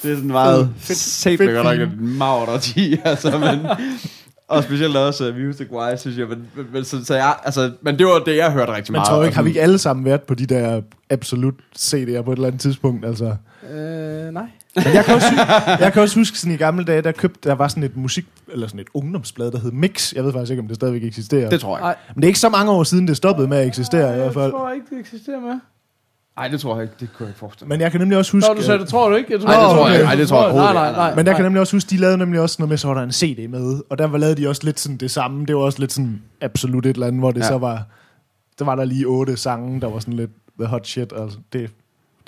[0.03, 3.59] det er sådan meget fedt, fedt, fedt fedt godt nok et magert årti, altså, men...
[4.47, 6.27] Og specielt også uh, music wise, synes jeg.
[6.27, 8.97] Men, men, men, så, så jeg, altså, men det var det, jeg hørte rigtig Men
[8.97, 9.07] meget.
[9.07, 11.53] tror du og ikke, har vi sådan- ikke alle sammen været på de der absolut
[11.79, 13.35] CD'er på et eller andet tidspunkt, altså?
[13.71, 14.43] Øh, nej.
[14.75, 17.49] Men jeg kan, også, huske- jeg kan også huske sådan i gamle dage, der købte,
[17.49, 20.13] der var sådan et musik, eller sådan et ungdomsblad, der hed Mix.
[20.13, 21.49] Jeg ved faktisk ikke, om det stadigvæk eksisterer.
[21.49, 21.85] Det tror jeg ikke.
[21.85, 21.95] Nej.
[22.15, 24.33] Men det er ikke så mange år siden, det stoppede med at eksistere i hvert
[24.33, 24.43] fald.
[24.43, 25.59] Jeg tror ikke, det eksisterer med.
[26.37, 26.93] Nej, det tror jeg ikke.
[26.99, 27.77] Det kunne jeg ikke forestille mig.
[27.77, 28.47] Men jeg kan nemlig også huske...
[28.49, 29.33] Nå, du sagde, det tror du ikke?
[29.33, 30.05] Jeg tror, Nej, det tror jeg ikke.
[30.05, 30.97] Nej, det tror jeg Nej, nej, ikke.
[30.97, 31.15] nej.
[31.15, 33.01] Men jeg kan nemlig også huske, de lavede nemlig også noget med, så var der
[33.03, 35.45] en CD med, og der var lavede de også lidt sådan det samme.
[35.45, 37.45] Det var også lidt sådan absolut et eller andet, hvor det Ja.
[37.45, 37.51] ja.
[37.51, 37.83] så var,
[38.59, 41.69] der var der lige otte sange, der var sådan lidt the hot shit, altså det,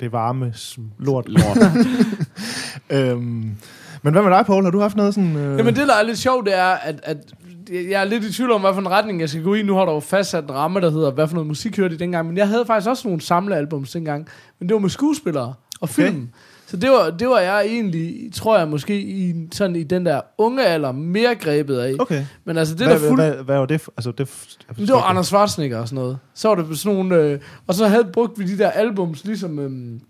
[0.00, 0.54] det varme
[0.98, 1.28] lort.
[1.38, 1.58] Lort.
[2.90, 3.56] øhm,
[4.02, 4.64] men hvad med dig, Paul?
[4.64, 5.36] Har du haft noget sådan...
[5.36, 5.58] Øh...
[5.58, 7.16] Jamen det, der er lidt sjovt, det er, at, at
[7.72, 9.62] jeg er lidt i tvivl om, hvad for en retning jeg skal gå i.
[9.62, 11.98] Nu har der jo fastsat en ramme, der hedder, hvad for noget musik hørte I
[11.98, 12.28] dengang.
[12.28, 14.28] Men jeg havde faktisk også nogle samlealbums dengang.
[14.58, 16.28] Men det var med skuespillere og film.
[16.70, 20.20] Så det var, det var jeg egentlig, tror jeg måske, i, sådan i den der
[20.38, 21.94] unge alder mere grebet af.
[21.98, 22.24] Okay.
[22.44, 23.20] Men altså det hvad, der fuld...
[23.20, 23.80] hvad, hvad, hvad var det?
[23.80, 25.02] For, altså, det, forstår det var.
[25.02, 26.18] Anders Schwarzenegger og sådan noget.
[26.34, 27.16] Så var det sådan nogle...
[27.16, 29.58] Øh, og så havde brugt vi de der albums, ligesom...
[29.58, 30.00] Øh,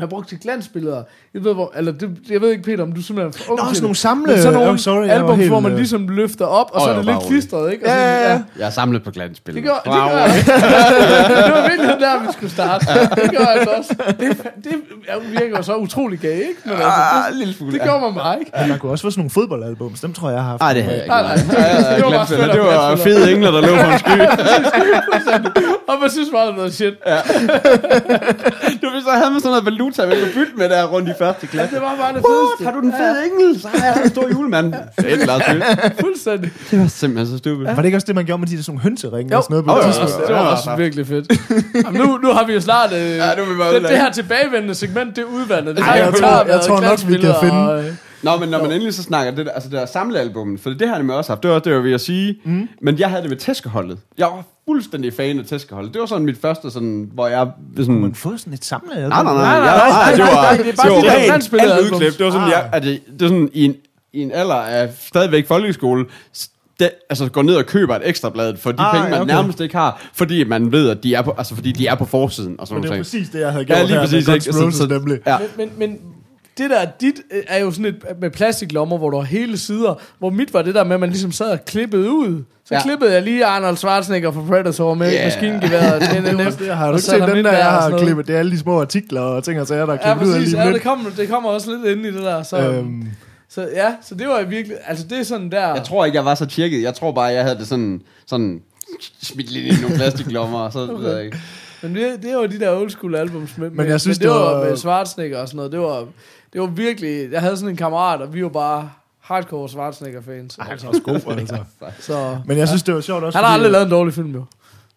[0.00, 1.02] jeg brugte til glansbilleder.
[1.34, 3.60] Jeg ved, hvor, eller det, jeg ved ikke, Peter, om du simpelthen er for ung
[3.60, 4.00] Nå, til sådan nogle det.
[4.00, 4.32] samle...
[4.32, 6.70] Men sådan nogle oh, sorry, jeg var albums, helt, hvor man øh, ligesom løfter op,
[6.72, 7.84] og Åh, så er jeg det var lidt bare klistret, ikke?
[7.84, 8.40] Og Ja, ja, ja.
[8.58, 9.74] Jeg er samlet på glansbilleder.
[9.74, 10.28] Det gør, det gør jeg.
[11.46, 12.86] det var virkelig der, vi skulle starte.
[13.22, 13.94] Det gør jeg altså også.
[14.20, 14.28] Det,
[14.64, 14.72] det
[15.08, 16.54] er- virker jo så utrolig gay, ikke?
[16.64, 17.72] Men altså, Ah, det, lille smule.
[17.72, 18.52] det gjorde man mig, ikke?
[18.60, 20.00] Men man kunne også få sådan nogle fodboldalbums.
[20.00, 20.60] Dem tror jeg, jeg har haft.
[20.60, 21.14] Nej, det havde jeg ikke.
[21.14, 21.34] Nej, nej.
[21.36, 21.46] Det
[21.96, 22.52] Det var var, bare glansbilleder.
[22.52, 23.20] det var glansbilleder.
[23.20, 24.18] fede engler, der lå på en sky.
[25.90, 26.94] Og man synes bare, det noget shit.
[28.82, 31.12] Du ved, så havde man sådan noget valuta, man kunne bytte med der rundt i
[31.18, 31.74] første klasse.
[31.74, 32.64] Det var bare det fedeste.
[32.64, 33.60] Har du den fede engel?
[33.60, 34.74] Så har jeg en stor julemand.
[35.00, 35.42] Fedt, Lars.
[36.00, 36.50] Fuldstændig.
[36.70, 37.64] Det var simpelthen så stupid.
[37.64, 39.42] Var det ikke også det, man gjorde med de der sådan nogle hønseringe Jo, og
[39.44, 40.14] sådan noget på Jo, et jo, tidspunkt?
[40.22, 40.26] jo.
[40.26, 40.76] det var Ja, også ja.
[40.76, 41.26] virkelig fedt.
[41.86, 42.92] Jamen, nu, nu har vi jo snart...
[42.92, 45.76] Øh, Ja, nu er vi bare det, det her tilbagevendende segment, det er udvandet.
[45.76, 47.92] Det Ej, jeg jo tror- jeg tror nok, vi kan finde- og, øh,
[48.22, 50.80] Nå, men når man endelig så snakker det der, altså det der samlealbum, for det
[50.82, 52.38] har jeg nemlig også haft, det var det, var jeg ved at sige.
[52.44, 52.68] Mm.
[52.82, 53.98] Men jeg havde det med tæskeholdet.
[54.18, 55.90] Jeg var fuldstændig fan af tæskehold.
[55.92, 57.48] Det var sådan mit første, sådan, hvor jeg...
[57.76, 58.96] Sådan, Man får sådan et samlet.
[58.96, 59.32] Nej, nej, nej.
[59.34, 61.92] Nej, nej, nej, nej, nej, det nej, var, nej, det bare det var albums.
[61.92, 62.18] udklip.
[62.18, 62.50] Det var sådan, Ah.
[62.50, 63.74] jeg, at det, det var sådan i en,
[64.12, 66.04] i en alder af stadigvæk folkeskole,
[66.80, 69.34] det, altså går ned og køber et ekstra blad for de Ah, penge, man okay.
[69.34, 72.04] nærmest ikke har, fordi man ved, at de er på, altså fordi de er på
[72.04, 74.26] forsiden og sådan Men det er præcis det, jeg havde gjort Ja, lige her præcis.
[74.26, 74.46] med ikke?
[74.52, 75.18] Guns N' Roses nemlig.
[75.26, 75.36] Ja.
[75.56, 75.98] Men, men, men
[76.58, 79.94] det der, dit øh, er jo sådan et med plastiklommer, hvor du har hele sider,
[80.18, 82.42] hvor mit var det der med, at man ligesom sad og klippede ud.
[82.64, 82.76] Så Ja.
[82.76, 82.82] ja.
[82.82, 85.14] klippede jeg lige Arnold Schwarzenegger fra Predator med Ja.
[85.14, 85.26] yeah.
[85.26, 86.00] maskingeværet.
[86.38, 88.06] Det også det, jeg har du ikke set der den der, jeg har sådan noget.
[88.06, 88.26] klippet?
[88.26, 90.32] Det er alle de små artikler og ting og sager, der er Ja, klippet ud
[90.32, 90.52] af præcis.
[90.52, 92.42] lige Ja, det kommer, det kommer også lidt ind i det der.
[92.42, 93.02] Så, øhm.
[93.48, 95.74] Så ja, så det var virkelig, altså det er sådan der.
[95.74, 96.82] Jeg tror ikke, jeg var så tjekket.
[96.82, 98.60] Jeg tror bare, jeg havde det sådan, sådan
[99.22, 101.36] smidt lidt ind i nogle plastiklommer, og så ved jeg ikke.
[101.82, 104.34] Men det, det var de der old school albums med, Men jeg synes, men det,
[104.34, 105.72] det var, var- med Schwarzenegger og sådan noget.
[105.72, 106.04] Det var,
[106.52, 108.90] det var virkelig, jeg havde sådan en kammerat, og vi var bare
[109.20, 110.58] hardcore Schwarzenegger-fans.
[110.58, 110.86] ej, Altså.
[110.86, 111.64] han er også god, altså.
[112.12, 114.14] Så, Men jeg synes, det var sjovt også, han har fordi- aldrig lavet en dårlig
[114.14, 114.44] film, jo.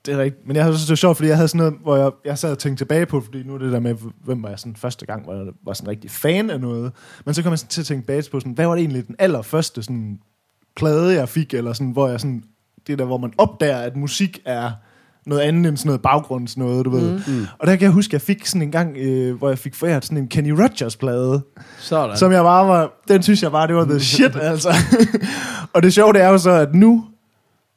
[0.05, 0.47] Det er rigtigt.
[0.47, 2.51] Men jeg synes, det var sjovt, fordi jeg havde sådan noget, hvor jeg, jeg sad
[2.51, 5.05] og tænkte tilbage på, fordi nu er det der med, hvem var jeg sådan første
[5.05, 6.91] gang, hvor jeg var sådan rigtig fan af noget.
[7.25, 9.07] Men så kom jeg sådan til at tænke tilbage på, sådan, hvad var det egentlig
[9.07, 10.19] den allerførste sådan,
[10.75, 12.43] plade, jeg fik, eller sådan, hvor jeg sådan,
[12.87, 14.71] det der, hvor man opdager, at musik er
[15.29, 17.19] noget andet end sådan noget baggrunds noget, du ved.
[17.27, 17.45] Mm.
[17.59, 19.75] Og der kan jeg huske, at jeg fik sådan en gang, øh, hvor jeg fik
[19.75, 21.41] foræret sådan en Kenny Rogers plade,
[21.79, 22.17] Sådan.
[22.17, 24.69] som jeg bare var, den synes jeg bare, det var the shit, altså.
[25.73, 27.03] og det sjove, det er jo så, at nu,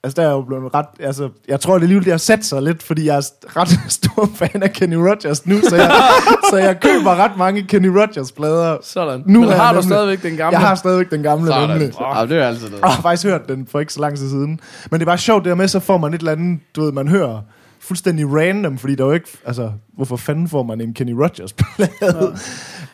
[0.04, 2.62] altså der er jo blevet ret, altså, jeg tror, det alligevel, det har sat sig
[2.62, 3.30] lidt, fordi jeg er
[3.60, 5.90] ret stor fan af Kenny Rogers nu, så jeg,
[6.50, 8.76] så jeg køber ret mange Kenny Rogers plader.
[8.82, 9.22] Sådan.
[9.26, 10.58] Nu Men har du nemlig- stadigvæk den gamle?
[10.58, 11.68] Jeg har stadigvæk den gamle, Sådan.
[11.68, 11.92] nemlig.
[12.16, 12.66] Ja, det er altid.
[12.66, 14.60] Og jeg har faktisk hørt den for ikke så lang tid siden.
[14.90, 16.82] Men det er bare sjovt, det der med, så får man et eller andet, du
[16.84, 17.40] ved, man hører
[17.80, 21.52] fuldstændig random, fordi der er jo ikke, altså, hvorfor fanden får man en Kenny Rogers
[21.52, 21.90] plade?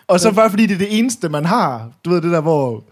[0.09, 2.83] Og så bare fordi det er det eneste, man har, du ved det der, hvor,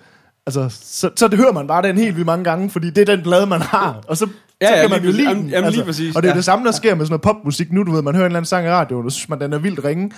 [0.47, 3.17] altså, så, så det hører man bare den helt vildt mange gange, fordi det er
[3.17, 4.01] den plade, man har.
[4.09, 4.29] Og så,
[4.61, 5.49] Ja, så ja, kan man jo lide den.
[5.49, 6.37] Jamen, lige præcis, Og det er ja.
[6.37, 8.37] det samme, der sker med sådan noget popmusik nu, du ved, man hører en eller
[8.39, 10.11] anden sang i radioen, og så synes man, den er vildt ringe,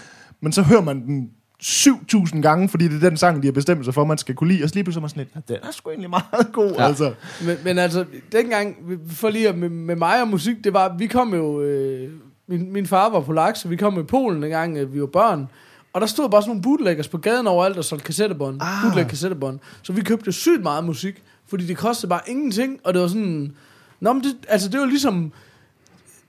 [0.43, 1.29] men så hører man den
[1.61, 4.53] 7000 gange, fordi det er den sang, de har bestemt sig for, man skal kunne
[4.53, 6.53] lide, og så lige pludselig er man sådan lidt, "Ja, den er sgu egentlig meget
[6.53, 6.87] god, Ja.
[6.87, 7.13] altså.
[7.47, 8.77] Men, men altså, dengang,
[9.11, 12.09] for lige med, med mig og musik, det var, vi kom jo, øh,
[12.49, 15.49] min, min far var polak, så vi kom i Polen dengang, øh, vi var børn,
[15.93, 18.83] og der stod bare sådan nogle bootleggers på gaden overalt og solgte kassettebånd, ah.
[18.83, 19.59] bootleg kassettebånd.
[19.83, 23.57] Så vi købte sygt meget musik, fordi det kostede bare ingenting, og det var sådan,
[24.01, 25.33] nå, men det, altså det var ligesom,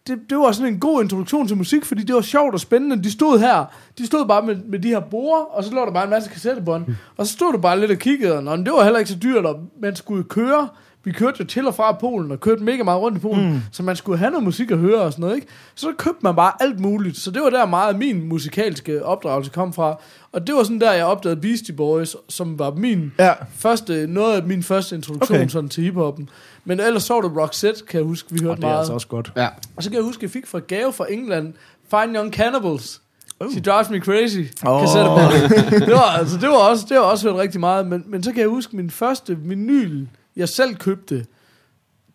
[0.08, 3.04] det, det var sådan en god introduktion til musik, fordi det var sjovt og spændende.
[3.04, 3.66] De stod her,
[3.98, 6.30] de stod bare med, med de her borde, og så lå der bare en masse
[6.30, 6.86] kassettebånd,
[7.18, 9.18] og så stod du bare lidt og kiggede, og nå, det var heller ikke så
[9.24, 10.70] dyrt, og man skulle køre.
[11.04, 13.62] Vi kørte jo til og fra Polen, og kørte mega meget rundt i Polen, mm.
[13.72, 15.48] så man skulle have noget musik at høre og sådan noget, ikke?
[15.76, 19.52] Så købte man bare alt muligt, så det var der meget af min musikalske opdragelse
[19.52, 20.00] kom fra.
[20.32, 23.34] Og det var sådan der, jeg opdagede Beastie Boys, som var min Ja.
[23.58, 25.48] første, noget af min første introduktion Okay.
[25.48, 26.30] sådan til hiphoppen.
[26.66, 28.78] Men ellers så var det Roxette, kan jeg huske, vi hørte Og det er meget.
[28.80, 29.32] altså også godt.
[29.36, 29.48] Ja.
[29.76, 31.54] Og så kan jeg huske, at jeg fik fra gave fra England
[31.90, 33.02] Fine Young Cannibals.
[33.46, 33.52] Uh.
[33.52, 34.40] She Drives Me Crazy.
[34.66, 34.82] Oh.
[34.82, 37.88] det, var, altså, det, var også, det var også hørt rigtig meget.
[37.88, 40.06] Men, men så kan jeg huske, min første vinyl,
[40.40, 41.26] jeg selv købte,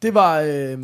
[0.02, 0.78] det var, øh,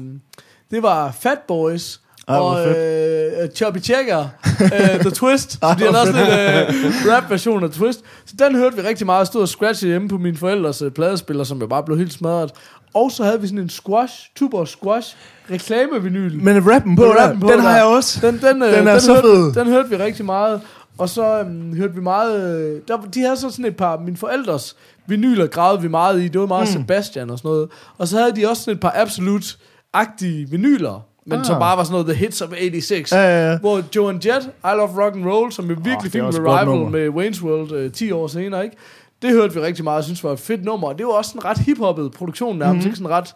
[0.70, 2.00] det var Fat Boys.
[2.28, 4.28] Ah, og øh, Chubby Checker,
[4.74, 8.00] øh, The Twist, så de har sådan en øh, rap-version af Twist.
[8.26, 11.44] Så den hørte vi rigtig meget, stod og scratchede hjemme på mine forældres øh, pladespiller,
[11.44, 12.50] som jeg bare blev helt smadret.
[12.94, 15.16] Og så havde vi sådan en squash, tuber squash,
[15.50, 16.42] reklamevinyl.
[16.42, 17.62] Men rappen på, rappen på den der.
[17.62, 18.26] har jeg også.
[18.26, 19.52] Den, den, øh, Den er den, så hørte, fed.
[19.54, 20.60] den hørte vi rigtig meget.
[20.98, 22.56] Og så øhm, hørte vi meget...
[22.60, 23.98] Øh, der, de havde så sådan et par...
[23.98, 24.76] Mine forældres
[25.06, 26.28] vinyler gravede vi meget i.
[26.28, 26.80] Det var meget mm.
[26.80, 27.68] Sebastian og sådan noget.
[27.98, 31.06] Og så havde de også sådan et par Absolute-agtige vinyler.
[31.26, 31.44] Men ah.
[31.46, 33.12] Som bare var sådan noget The Hits of 86.
[33.12, 33.58] Ja, ja, ja.
[33.58, 36.88] Hvor Joan Jett, I Love Rock and Roll, som jo virkelig er fik revival nummer.
[36.88, 38.76] med Wayne's World øh, 10 år senere, ikke?
[39.22, 40.92] Det hørte vi rigtig meget, og synes var et fedt nummer.
[40.92, 42.76] Det var også en ret hiphoppet produktion nærmest, Mhm.
[42.76, 42.86] mm-hmm.
[42.88, 43.34] ikke sådan ret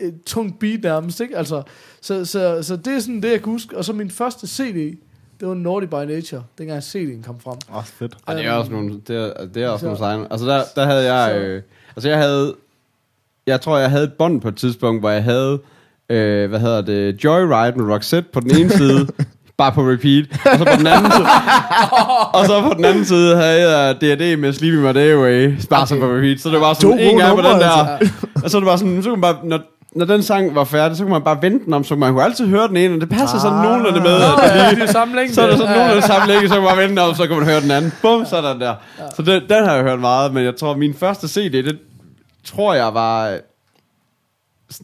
[0.00, 1.36] øh, tung beat nærmest, ikke?
[1.36, 1.62] Altså,
[2.00, 3.76] så, så, så det er sådan det, jeg kan huske.
[3.76, 4.98] Og så min første CD,
[5.42, 7.56] det var Naughty by Nature, dengang CD'en kom frem.
[7.76, 8.14] Åh, fedt.
[8.26, 10.26] Og det er også nogle, det er, det er også Så- nogle sejne.
[10.30, 11.62] Altså der, der havde jeg, Så- øh,
[11.96, 12.54] altså jeg havde,
[13.46, 15.58] jeg tror jeg havde et bånd på et tidspunkt, hvor jeg havde,
[16.10, 19.06] øh, hvad hedder det, Joyride med Roxette på den ene side,
[19.56, 21.26] bare på repeat, og så på den anden side,
[22.38, 25.86] og så på den anden side havde jeg D&D med Sleeping My Day Away, bare
[25.86, 26.40] så på repeat.
[26.40, 27.98] Så det var sådan To en gang på den der,
[28.44, 29.60] og så var det bare sådan, så kunne man bare, når,
[29.96, 32.24] når den sang var færdig, så kunne man bare vente den om, så man kunne
[32.24, 33.64] altid høre den ene, og det passer sådan Ah.
[33.64, 35.34] nogenlunde med, at ja, det er samme længde.
[35.34, 35.94] så er der sådan Ja, nogen, ja.
[35.96, 37.92] der samme lægge, så kan man vente om, så kan man høre den anden.
[38.02, 38.74] Bum, så den der.
[39.16, 41.78] Så den, den har jeg hørt meget, men jeg tror, min første CD, det
[42.44, 43.36] tror jeg var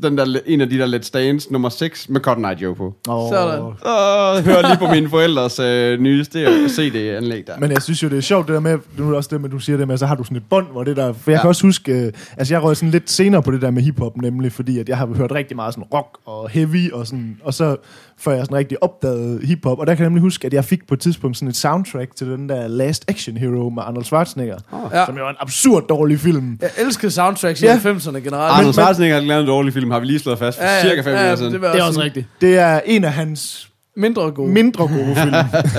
[0.02, 2.94] den der, en af de der Let's Dance, nummer 6, med Cotton Eye Joe på.
[3.08, 3.30] Oh.
[3.32, 3.60] Sådan.
[3.60, 7.58] Og hører lige på mine forældres øh, nye stereo- CD-anlæg der.
[7.58, 9.40] Men jeg synes jo, det er sjovt det der med, nu er det også det
[9.40, 11.30] med, du siger det med, så har du sådan et bånd, hvor det der, for
[11.30, 11.36] jeg.
[11.36, 11.40] Ja.
[11.40, 14.16] kan også huske, øh, altså jeg røg sådan lidt senere på det der med hiphop,
[14.16, 17.54] nemlig fordi, at jeg har hørt rigtig meget sådan rock og heavy, og, sådan, og
[17.54, 17.76] så
[18.20, 20.86] før jeg sådan rigtig opdagede hiphop, og der kan jeg nemlig huske, at jeg fik
[20.88, 24.56] på et tidspunkt sådan et soundtrack til den der Last Action Hero med Arnold Schwarzenegger,
[24.72, 24.80] oh.
[24.92, 25.06] Ja.
[25.06, 26.58] som jo var en absurd dårlig film.
[26.62, 27.74] Jeg elskede soundtracks i Ja.
[27.76, 28.32] 90'erne generelt.
[28.32, 31.00] Arnold Schwarzenegger har lavet en dårlig film, har vi lige slået fast for Ja, cirka
[31.00, 31.52] 5 ja, minutter siden.
[31.52, 32.26] det Det er også rigtigt.
[32.40, 34.48] Det er en af hans Mindre god.
[34.48, 35.34] mindre gode film.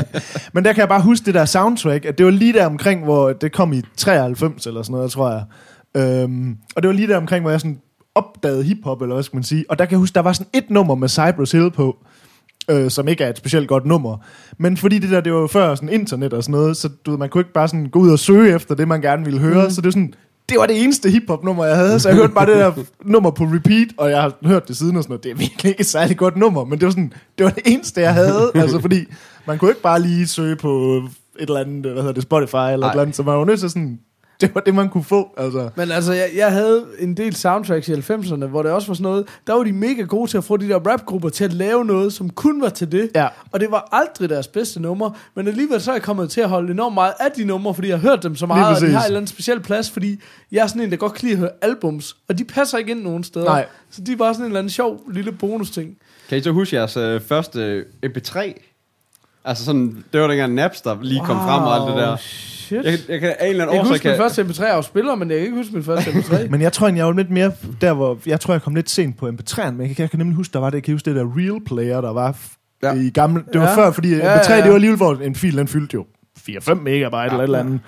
[0.53, 3.03] Men der kan jeg bare huske det der soundtrack, at det var lige der omkring,
[3.03, 5.43] hvor det kom i 93 eller sådan noget, tror jeg.
[5.97, 7.79] Øhm, og det var lige der omkring, hvor jeg sådan
[8.15, 9.65] opdagede hiphop, eller hvad skal man sige.
[9.69, 11.97] Og der kan jeg huske, der var sådan et nummer med Cypress Hill på,
[12.69, 14.17] øh, som ikke er et specielt godt nummer.
[14.57, 17.11] Men fordi det der, det var jo før sådan internet og sådan noget, så du
[17.11, 19.39] ved, man kunne ikke bare sådan gå ud og søge efter det, man gerne ville
[19.39, 19.63] høre.
[19.63, 19.69] Mm.
[19.69, 20.13] Så det var sådan,
[20.49, 21.99] det var det eneste hiphop nummer, jeg havde.
[21.99, 22.71] Så jeg hørte bare det der
[23.05, 25.23] nummer på repeat, og jeg har hørt det siden og sådan noget.
[25.23, 27.63] Det er virkelig ikke et særligt godt nummer, men det var sådan, det var det
[27.65, 28.51] eneste, jeg havde.
[28.55, 29.05] altså fordi,
[29.47, 31.01] man kunne ikke bare lige søge på
[31.39, 32.91] et eller andet, hvad hedder det, Spotify eller et Ej.
[32.91, 33.99] eller andet, så man var nødt til sådan,
[34.41, 35.29] det var det, man kunne få.
[35.37, 35.69] Altså.
[35.75, 39.03] Men altså, jeg, jeg havde en del soundtracks i 90'erne, hvor det også var sådan
[39.03, 41.85] noget, der var de mega gode til at få de der rapgrupper til at lave
[41.85, 43.11] noget, som kun var til det.
[43.15, 43.27] Ja.
[43.51, 46.49] Og det var aldrig deres bedste nummer, men alligevel så er jeg kommet til at
[46.49, 48.91] holde enormt meget af de numre, fordi jeg har hørt dem så meget, og de
[48.91, 50.21] har en eller anden speciel plads, fordi
[50.51, 52.91] jeg er sådan en, der godt kan lide at høre albums, og de passer ikke
[52.91, 53.45] ind nogen steder.
[53.45, 53.65] Nej.
[53.89, 55.97] Så de er bare sådan en eller anden sjov lille bonus ting.
[56.29, 58.53] Kan I så huske jeres øh, første MP3?
[59.45, 62.15] Altså sådan, det var dengang Napster lige kom frem og alt det der.
[62.19, 62.85] Shit.
[62.85, 65.45] Jeg, jeg kan af en eller Jeg kan huske min første MP3-afspiller, men jeg kan
[65.45, 66.47] ikke huske min første MP3.
[66.51, 67.51] Men jeg tror, jeg var lidt mere
[67.81, 70.19] der, hvor jeg tror, jeg kom lidt sent på MP3'en, men jeg kan, jeg kan
[70.19, 72.35] nemlig huske, der var det, jeg kan huske det der Real Player, der var
[72.83, 72.93] Ja.
[72.93, 73.75] i gamle, det var Ja.
[73.75, 74.61] før, fordi Ja, MP3, ja, ja.
[74.61, 76.05] det var alligevel, hvor en fil, den fyldte jo
[76.39, 77.25] 4-5 megabyte ja.
[77.25, 77.79] eller et eller andet.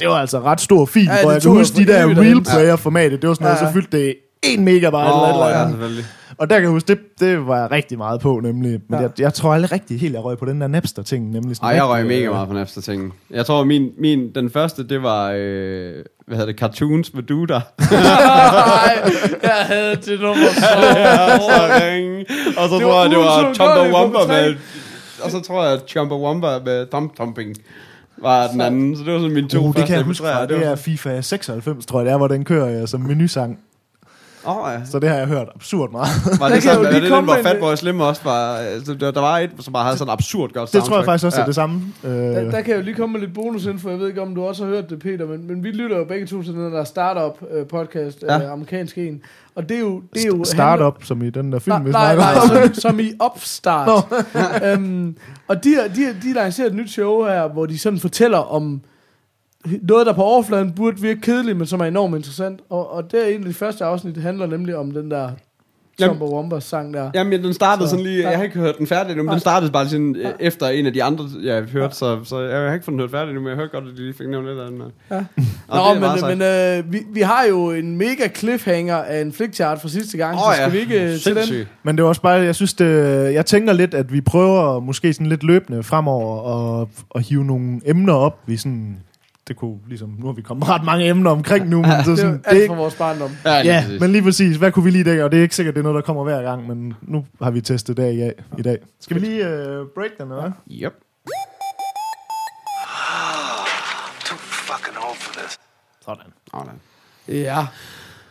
[0.00, 2.16] Det var altså ret stor fil, Ja, ja, hvor jeg kan huske de der Real
[2.16, 2.44] derhen.
[2.44, 3.68] Player formatet, det var sådan noget, Ja, ja.
[3.70, 5.72] så fyldte det 1 megabyte eller et Åh, eller ja, andet.
[5.72, 6.04] selvfølgelig.
[6.38, 8.70] Og der kan jeg huske, det, det var jeg rigtig meget på, nemlig.
[8.70, 8.96] Men Ja.
[8.96, 9.02] ja.
[9.02, 11.56] jeg, jeg tror aldrig rigtig helt, jeg røg på den der Napster-ting, nemlig.
[11.56, 13.14] sådan Ej, jeg røg rigtig, mega øh, meget på Napster ting.
[13.30, 15.92] Jeg tror, min, min, den første, det var, øh,
[16.26, 17.54] hvad hedder det, Cartoons med Duda.
[17.80, 19.12] Nej,
[19.42, 22.26] jeg havde det nummer så ringe.
[22.58, 24.54] Og så Det tror var jeg, det var det var med...
[25.24, 27.56] Og så tror jeg, Chumbawamba med Thump Thumping
[28.22, 28.96] var den anden.
[28.96, 30.32] Så det var sådan mine to Uh, det første kan jeg huske MP3'er.
[30.34, 30.46] fra.
[30.46, 33.58] Det er FIFA 96, tror jeg, det er, hvor den kører jeg som menusang.
[34.46, 34.84] Åh, oh, ja.
[34.84, 36.08] Så det har jeg hørt absurd meget.
[36.40, 38.54] Var Der det, kan sådan, lige det den, hvor Fatboy Slim også var...
[38.56, 41.24] Altså, der, der var et, som bare havde sådan absurd godt Det tror jeg faktisk
[41.26, 41.42] også ja.
[41.42, 41.82] er det samme.
[42.04, 43.88] Øh, Der, der kan jeg jo lige komme med lidt bonusinfo.
[43.90, 46.04] Jeg ved ikke, om du også har hørt det, Peter, men, men vi lytter jo
[46.04, 48.38] begge to til den der startup øh, podcast, Ja.
[48.44, 49.20] øh, amerikansk en.
[49.54, 50.02] Og det er jo...
[50.14, 52.22] Det er jo Startup, som i den der film, Nej, vi nej, snakker
[52.52, 52.74] nej om.
[52.74, 54.04] som, som i Upstart.
[54.64, 55.16] øhm,
[55.48, 58.80] og de, har- de, de lancerer et nyt show her, hvor de sådan fortæller om
[59.82, 62.60] noget, der på overfladen burde virke kedeligt, men som er enormt interessant.
[62.70, 65.28] Og, og det er en af de første afsnit, det handler nemlig om den der
[66.00, 67.10] Jamen- Chumbawamba sang der.
[67.14, 68.28] Jamen, den startede Så- sådan lige...
[68.28, 69.34] Jeg har ikke hørt den færdig nu, men Nej.
[69.34, 72.40] den startede bare sådan øh, efter en af de andre, jeg har hørt, så, så
[72.40, 74.02] jeg har ikke fået den hørt færdig nu, men jeg har hørt godt, at de
[74.02, 74.82] lige fik nævnt lidt af den.
[75.10, 75.16] Ja.
[75.68, 76.78] Og Nå, det er meget men, sejt.
[76.78, 80.34] men øh, vi, vi har jo en mega cliffhanger af en flickchart fra sidste gang,
[80.34, 81.66] Åh, så skal vi ikke øh, til den?
[81.82, 82.86] Men det er også bare, jeg synes det,
[83.34, 87.80] jeg tænker lidt, at vi prøver måske sådan lidt løbende fremover at, at hive nogle
[87.86, 88.96] emner op, vi sådan,
[89.48, 92.12] det kunne ligesom, nu har vi kommet ret mange emner omkring nu, men så Det
[92.12, 93.30] er sådan, jo det er fra vores barndom.
[93.44, 94.00] Ja, lige ja, præcis.
[94.00, 95.82] men lige præcis, hvad kunne vi lige dække, og det er ikke sikkert, det er
[95.82, 98.78] noget, der kommer hver gang, men nu har vi testet det i, dag- i dag.
[99.00, 100.50] Skal vi lige uh, break den, eller hvad?
[100.70, 100.92] Yep.
[104.24, 105.58] Too fucking old for this.
[106.04, 106.32] Sådan.
[106.50, 106.80] Sådan.
[107.28, 107.66] Ja.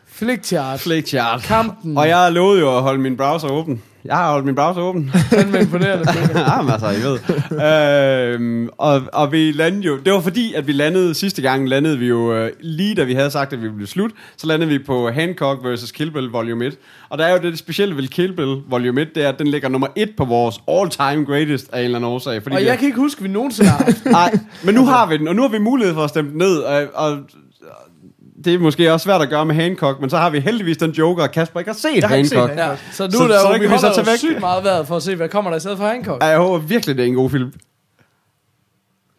[0.05, 0.79] Flickchart.
[0.79, 1.41] Flickchart.
[1.41, 1.97] Kampen.
[1.97, 3.83] Og jeg lovede jo at holde min browser åben.
[4.05, 5.11] Jeg har holdt min browser åben.
[5.31, 6.05] Den var imponerende.
[6.57, 8.33] Jamen altså, I ved.
[8.33, 9.97] øhm, og, og vi landede jo...
[10.05, 11.13] Det var fordi, at vi landede...
[11.13, 12.33] Sidste gang landede vi jo...
[12.35, 15.59] Øh, lige da vi havde sagt, at vi ville slut, så landede vi på Hancock
[15.65, 15.91] vs.
[15.91, 16.77] Kill Bill Volume 1.
[17.09, 19.47] Og der er jo det specielle ved Kill Bill Volume 1, det er, at den
[19.47, 22.43] ligger nummer 1 på vores all-time greatest af en eller anden årsag.
[22.43, 25.05] Fordi Og vi- jeg kan ikke huske, at vi nogensinde har Nej, men nu har
[25.09, 27.17] vi den, og nu har vi mulighed for at stemme den ned, og, og
[28.45, 30.91] det er måske også svært at gøre med Hancock, men så har vi heldigvis den
[30.91, 32.59] joker, at Kasper ikke har set Jeg har ikke set Hancock.
[32.59, 32.79] Hancock.
[32.89, 34.11] Ja, så nu Så- så, er der så jo, det vi så holder tage jo
[34.11, 34.17] væk.
[34.19, 36.23] sygt meget været for at se, hvad kommer der i stedet for Hancock.
[36.23, 37.53] Ej, Jeg håber virkelig, det er en god film.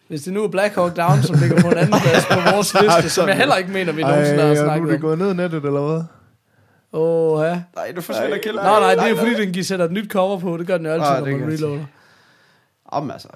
[0.09, 2.75] Hvis det nu er Black Hawk Down, som ligger på en anden plads på vores
[2.83, 4.95] liste, som jeg heller ikke mener, vi nogensinde har Ej, og nu er snakket det
[4.97, 5.01] om.
[5.01, 6.03] gået ned i nettet, eller hvad?
[6.93, 7.61] Åh, ja.
[7.77, 8.63] Nej, du forsvinder kælder.
[8.63, 10.57] Nej, nej, det er jo fordi, den giver sætter et nyt cover på.
[10.57, 11.85] Det gør den jo altid, Ej, når det man reloader.
[12.89, 13.29] Om altså.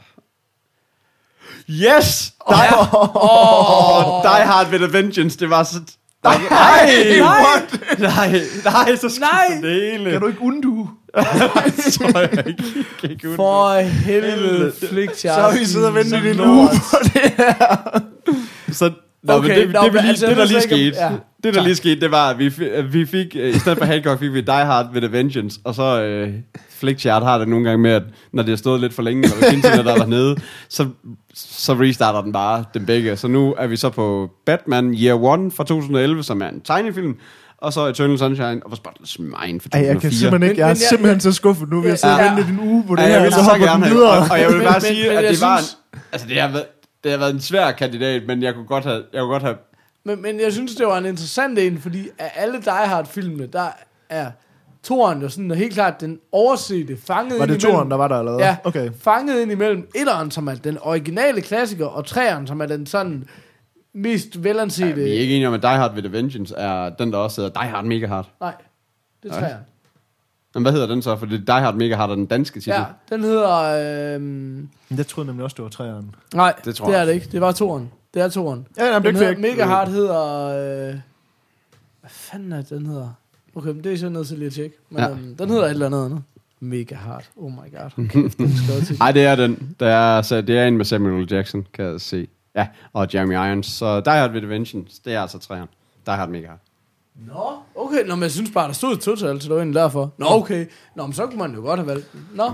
[1.68, 2.32] Yes!
[2.48, 5.80] Die, oh, Die Hard with a Vengeance, det var så...
[6.24, 7.98] Nej, nej, what?
[7.98, 9.58] nej, nej, så skidt Nej.
[9.62, 10.10] det hele.
[10.10, 10.88] Kan du ikke undo?
[11.78, 12.64] så jeg ikke,
[13.00, 16.96] kan ikke For helvede, flick Så har vi siddet og ventet i en uge på
[17.02, 18.00] det her.
[18.72, 18.90] Så
[19.28, 21.10] Nå, Okay, men det, nå, det, det, altså, det, der lige skete, ja.
[21.44, 22.52] det, der lige skete, det var, at vi,
[22.90, 25.74] vi fik, øh, i stedet for Hancock, fik vi Die Hard with a Vengeance, og
[25.74, 26.30] så øh,
[26.70, 28.02] Flickchart har det nogle gange med, at
[28.32, 30.36] når det har stået lidt for længe, eller hvis internet er dernede,
[30.68, 30.86] så,
[31.34, 33.16] så restarter den bare dem begge.
[33.16, 37.14] Så nu er vi så på Batman Year One fra 2011, som er en tegnefilm,
[37.58, 39.80] og så Eternal Sunshine of a Spotless Mind fra 2004.
[39.82, 41.88] Ej, jeg kan simpelthen ikke, jeg er Men- men jeg- simpelthen så skuffet nu, vi
[41.88, 42.30] har siddet Ja.
[42.30, 43.92] og ventet en uge på det Ja, her, jeg og vil så så gerne den
[43.94, 44.10] videre.
[44.10, 45.78] og, og jeg vil bare men- sige, men at det var, en, synes-
[46.12, 46.64] altså det har været,
[47.04, 49.56] det har været en svær kandidat, men jeg kunne godt have, jeg kunne godt have
[50.04, 53.68] Men, men jeg synes, det var en interessant en, fordi af alle Die Hard-filmene, der
[54.08, 54.30] er
[54.82, 58.32] toren jo sådan helt klart den oversete, fanget Var det toren, der var der, eller
[58.32, 58.44] hvad?
[58.44, 58.90] Ja, Okay.
[59.00, 63.28] fanget ind imellem etteren, som er den originale klassiker, og treeren, som er den sådan
[63.94, 64.88] mest velansete...
[64.88, 67.18] Ja, vi er ikke enige om, at Die Hard with a Vengeance er den, der
[67.18, 68.28] også hedder Die Hard Mega Hard.
[68.40, 68.54] Nej,
[69.22, 69.54] det er Nej.
[70.54, 71.16] Men hvad hedder den så?
[71.16, 72.70] For det Die Hard Mega Hard er den danske titel.
[72.72, 74.14] Ja, den hedder...
[74.14, 76.14] Øhm, Jeg troede nemlig også, det var træeren.
[76.34, 77.00] nej, Det det, tror det jeg.
[77.00, 77.28] er det ikke.
[77.32, 77.90] Det var toeren.
[78.14, 78.66] Det er toeren.
[78.76, 79.56] Ja, jamen, det Den jeg hedder, ikke.
[79.58, 80.44] Mega Hard hedder...
[80.88, 80.94] Øh,
[82.00, 83.08] hvad fanden er det, den hedder?
[83.54, 84.76] Okay, men det er så nødt til lige at tjekke.
[84.90, 85.10] Men Ja.
[85.10, 86.22] øhm, den hedder et eller andet andet.
[86.60, 87.24] Mega Hard.
[87.36, 87.90] Oh my god.
[88.06, 88.94] Okay.
[88.98, 89.76] Nej, det er den.
[89.80, 91.32] Det er, så det er en med Samuel.
[91.32, 92.28] Jackson, kan jeg se.
[92.54, 93.66] Ja, og Jeremy Irons.
[93.66, 95.66] Så Die Hard Vengeance, det er altså træerne.
[96.06, 96.58] Die Hard Mega Hard.
[97.26, 97.42] Nå,
[97.74, 98.06] okay.
[98.08, 100.12] Nå, men jeg synes bare, der stod et total, så det var egentlig derfor.
[100.18, 100.66] Nå, okay.
[100.96, 102.20] Nå, men så kunne man jo godt have valgt den.
[102.34, 102.50] Nå,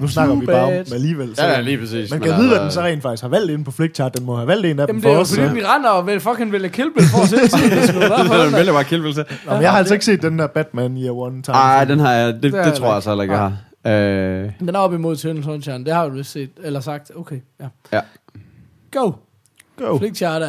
[0.00, 0.84] Nu snakker vi Too bare om bad.
[0.84, 1.36] dem alligevel.
[1.36, 2.10] så- Ja, ja, lige præcis.
[2.10, 4.16] Man Men kan vide, hvad altså- den så rent faktisk har valgt inden på Flickchart.
[4.16, 5.34] Den må have valgt en af dem Jamen, for det er jo os.
[5.34, 7.72] fordi, så- vi render og vil fucking vælge Kill Bill for at se det.
[7.80, 9.24] Det skulle være for bare Bill til.
[9.46, 11.56] Nå, men jeg har altså ikke set den der Batman Year One time.
[11.56, 13.42] Ej, den har jeg, det, det, Det er det tror jeg så heller ikke, jeg
[13.42, 13.56] har.
[13.86, 15.84] Øh, Den er op imod Eternal Sunshine.
[15.84, 16.50] Det har du vist set.
[16.64, 17.10] Eller sagt.
[17.16, 17.66] Okay, ja.
[17.92, 18.00] Ja.
[18.92, 19.12] Go.
[19.76, 19.98] Go.
[19.98, 20.48] Flickchart er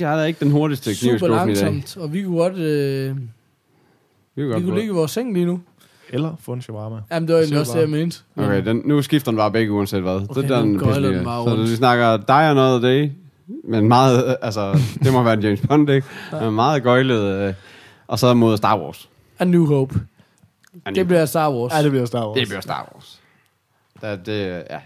[0.00, 1.64] jeg er ikke den hurtigste super knivskuffen i dag.
[1.64, 2.52] langsomt, og vi kunne godt...
[2.54, 5.60] Øh, Vi kan vi godt kunne ligge i vores seng lige nu.
[6.12, 6.96] Eller få en shawarma.
[7.10, 8.18] Jamen, det var egentlig også det, jeg mente.
[8.34, 10.14] Men- Okay, den, nu skifter den bare begge uanset hvad.
[10.14, 11.24] Okay, det er nu den pisselig.
[11.24, 13.10] Så vi snakker Die Another Day,
[13.64, 16.06] men meget, altså, det må være en James Bond, ikke?
[16.40, 17.54] Men meget gøjlet, øh,
[18.06, 19.08] og så mod Star Wars.
[19.38, 20.00] A New Hope.
[20.84, 21.72] And Det bliver Star Wars.
[21.72, 22.38] Ja, det bliver Star Wars.
[22.38, 23.20] det bliver Star Wars.
[24.02, 24.78] Da, det, ja.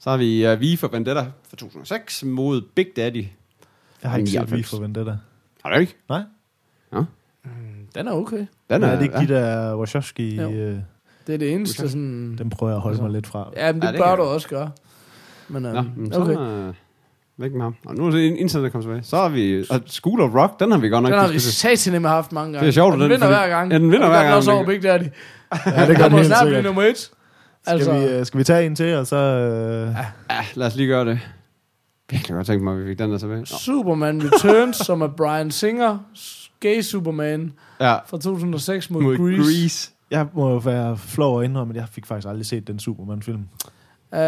[0.00, 3.24] Så har vi uh, V for Vendetta fra 2006 mod Big Daddy.
[4.02, 4.58] Jeg har ikke set 99.
[4.72, 5.16] Vi for Vendetta.
[5.64, 5.96] Har du ikke?
[6.08, 6.22] Nej?
[7.94, 8.46] Den er okay.
[8.70, 9.24] Den er, er det ikke ja.
[9.24, 10.36] de der Wachowski?
[10.36, 10.50] Jo.
[10.50, 10.76] Øh,
[11.26, 12.36] Det er det eneste sådan...
[12.38, 13.02] dem prøver jeg at holde Altså.
[13.02, 13.50] mig lidt fra.
[13.56, 14.70] Ja, men det, Ja, det bør du også gøre.
[15.48, 16.34] Men, Nå, um, men så okay.
[16.36, 16.68] okay.
[16.68, 16.74] uh,
[17.36, 17.74] væk med ham.
[17.86, 19.02] Og nu er det internet kommet tilbage.
[19.02, 21.38] Så har vi og School of Rock, den har vi godt nok Den har vi
[21.38, 22.60] satan med haft mange gange.
[22.64, 23.72] Det er sjovt, Og den, den, vinder fordi- hver gang.
[23.72, 24.34] Ja, den vinder hver gør gang.
[24.34, 25.02] også over Big Daddy.
[25.66, 26.64] Ja, det gør Den den må helt snart blive sikkert.
[26.64, 27.10] nummer et.
[27.78, 29.16] Skal, Altså, vi, øh, skal vi tage en til, og så...
[29.16, 29.96] Øh,
[30.30, 31.20] Ja, lad os lige gøre det.
[32.10, 33.38] Virkelig godt tænkt mig, at vi fik den der tilbage.
[33.38, 33.44] Nå.
[33.44, 35.98] Superman Returns, som er Brian Singer,
[36.60, 39.42] gay Superman Ja, fra 2006 mod, mod Grease.
[39.42, 39.90] Grease.
[40.10, 43.48] jeg må være flov og indrømme, at jeg fik faktisk aldrig set den Superman-film.
[44.12, 44.18] Uh,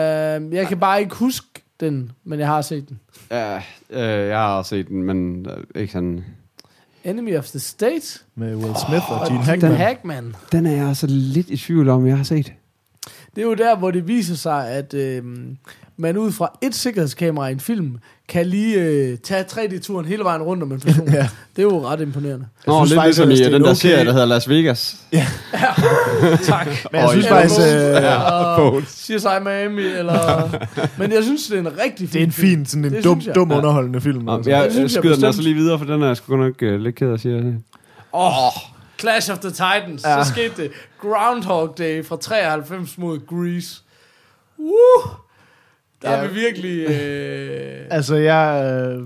[0.55, 1.47] jeg kan bare ikke huske
[1.81, 3.01] den, men jeg har set den.
[3.31, 3.57] Ja,
[3.91, 6.25] øh, jeg har også set den, men øh, ikke sådan...
[7.05, 9.71] Enemy of the State Med Will Smith oh, og Gene Hackman.
[9.71, 10.35] Gene Hackman.
[10.53, 12.53] Den er jeg altså lidt i tvivl om, jeg har set.
[13.35, 15.23] Det er jo der, hvor det viser sig, at øh,
[15.97, 17.99] man ud fra et sikkerhedskamera i en film,
[18.29, 21.09] kan lige øh, tage 3D-turen hele vejen rundt om en person.
[21.15, 21.29] Ja.
[21.57, 22.47] Det er jo ret imponerende.
[22.67, 23.75] Nå, synes lidt faktisk, ligesom i er den der okay.
[23.77, 24.97] serie, der hedder Las Vegas.
[26.45, 26.67] tak.
[26.93, 28.89] Men jeg synes faktisk, øh, Eller Bones.
[28.89, 30.49] CSI Miami, eller...
[30.99, 33.23] Men jeg synes, det er en rigtig det er en fin, sådan en Det dum,
[33.27, 33.35] jeg.
[33.35, 33.57] dum Ja.
[33.57, 34.23] underholdende film.
[34.25, 34.51] Nå, Altså.
[34.51, 36.81] jeg synes jeg skyder den altså lige videre, for den er jeg sgu nok øh,
[36.81, 37.37] lidt ked af at sige.
[38.15, 38.53] Åh, oh,
[39.03, 40.05] Clash of the Titans.
[40.05, 40.25] Ja.
[40.25, 40.71] Så skete det.
[41.01, 43.83] Groundhog Day fra 93 mod Grease.
[44.59, 45.11] Woo!
[46.03, 46.17] Der ja.
[46.17, 46.91] Er vi virkelig...
[46.91, 47.87] Øh...
[47.91, 49.03] Altså, jeg, øh,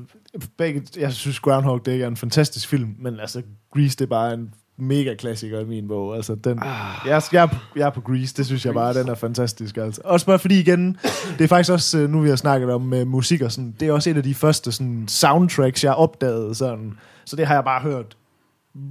[0.59, 3.43] begge, jeg synes Groundhog Day er en fantastisk film, men altså,
[3.75, 6.17] Grease, det er bare en mega klassiker i min bog.
[6.17, 7.07] Altså, den, Ah.
[7.07, 9.77] jeg, jeg, er på, jeg er på Grease, det synes jeg bare, den er fantastisk.
[9.77, 10.01] Altså.
[10.05, 10.99] Også bare fordi igen,
[11.39, 13.89] det er faktisk også, øh, nu vi har snakket om uh, musik og sådan, det
[13.89, 16.93] er også et af de første sådan, soundtracks, jeg opdagede sådan.
[17.25, 18.17] Så det har jeg bare hørt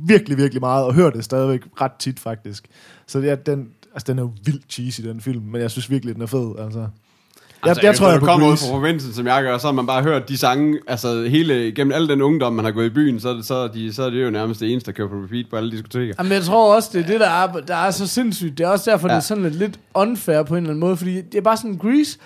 [0.08, 2.68] virkelig, virkelig meget, og hørt det stadigvæk ret tit faktisk.
[3.08, 5.90] Så det er, den, altså, den er jo vildt cheesy, den film, men jeg synes
[5.90, 6.52] virkelig, den er fed.
[6.60, 6.80] Altså.
[6.80, 9.68] Jeg, Altså, jeg tror, jeg du på kommer ud fra provinsen, som jeg gør, så
[9.68, 12.86] har man bare hørt de sange, altså hele, gennem al den ungdom, man har gået
[12.86, 14.96] i byen, så, er det- så, de, så er det jo nærmest det eneste, der
[14.96, 16.14] kører på repeat på alle diskoteker.
[16.20, 18.58] Jamen, jeg tror også, det er det, der er, der er så sindssygt.
[18.58, 19.14] Det er også derfor, ja.
[19.14, 19.18] Ja.
[19.18, 21.58] det er sådan lidt, lidt unfair på en eller anden måde, fordi det er bare
[21.58, 22.18] sådan Grease.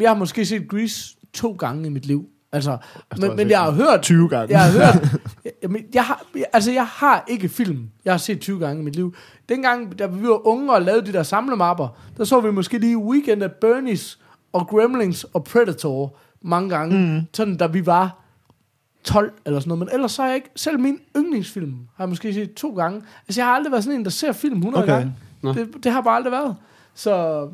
[0.00, 2.24] Jeg har måske set Grease to gange i mit liv.
[2.56, 2.78] Altså,
[3.20, 4.52] men, men jeg har hørt 20 gange.
[4.58, 5.20] Jeg har hørt...
[5.62, 7.90] Jamen, jeg har, jeg- altså, jeg har ikke film.
[8.04, 9.14] Jeg har set 20 gange i mit liv.
[9.48, 12.98] Dengang, da vi var unge og lavede de der samlemapper, der så vi måske lige
[12.98, 14.18] Weekend at Bernie's
[14.52, 16.98] og Gremlings og Predator mange gange.
[17.14, 17.20] Mm.
[17.34, 18.22] Sådan, da vi var
[19.04, 19.78] 12 eller sådan noget.
[19.78, 20.50] Men ellers så har jeg ikke...
[20.56, 23.02] Selv min yndlingsfilm har jeg måske set to gange.
[23.28, 24.92] Altså, jeg har aldrig været sådan en, der ser film 100 Okay.
[24.92, 25.14] gange.
[25.42, 25.52] Nå.
[25.52, 26.56] Det, det har bare aldrig været.
[26.94, 27.48] Så...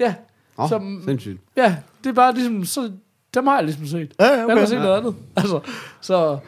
[0.00, 0.14] Ja.
[0.58, 1.40] Åh, Så- oh, sindssygt.
[1.56, 2.64] Ja, det er bare ligesom...
[2.64, 2.90] Så,
[3.34, 4.12] dem har jeg ligesom set.
[4.20, 4.58] Ja, ja, Jeg okay.
[4.58, 5.14] har set noget andet.
[5.36, 5.60] Altså,
[6.00, 6.38] så...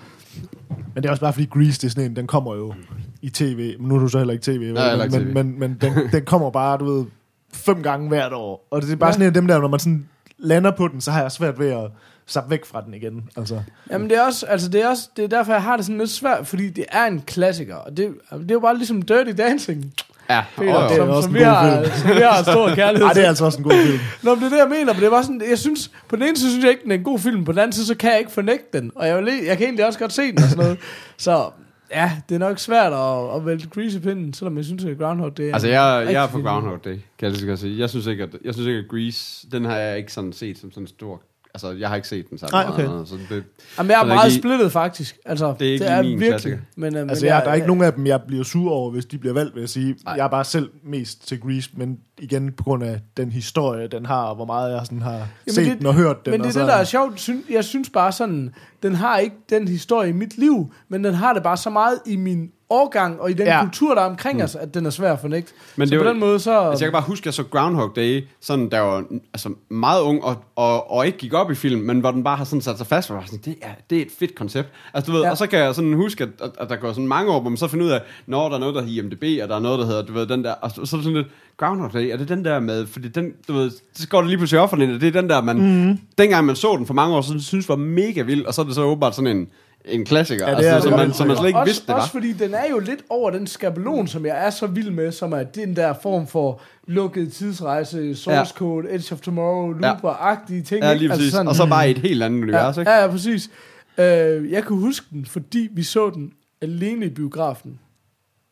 [0.94, 2.74] Men det er også bare fordi Grease, det er sådan en, den kommer jo
[3.22, 3.78] i tv.
[3.78, 4.72] Men nu er du så heller ikke tv?
[4.72, 5.34] Nej, men, TV.
[5.34, 7.04] men, men den, den kommer bare, du ved,
[7.52, 8.68] fem gange hvert år.
[8.70, 10.08] Og det er bare sådan en af dem der, når man sådan
[10.38, 11.90] lander på den, så har jeg svært ved at
[12.26, 13.28] sappe væk fra den igen.
[13.36, 13.62] Altså.
[13.90, 15.98] Jamen det er også, altså det er også, det er derfor jeg har det sådan
[15.98, 19.30] lidt svært, fordi det er en klassiker, og det, det er jo bare ligesom Dirty
[19.38, 19.94] Dancing,
[20.30, 21.94] Ja, Peter, åh, det er som, også som, en vi god har, film.
[21.96, 23.24] som vi har stor kærlighed Ej, det til.
[23.24, 23.98] er altså også en god film.
[24.22, 26.24] Nå, men det er det, jeg mener, men det bare sådan, jeg synes, på den
[26.24, 27.94] ene side synes jeg ikke, den er en god film, på den anden side, så
[27.96, 30.38] kan jeg ikke fornægte den, og jeg, vil, jeg kan egentlig også godt se den
[30.38, 30.78] og sådan noget,
[31.16, 31.50] så
[31.90, 34.98] ja, det er nok svært at, at vælge Grease i pinden, selvom jeg synes, at
[34.98, 36.42] Groundhog, det er Altså, jeg, jeg er film.
[36.42, 37.78] Groundhog Day, kan jeg lige så godt sige.
[37.78, 40.58] Jeg synes ikke, at, jeg synes ikke, at Grease, den har jeg ikke sådan set
[40.58, 41.22] som sådan en stor...
[41.54, 42.52] Altså, jeg har ikke set den sammen.
[42.64, 42.84] Nej, okay.
[42.86, 43.44] meget, Så det,
[43.78, 45.16] Jamen, jeg er det er meget ikke- splittet, faktisk.
[45.24, 46.58] Altså, Det er ikke lige min klassiker.
[46.76, 49.04] Men, uh, Altså, jeg, der er ikke nogen af dem, jeg bliver sur over, hvis
[49.06, 49.96] de bliver valgt, vil jeg sige.
[50.04, 50.14] Nej.
[50.14, 54.06] Jeg er bare selv mest til Grease, men igen på grund af den historie, den
[54.06, 56.30] har, og hvor meget jeg sådan har Jamen set det- den og hørt den.
[56.30, 57.20] Men det er så, det, der er sjovt.
[57.20, 61.14] Syn- Jeg synes bare sådan, den har ikke den historie i mit liv, men den
[61.14, 63.62] har det bare så meget i min årgang, og i den Ja.
[63.62, 65.52] kultur, der er omkring os, at den er svær at fornægte.
[65.76, 66.60] Men så det på var- den måde, så...
[66.60, 69.04] Altså, jeg kan bare huske, at jeg så Groundhog Day, sådan, der var
[69.34, 72.36] altså, meget ung, og, og, og ikke gik op i film, men hvor den bare
[72.36, 74.68] har sådan sat sig fast, og var sådan, det er, det er et fedt koncept.
[74.94, 75.30] Altså, du ved, ja.
[75.30, 77.50] Og så kan jeg sådan huske, at, at, at der går sådan mange år, hvor
[77.50, 79.60] man så finder ud af, når der er noget, der hedder IMDb, og der er
[79.60, 81.26] noget, der hedder, du ved, den der, og så, så er det sådan lidt,
[81.56, 84.38] Groundhog Day, er det den der med, fordi den, du ved, så går det lige
[84.38, 85.98] pludselig op for den, og det er den der, man, mm.
[86.18, 88.66] dengang man så den for mange år siden, synes var mega vild, og så er
[88.66, 89.48] det så åbenbart sådan en,
[89.84, 91.86] en klassiker, Ja, det er altså, det som, man, som man slet ikke også, vidste,
[91.86, 92.00] det var.
[92.00, 95.12] også fordi den er jo lidt over den skabelon, som jeg er så vild med,
[95.12, 98.44] som er den der form for lukket tidsrejse, source Ja.
[98.44, 100.82] code, Edge of Tomorrow, Looper-agtige ting.
[100.84, 101.32] Ja, lige præcis.
[101.32, 102.90] sådan- og så bare i et helt andet univers, ja, ikke?
[102.92, 103.50] ja, ja, præcis.
[103.98, 106.32] Øh, jeg kan huske den, fordi vi så den
[106.62, 107.78] alene i biografen.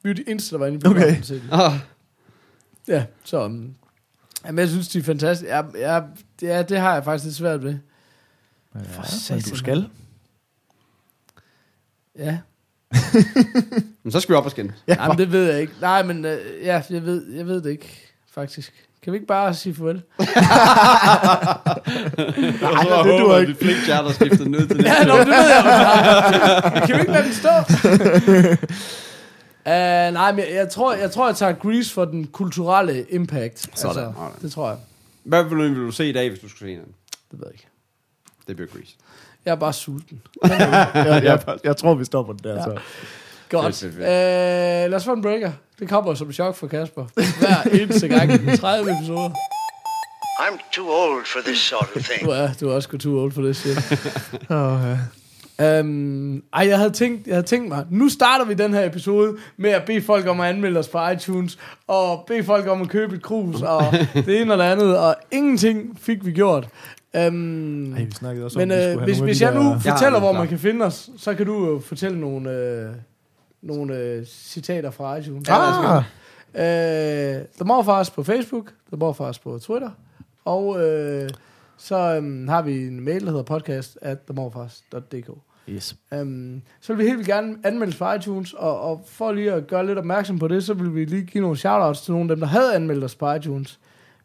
[0.03, 1.09] Vi var de eneste, der var inde i biografen.
[1.11, 1.21] Okay.
[1.23, 1.49] til den.
[1.53, 1.73] Ah,
[2.89, 3.45] Ja, så...
[3.45, 3.75] Um,
[4.47, 5.55] jamen, jeg synes, de er fantastiske.
[5.55, 6.01] Ja, ja,
[6.43, 7.75] ja, det har jeg faktisk lidt svært ved.
[8.75, 9.87] Ja, du skal.
[12.19, 12.39] Ja,
[14.03, 14.75] men så skal vi op og skændes.
[14.89, 15.73] Ja, Jamen, det ved jeg ikke.
[15.81, 18.73] Nej, men øh, ja, jeg ved, jeg ved det ikke, faktisk.
[19.03, 19.95] Kan vi ikke bare sige farvel?
[22.63, 23.55] Nej, det duer ikke.
[23.55, 27.33] Flink charter skiftet ned til ja, nå, det ved jeg kan vi ikke lade den
[27.33, 27.49] stå?
[29.67, 33.79] uh, nej, men jeg, jeg, tror, jeg tror, jeg tager Grease for den kulturelle impact.
[33.79, 34.05] Sådan.
[34.07, 34.13] Altså,
[34.43, 34.79] det tror jeg.
[35.25, 36.95] Hvad vil du, vil du se i dag, hvis du skulle se den?
[37.31, 37.69] Det ved jeg ikke.
[38.49, 38.97] Det bliver Grease.
[39.45, 40.21] Jeg er bare sulten.
[40.45, 42.55] jeg, jeg, jeg tror, vi stopper den der.
[42.55, 42.63] Ja.
[42.63, 42.79] Så.
[43.49, 43.75] Godt.
[43.77, 45.53] Fedt, fedt, Uh, lad os få en breaker.
[45.79, 47.05] Det kommer som et chok for Kasper.
[47.15, 48.31] Hver eneste gang.
[48.59, 49.31] 30 episoder.
[50.39, 52.25] I'm too old for this sort of thing.
[52.25, 53.79] Du er, du er også gået too old for det shit.
[54.51, 54.99] Oh, ja.
[55.81, 59.37] Um, ej, jeg havde, tænkt, jeg havde tænkt mig, nu starter vi den her episode
[59.57, 62.89] med at bede folk om at anmelde os på iTunes, og bede folk om at
[62.89, 63.83] købe et krus, og
[64.27, 66.69] det ene og det andet, og ingenting fik vi gjort.
[67.19, 70.21] Um, Ej, vi snakkede også men om, øh, hvis, hvis jeg nu der- fortæller, det
[70.21, 72.91] hvor man kan finde os, så kan du jo fortælle nogle, øh,
[73.63, 75.49] nogle øh, citater fra iTunes.
[75.49, 76.03] Ah,
[76.55, 76.63] Øh,
[77.57, 79.91] The Morfars på Facebook, The Morfars på Twitter,
[80.45, 81.31] og øh,
[81.77, 85.31] så øhm, har vi en mail, der hedder podcast at themorfars.dk.
[85.69, 85.97] yes.
[86.21, 89.67] Um, så vil vi helt vildt gerne anmeldes på iTunes, og, og for lige at
[89.67, 92.37] gøre lidt opmærksom på det, så vil vi lige give nogle shoutouts til nogle af
[92.37, 93.79] dem, der havde anmeldt os på iTunes.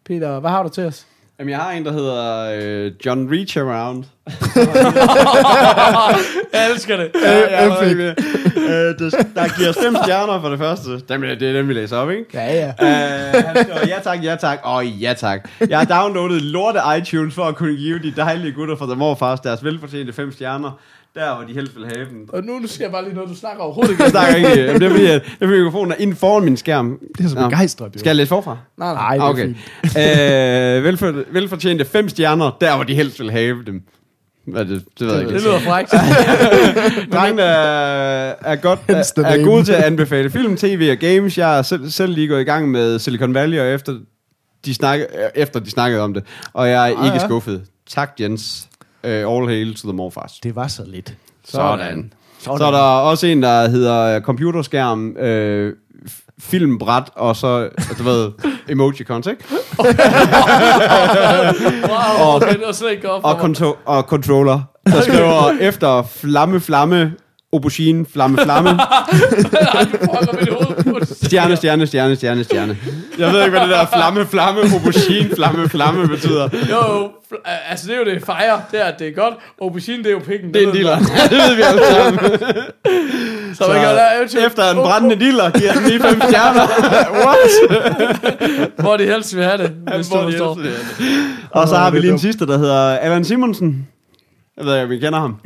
[0.06, 1.08] Peter, hvad har du til os?
[1.40, 2.52] Jamen, jeg har en, der hedder
[2.86, 4.04] øh, John Reach Around.
[6.54, 7.12] Jeg elsker det.
[7.24, 8.10] Ja, jeg ikke med.
[8.58, 10.90] øh, der, der giver os fem stjerner for det første.
[11.10, 12.26] Dem, det er dem, vi læser op, ikke?
[12.34, 12.68] Ja, ja.
[12.68, 15.50] Øh, han skriver, ja tak, ja tak, og ja tak.
[15.70, 19.40] Jeg har downloadet lorte iTunes for at kunne give de dejlige gutter fra The Morfars
[19.40, 20.80] deres velfortjente fem stjerner.
[21.18, 22.30] Der, hvor de helst vil have dem.
[22.34, 24.04] Og nu skal jeg bare lige noget, du snakker overhovedet ikke.
[24.08, 24.50] Jeg snakker ikke.
[24.66, 27.00] Jamen, det er fordi, at, det er fordi mikrofonen er inde foran min skærm.
[27.18, 28.00] Det er så begejstret, jo.
[28.00, 28.58] Skal jeg læse forfra?
[28.78, 29.16] Nej, nej.
[29.18, 29.48] Er Okay.
[30.78, 33.82] øh, velfor, velfortjente fem stjerner, der hvor de helst vil have dem.
[34.48, 34.84] Hvad er det?
[35.00, 35.34] Det ved jeg ikke.
[35.34, 35.92] Det lyder frækt.
[37.14, 41.38] Drengene er, er, godt, er, er gode til at anbefale film, tv og games.
[41.38, 43.94] Jeg er selv, selv lige gået i gang med Silicon Valley, og efter
[44.66, 46.24] de, snakke, efter de snakkede om det.
[46.54, 47.28] Og jeg er Ah, ikke ja.
[47.28, 47.62] skuffet.
[47.90, 48.67] Tak, Jens.
[49.04, 50.32] Uh, all hail to the morfars.
[50.44, 51.14] Det var så lidt.
[51.46, 52.14] Sådan.
[52.40, 55.74] Så er der også en, der hedder computerskærm, øh,
[56.40, 58.32] filmbræt, og så, du ved,
[58.70, 59.44] emojicons, ikke?
[61.90, 67.14] Wow, okay, det var slet ikke Og, konto- og controller, der skriver efter flamme, flamme,
[67.54, 68.70] aubergine, flamme, flamme,
[71.24, 72.78] stjerne, stjerne, stjerne, stjerne, stjerne.
[73.20, 76.50] Jeg ved ikke, hvad det der flamme, flamme, aubergine, flamme, flamme betyder.
[76.70, 79.34] Jo, fl- altså det er jo det fejre, det er, at det er godt.
[79.62, 80.54] Aubergine, det er jo pikken.
[80.54, 80.98] Det er en dealer.
[81.30, 82.20] det ved vi alle sammen.
[83.56, 86.68] Så, kan lade eventuelt- efter en brændende dealer giver den lige fem stjerner.
[87.26, 88.70] What?
[88.80, 90.58] Hvor de helst vil have det, hvis du Hvor forstår.
[91.52, 93.88] Og så har vi lige en sidste, der hedder Allan Simonsen.
[94.58, 95.40] Jeg ved ikke, om I kender ham.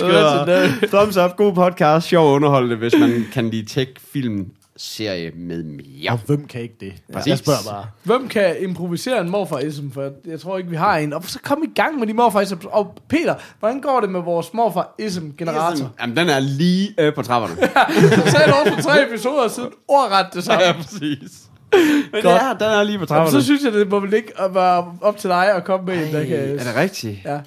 [0.00, 0.86] Legendary.
[0.92, 4.46] Thumbs up, god podcast, sjov underholdende, hvis man kan lide tech, film,
[4.76, 6.10] serie med mere.
[6.12, 6.92] Og hvem kan ikke det?
[7.12, 7.30] Præcis.
[7.30, 7.84] Jeg spørger bare.
[8.02, 9.90] Hvem kan improvisere en morfar-ism?
[9.90, 11.12] For jeg tror ikke, vi har en.
[11.12, 14.54] Og så kom i gang med de morfar Og Peter, hvordan går det med vores
[14.54, 15.90] morfar-ism-generator?
[16.00, 17.54] Jamen, den er lige øh, på trapperne.
[18.24, 20.64] Så sagde du også for tre episoder siden ordret det samme.
[20.64, 21.49] ja, præcis.
[21.72, 21.82] Men
[22.12, 22.24] Godt.
[22.24, 23.30] det er, den er lige på trapperne.
[23.30, 26.06] så synes jeg, det må vel ikke at være op til dig at komme med
[26.06, 26.38] en, der kan...
[26.38, 27.18] er det rigtigt?
[27.24, 27.40] Ja.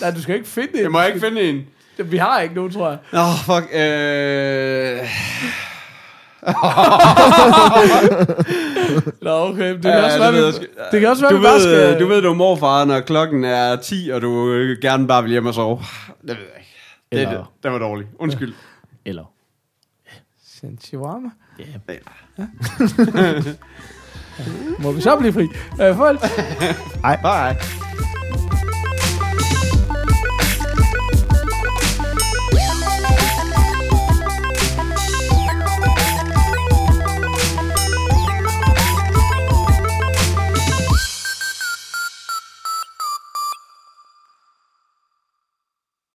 [0.00, 0.82] Nej, du skal ikke finde en.
[0.82, 1.66] Jeg må ikke finde en.
[2.04, 2.98] Vi har ikke nogen, tror jeg.
[3.12, 3.74] Åh, oh, fuck.
[3.74, 4.98] Øh...
[9.22, 9.72] Nå, okay.
[9.74, 12.00] Det kan, Ja, også, det være, ved vi, det kan også være, Du ved, skal...
[12.00, 15.30] du ved, du er morfar, når klokken er 10, og du øh, gerne bare vil
[15.32, 15.78] hjem og sove.
[16.20, 16.70] Det ved jeg ikke.
[17.12, 18.08] Det, Eller- det, det var dårligt.
[18.18, 18.54] Undskyld.
[19.04, 19.24] Eller...
[20.46, 21.30] Send chihuahua.
[22.38, 22.44] Ja.
[24.82, 25.48] Må vi så blive fri?
[25.82, 26.20] Øh, folk.
[27.02, 27.56] Bye.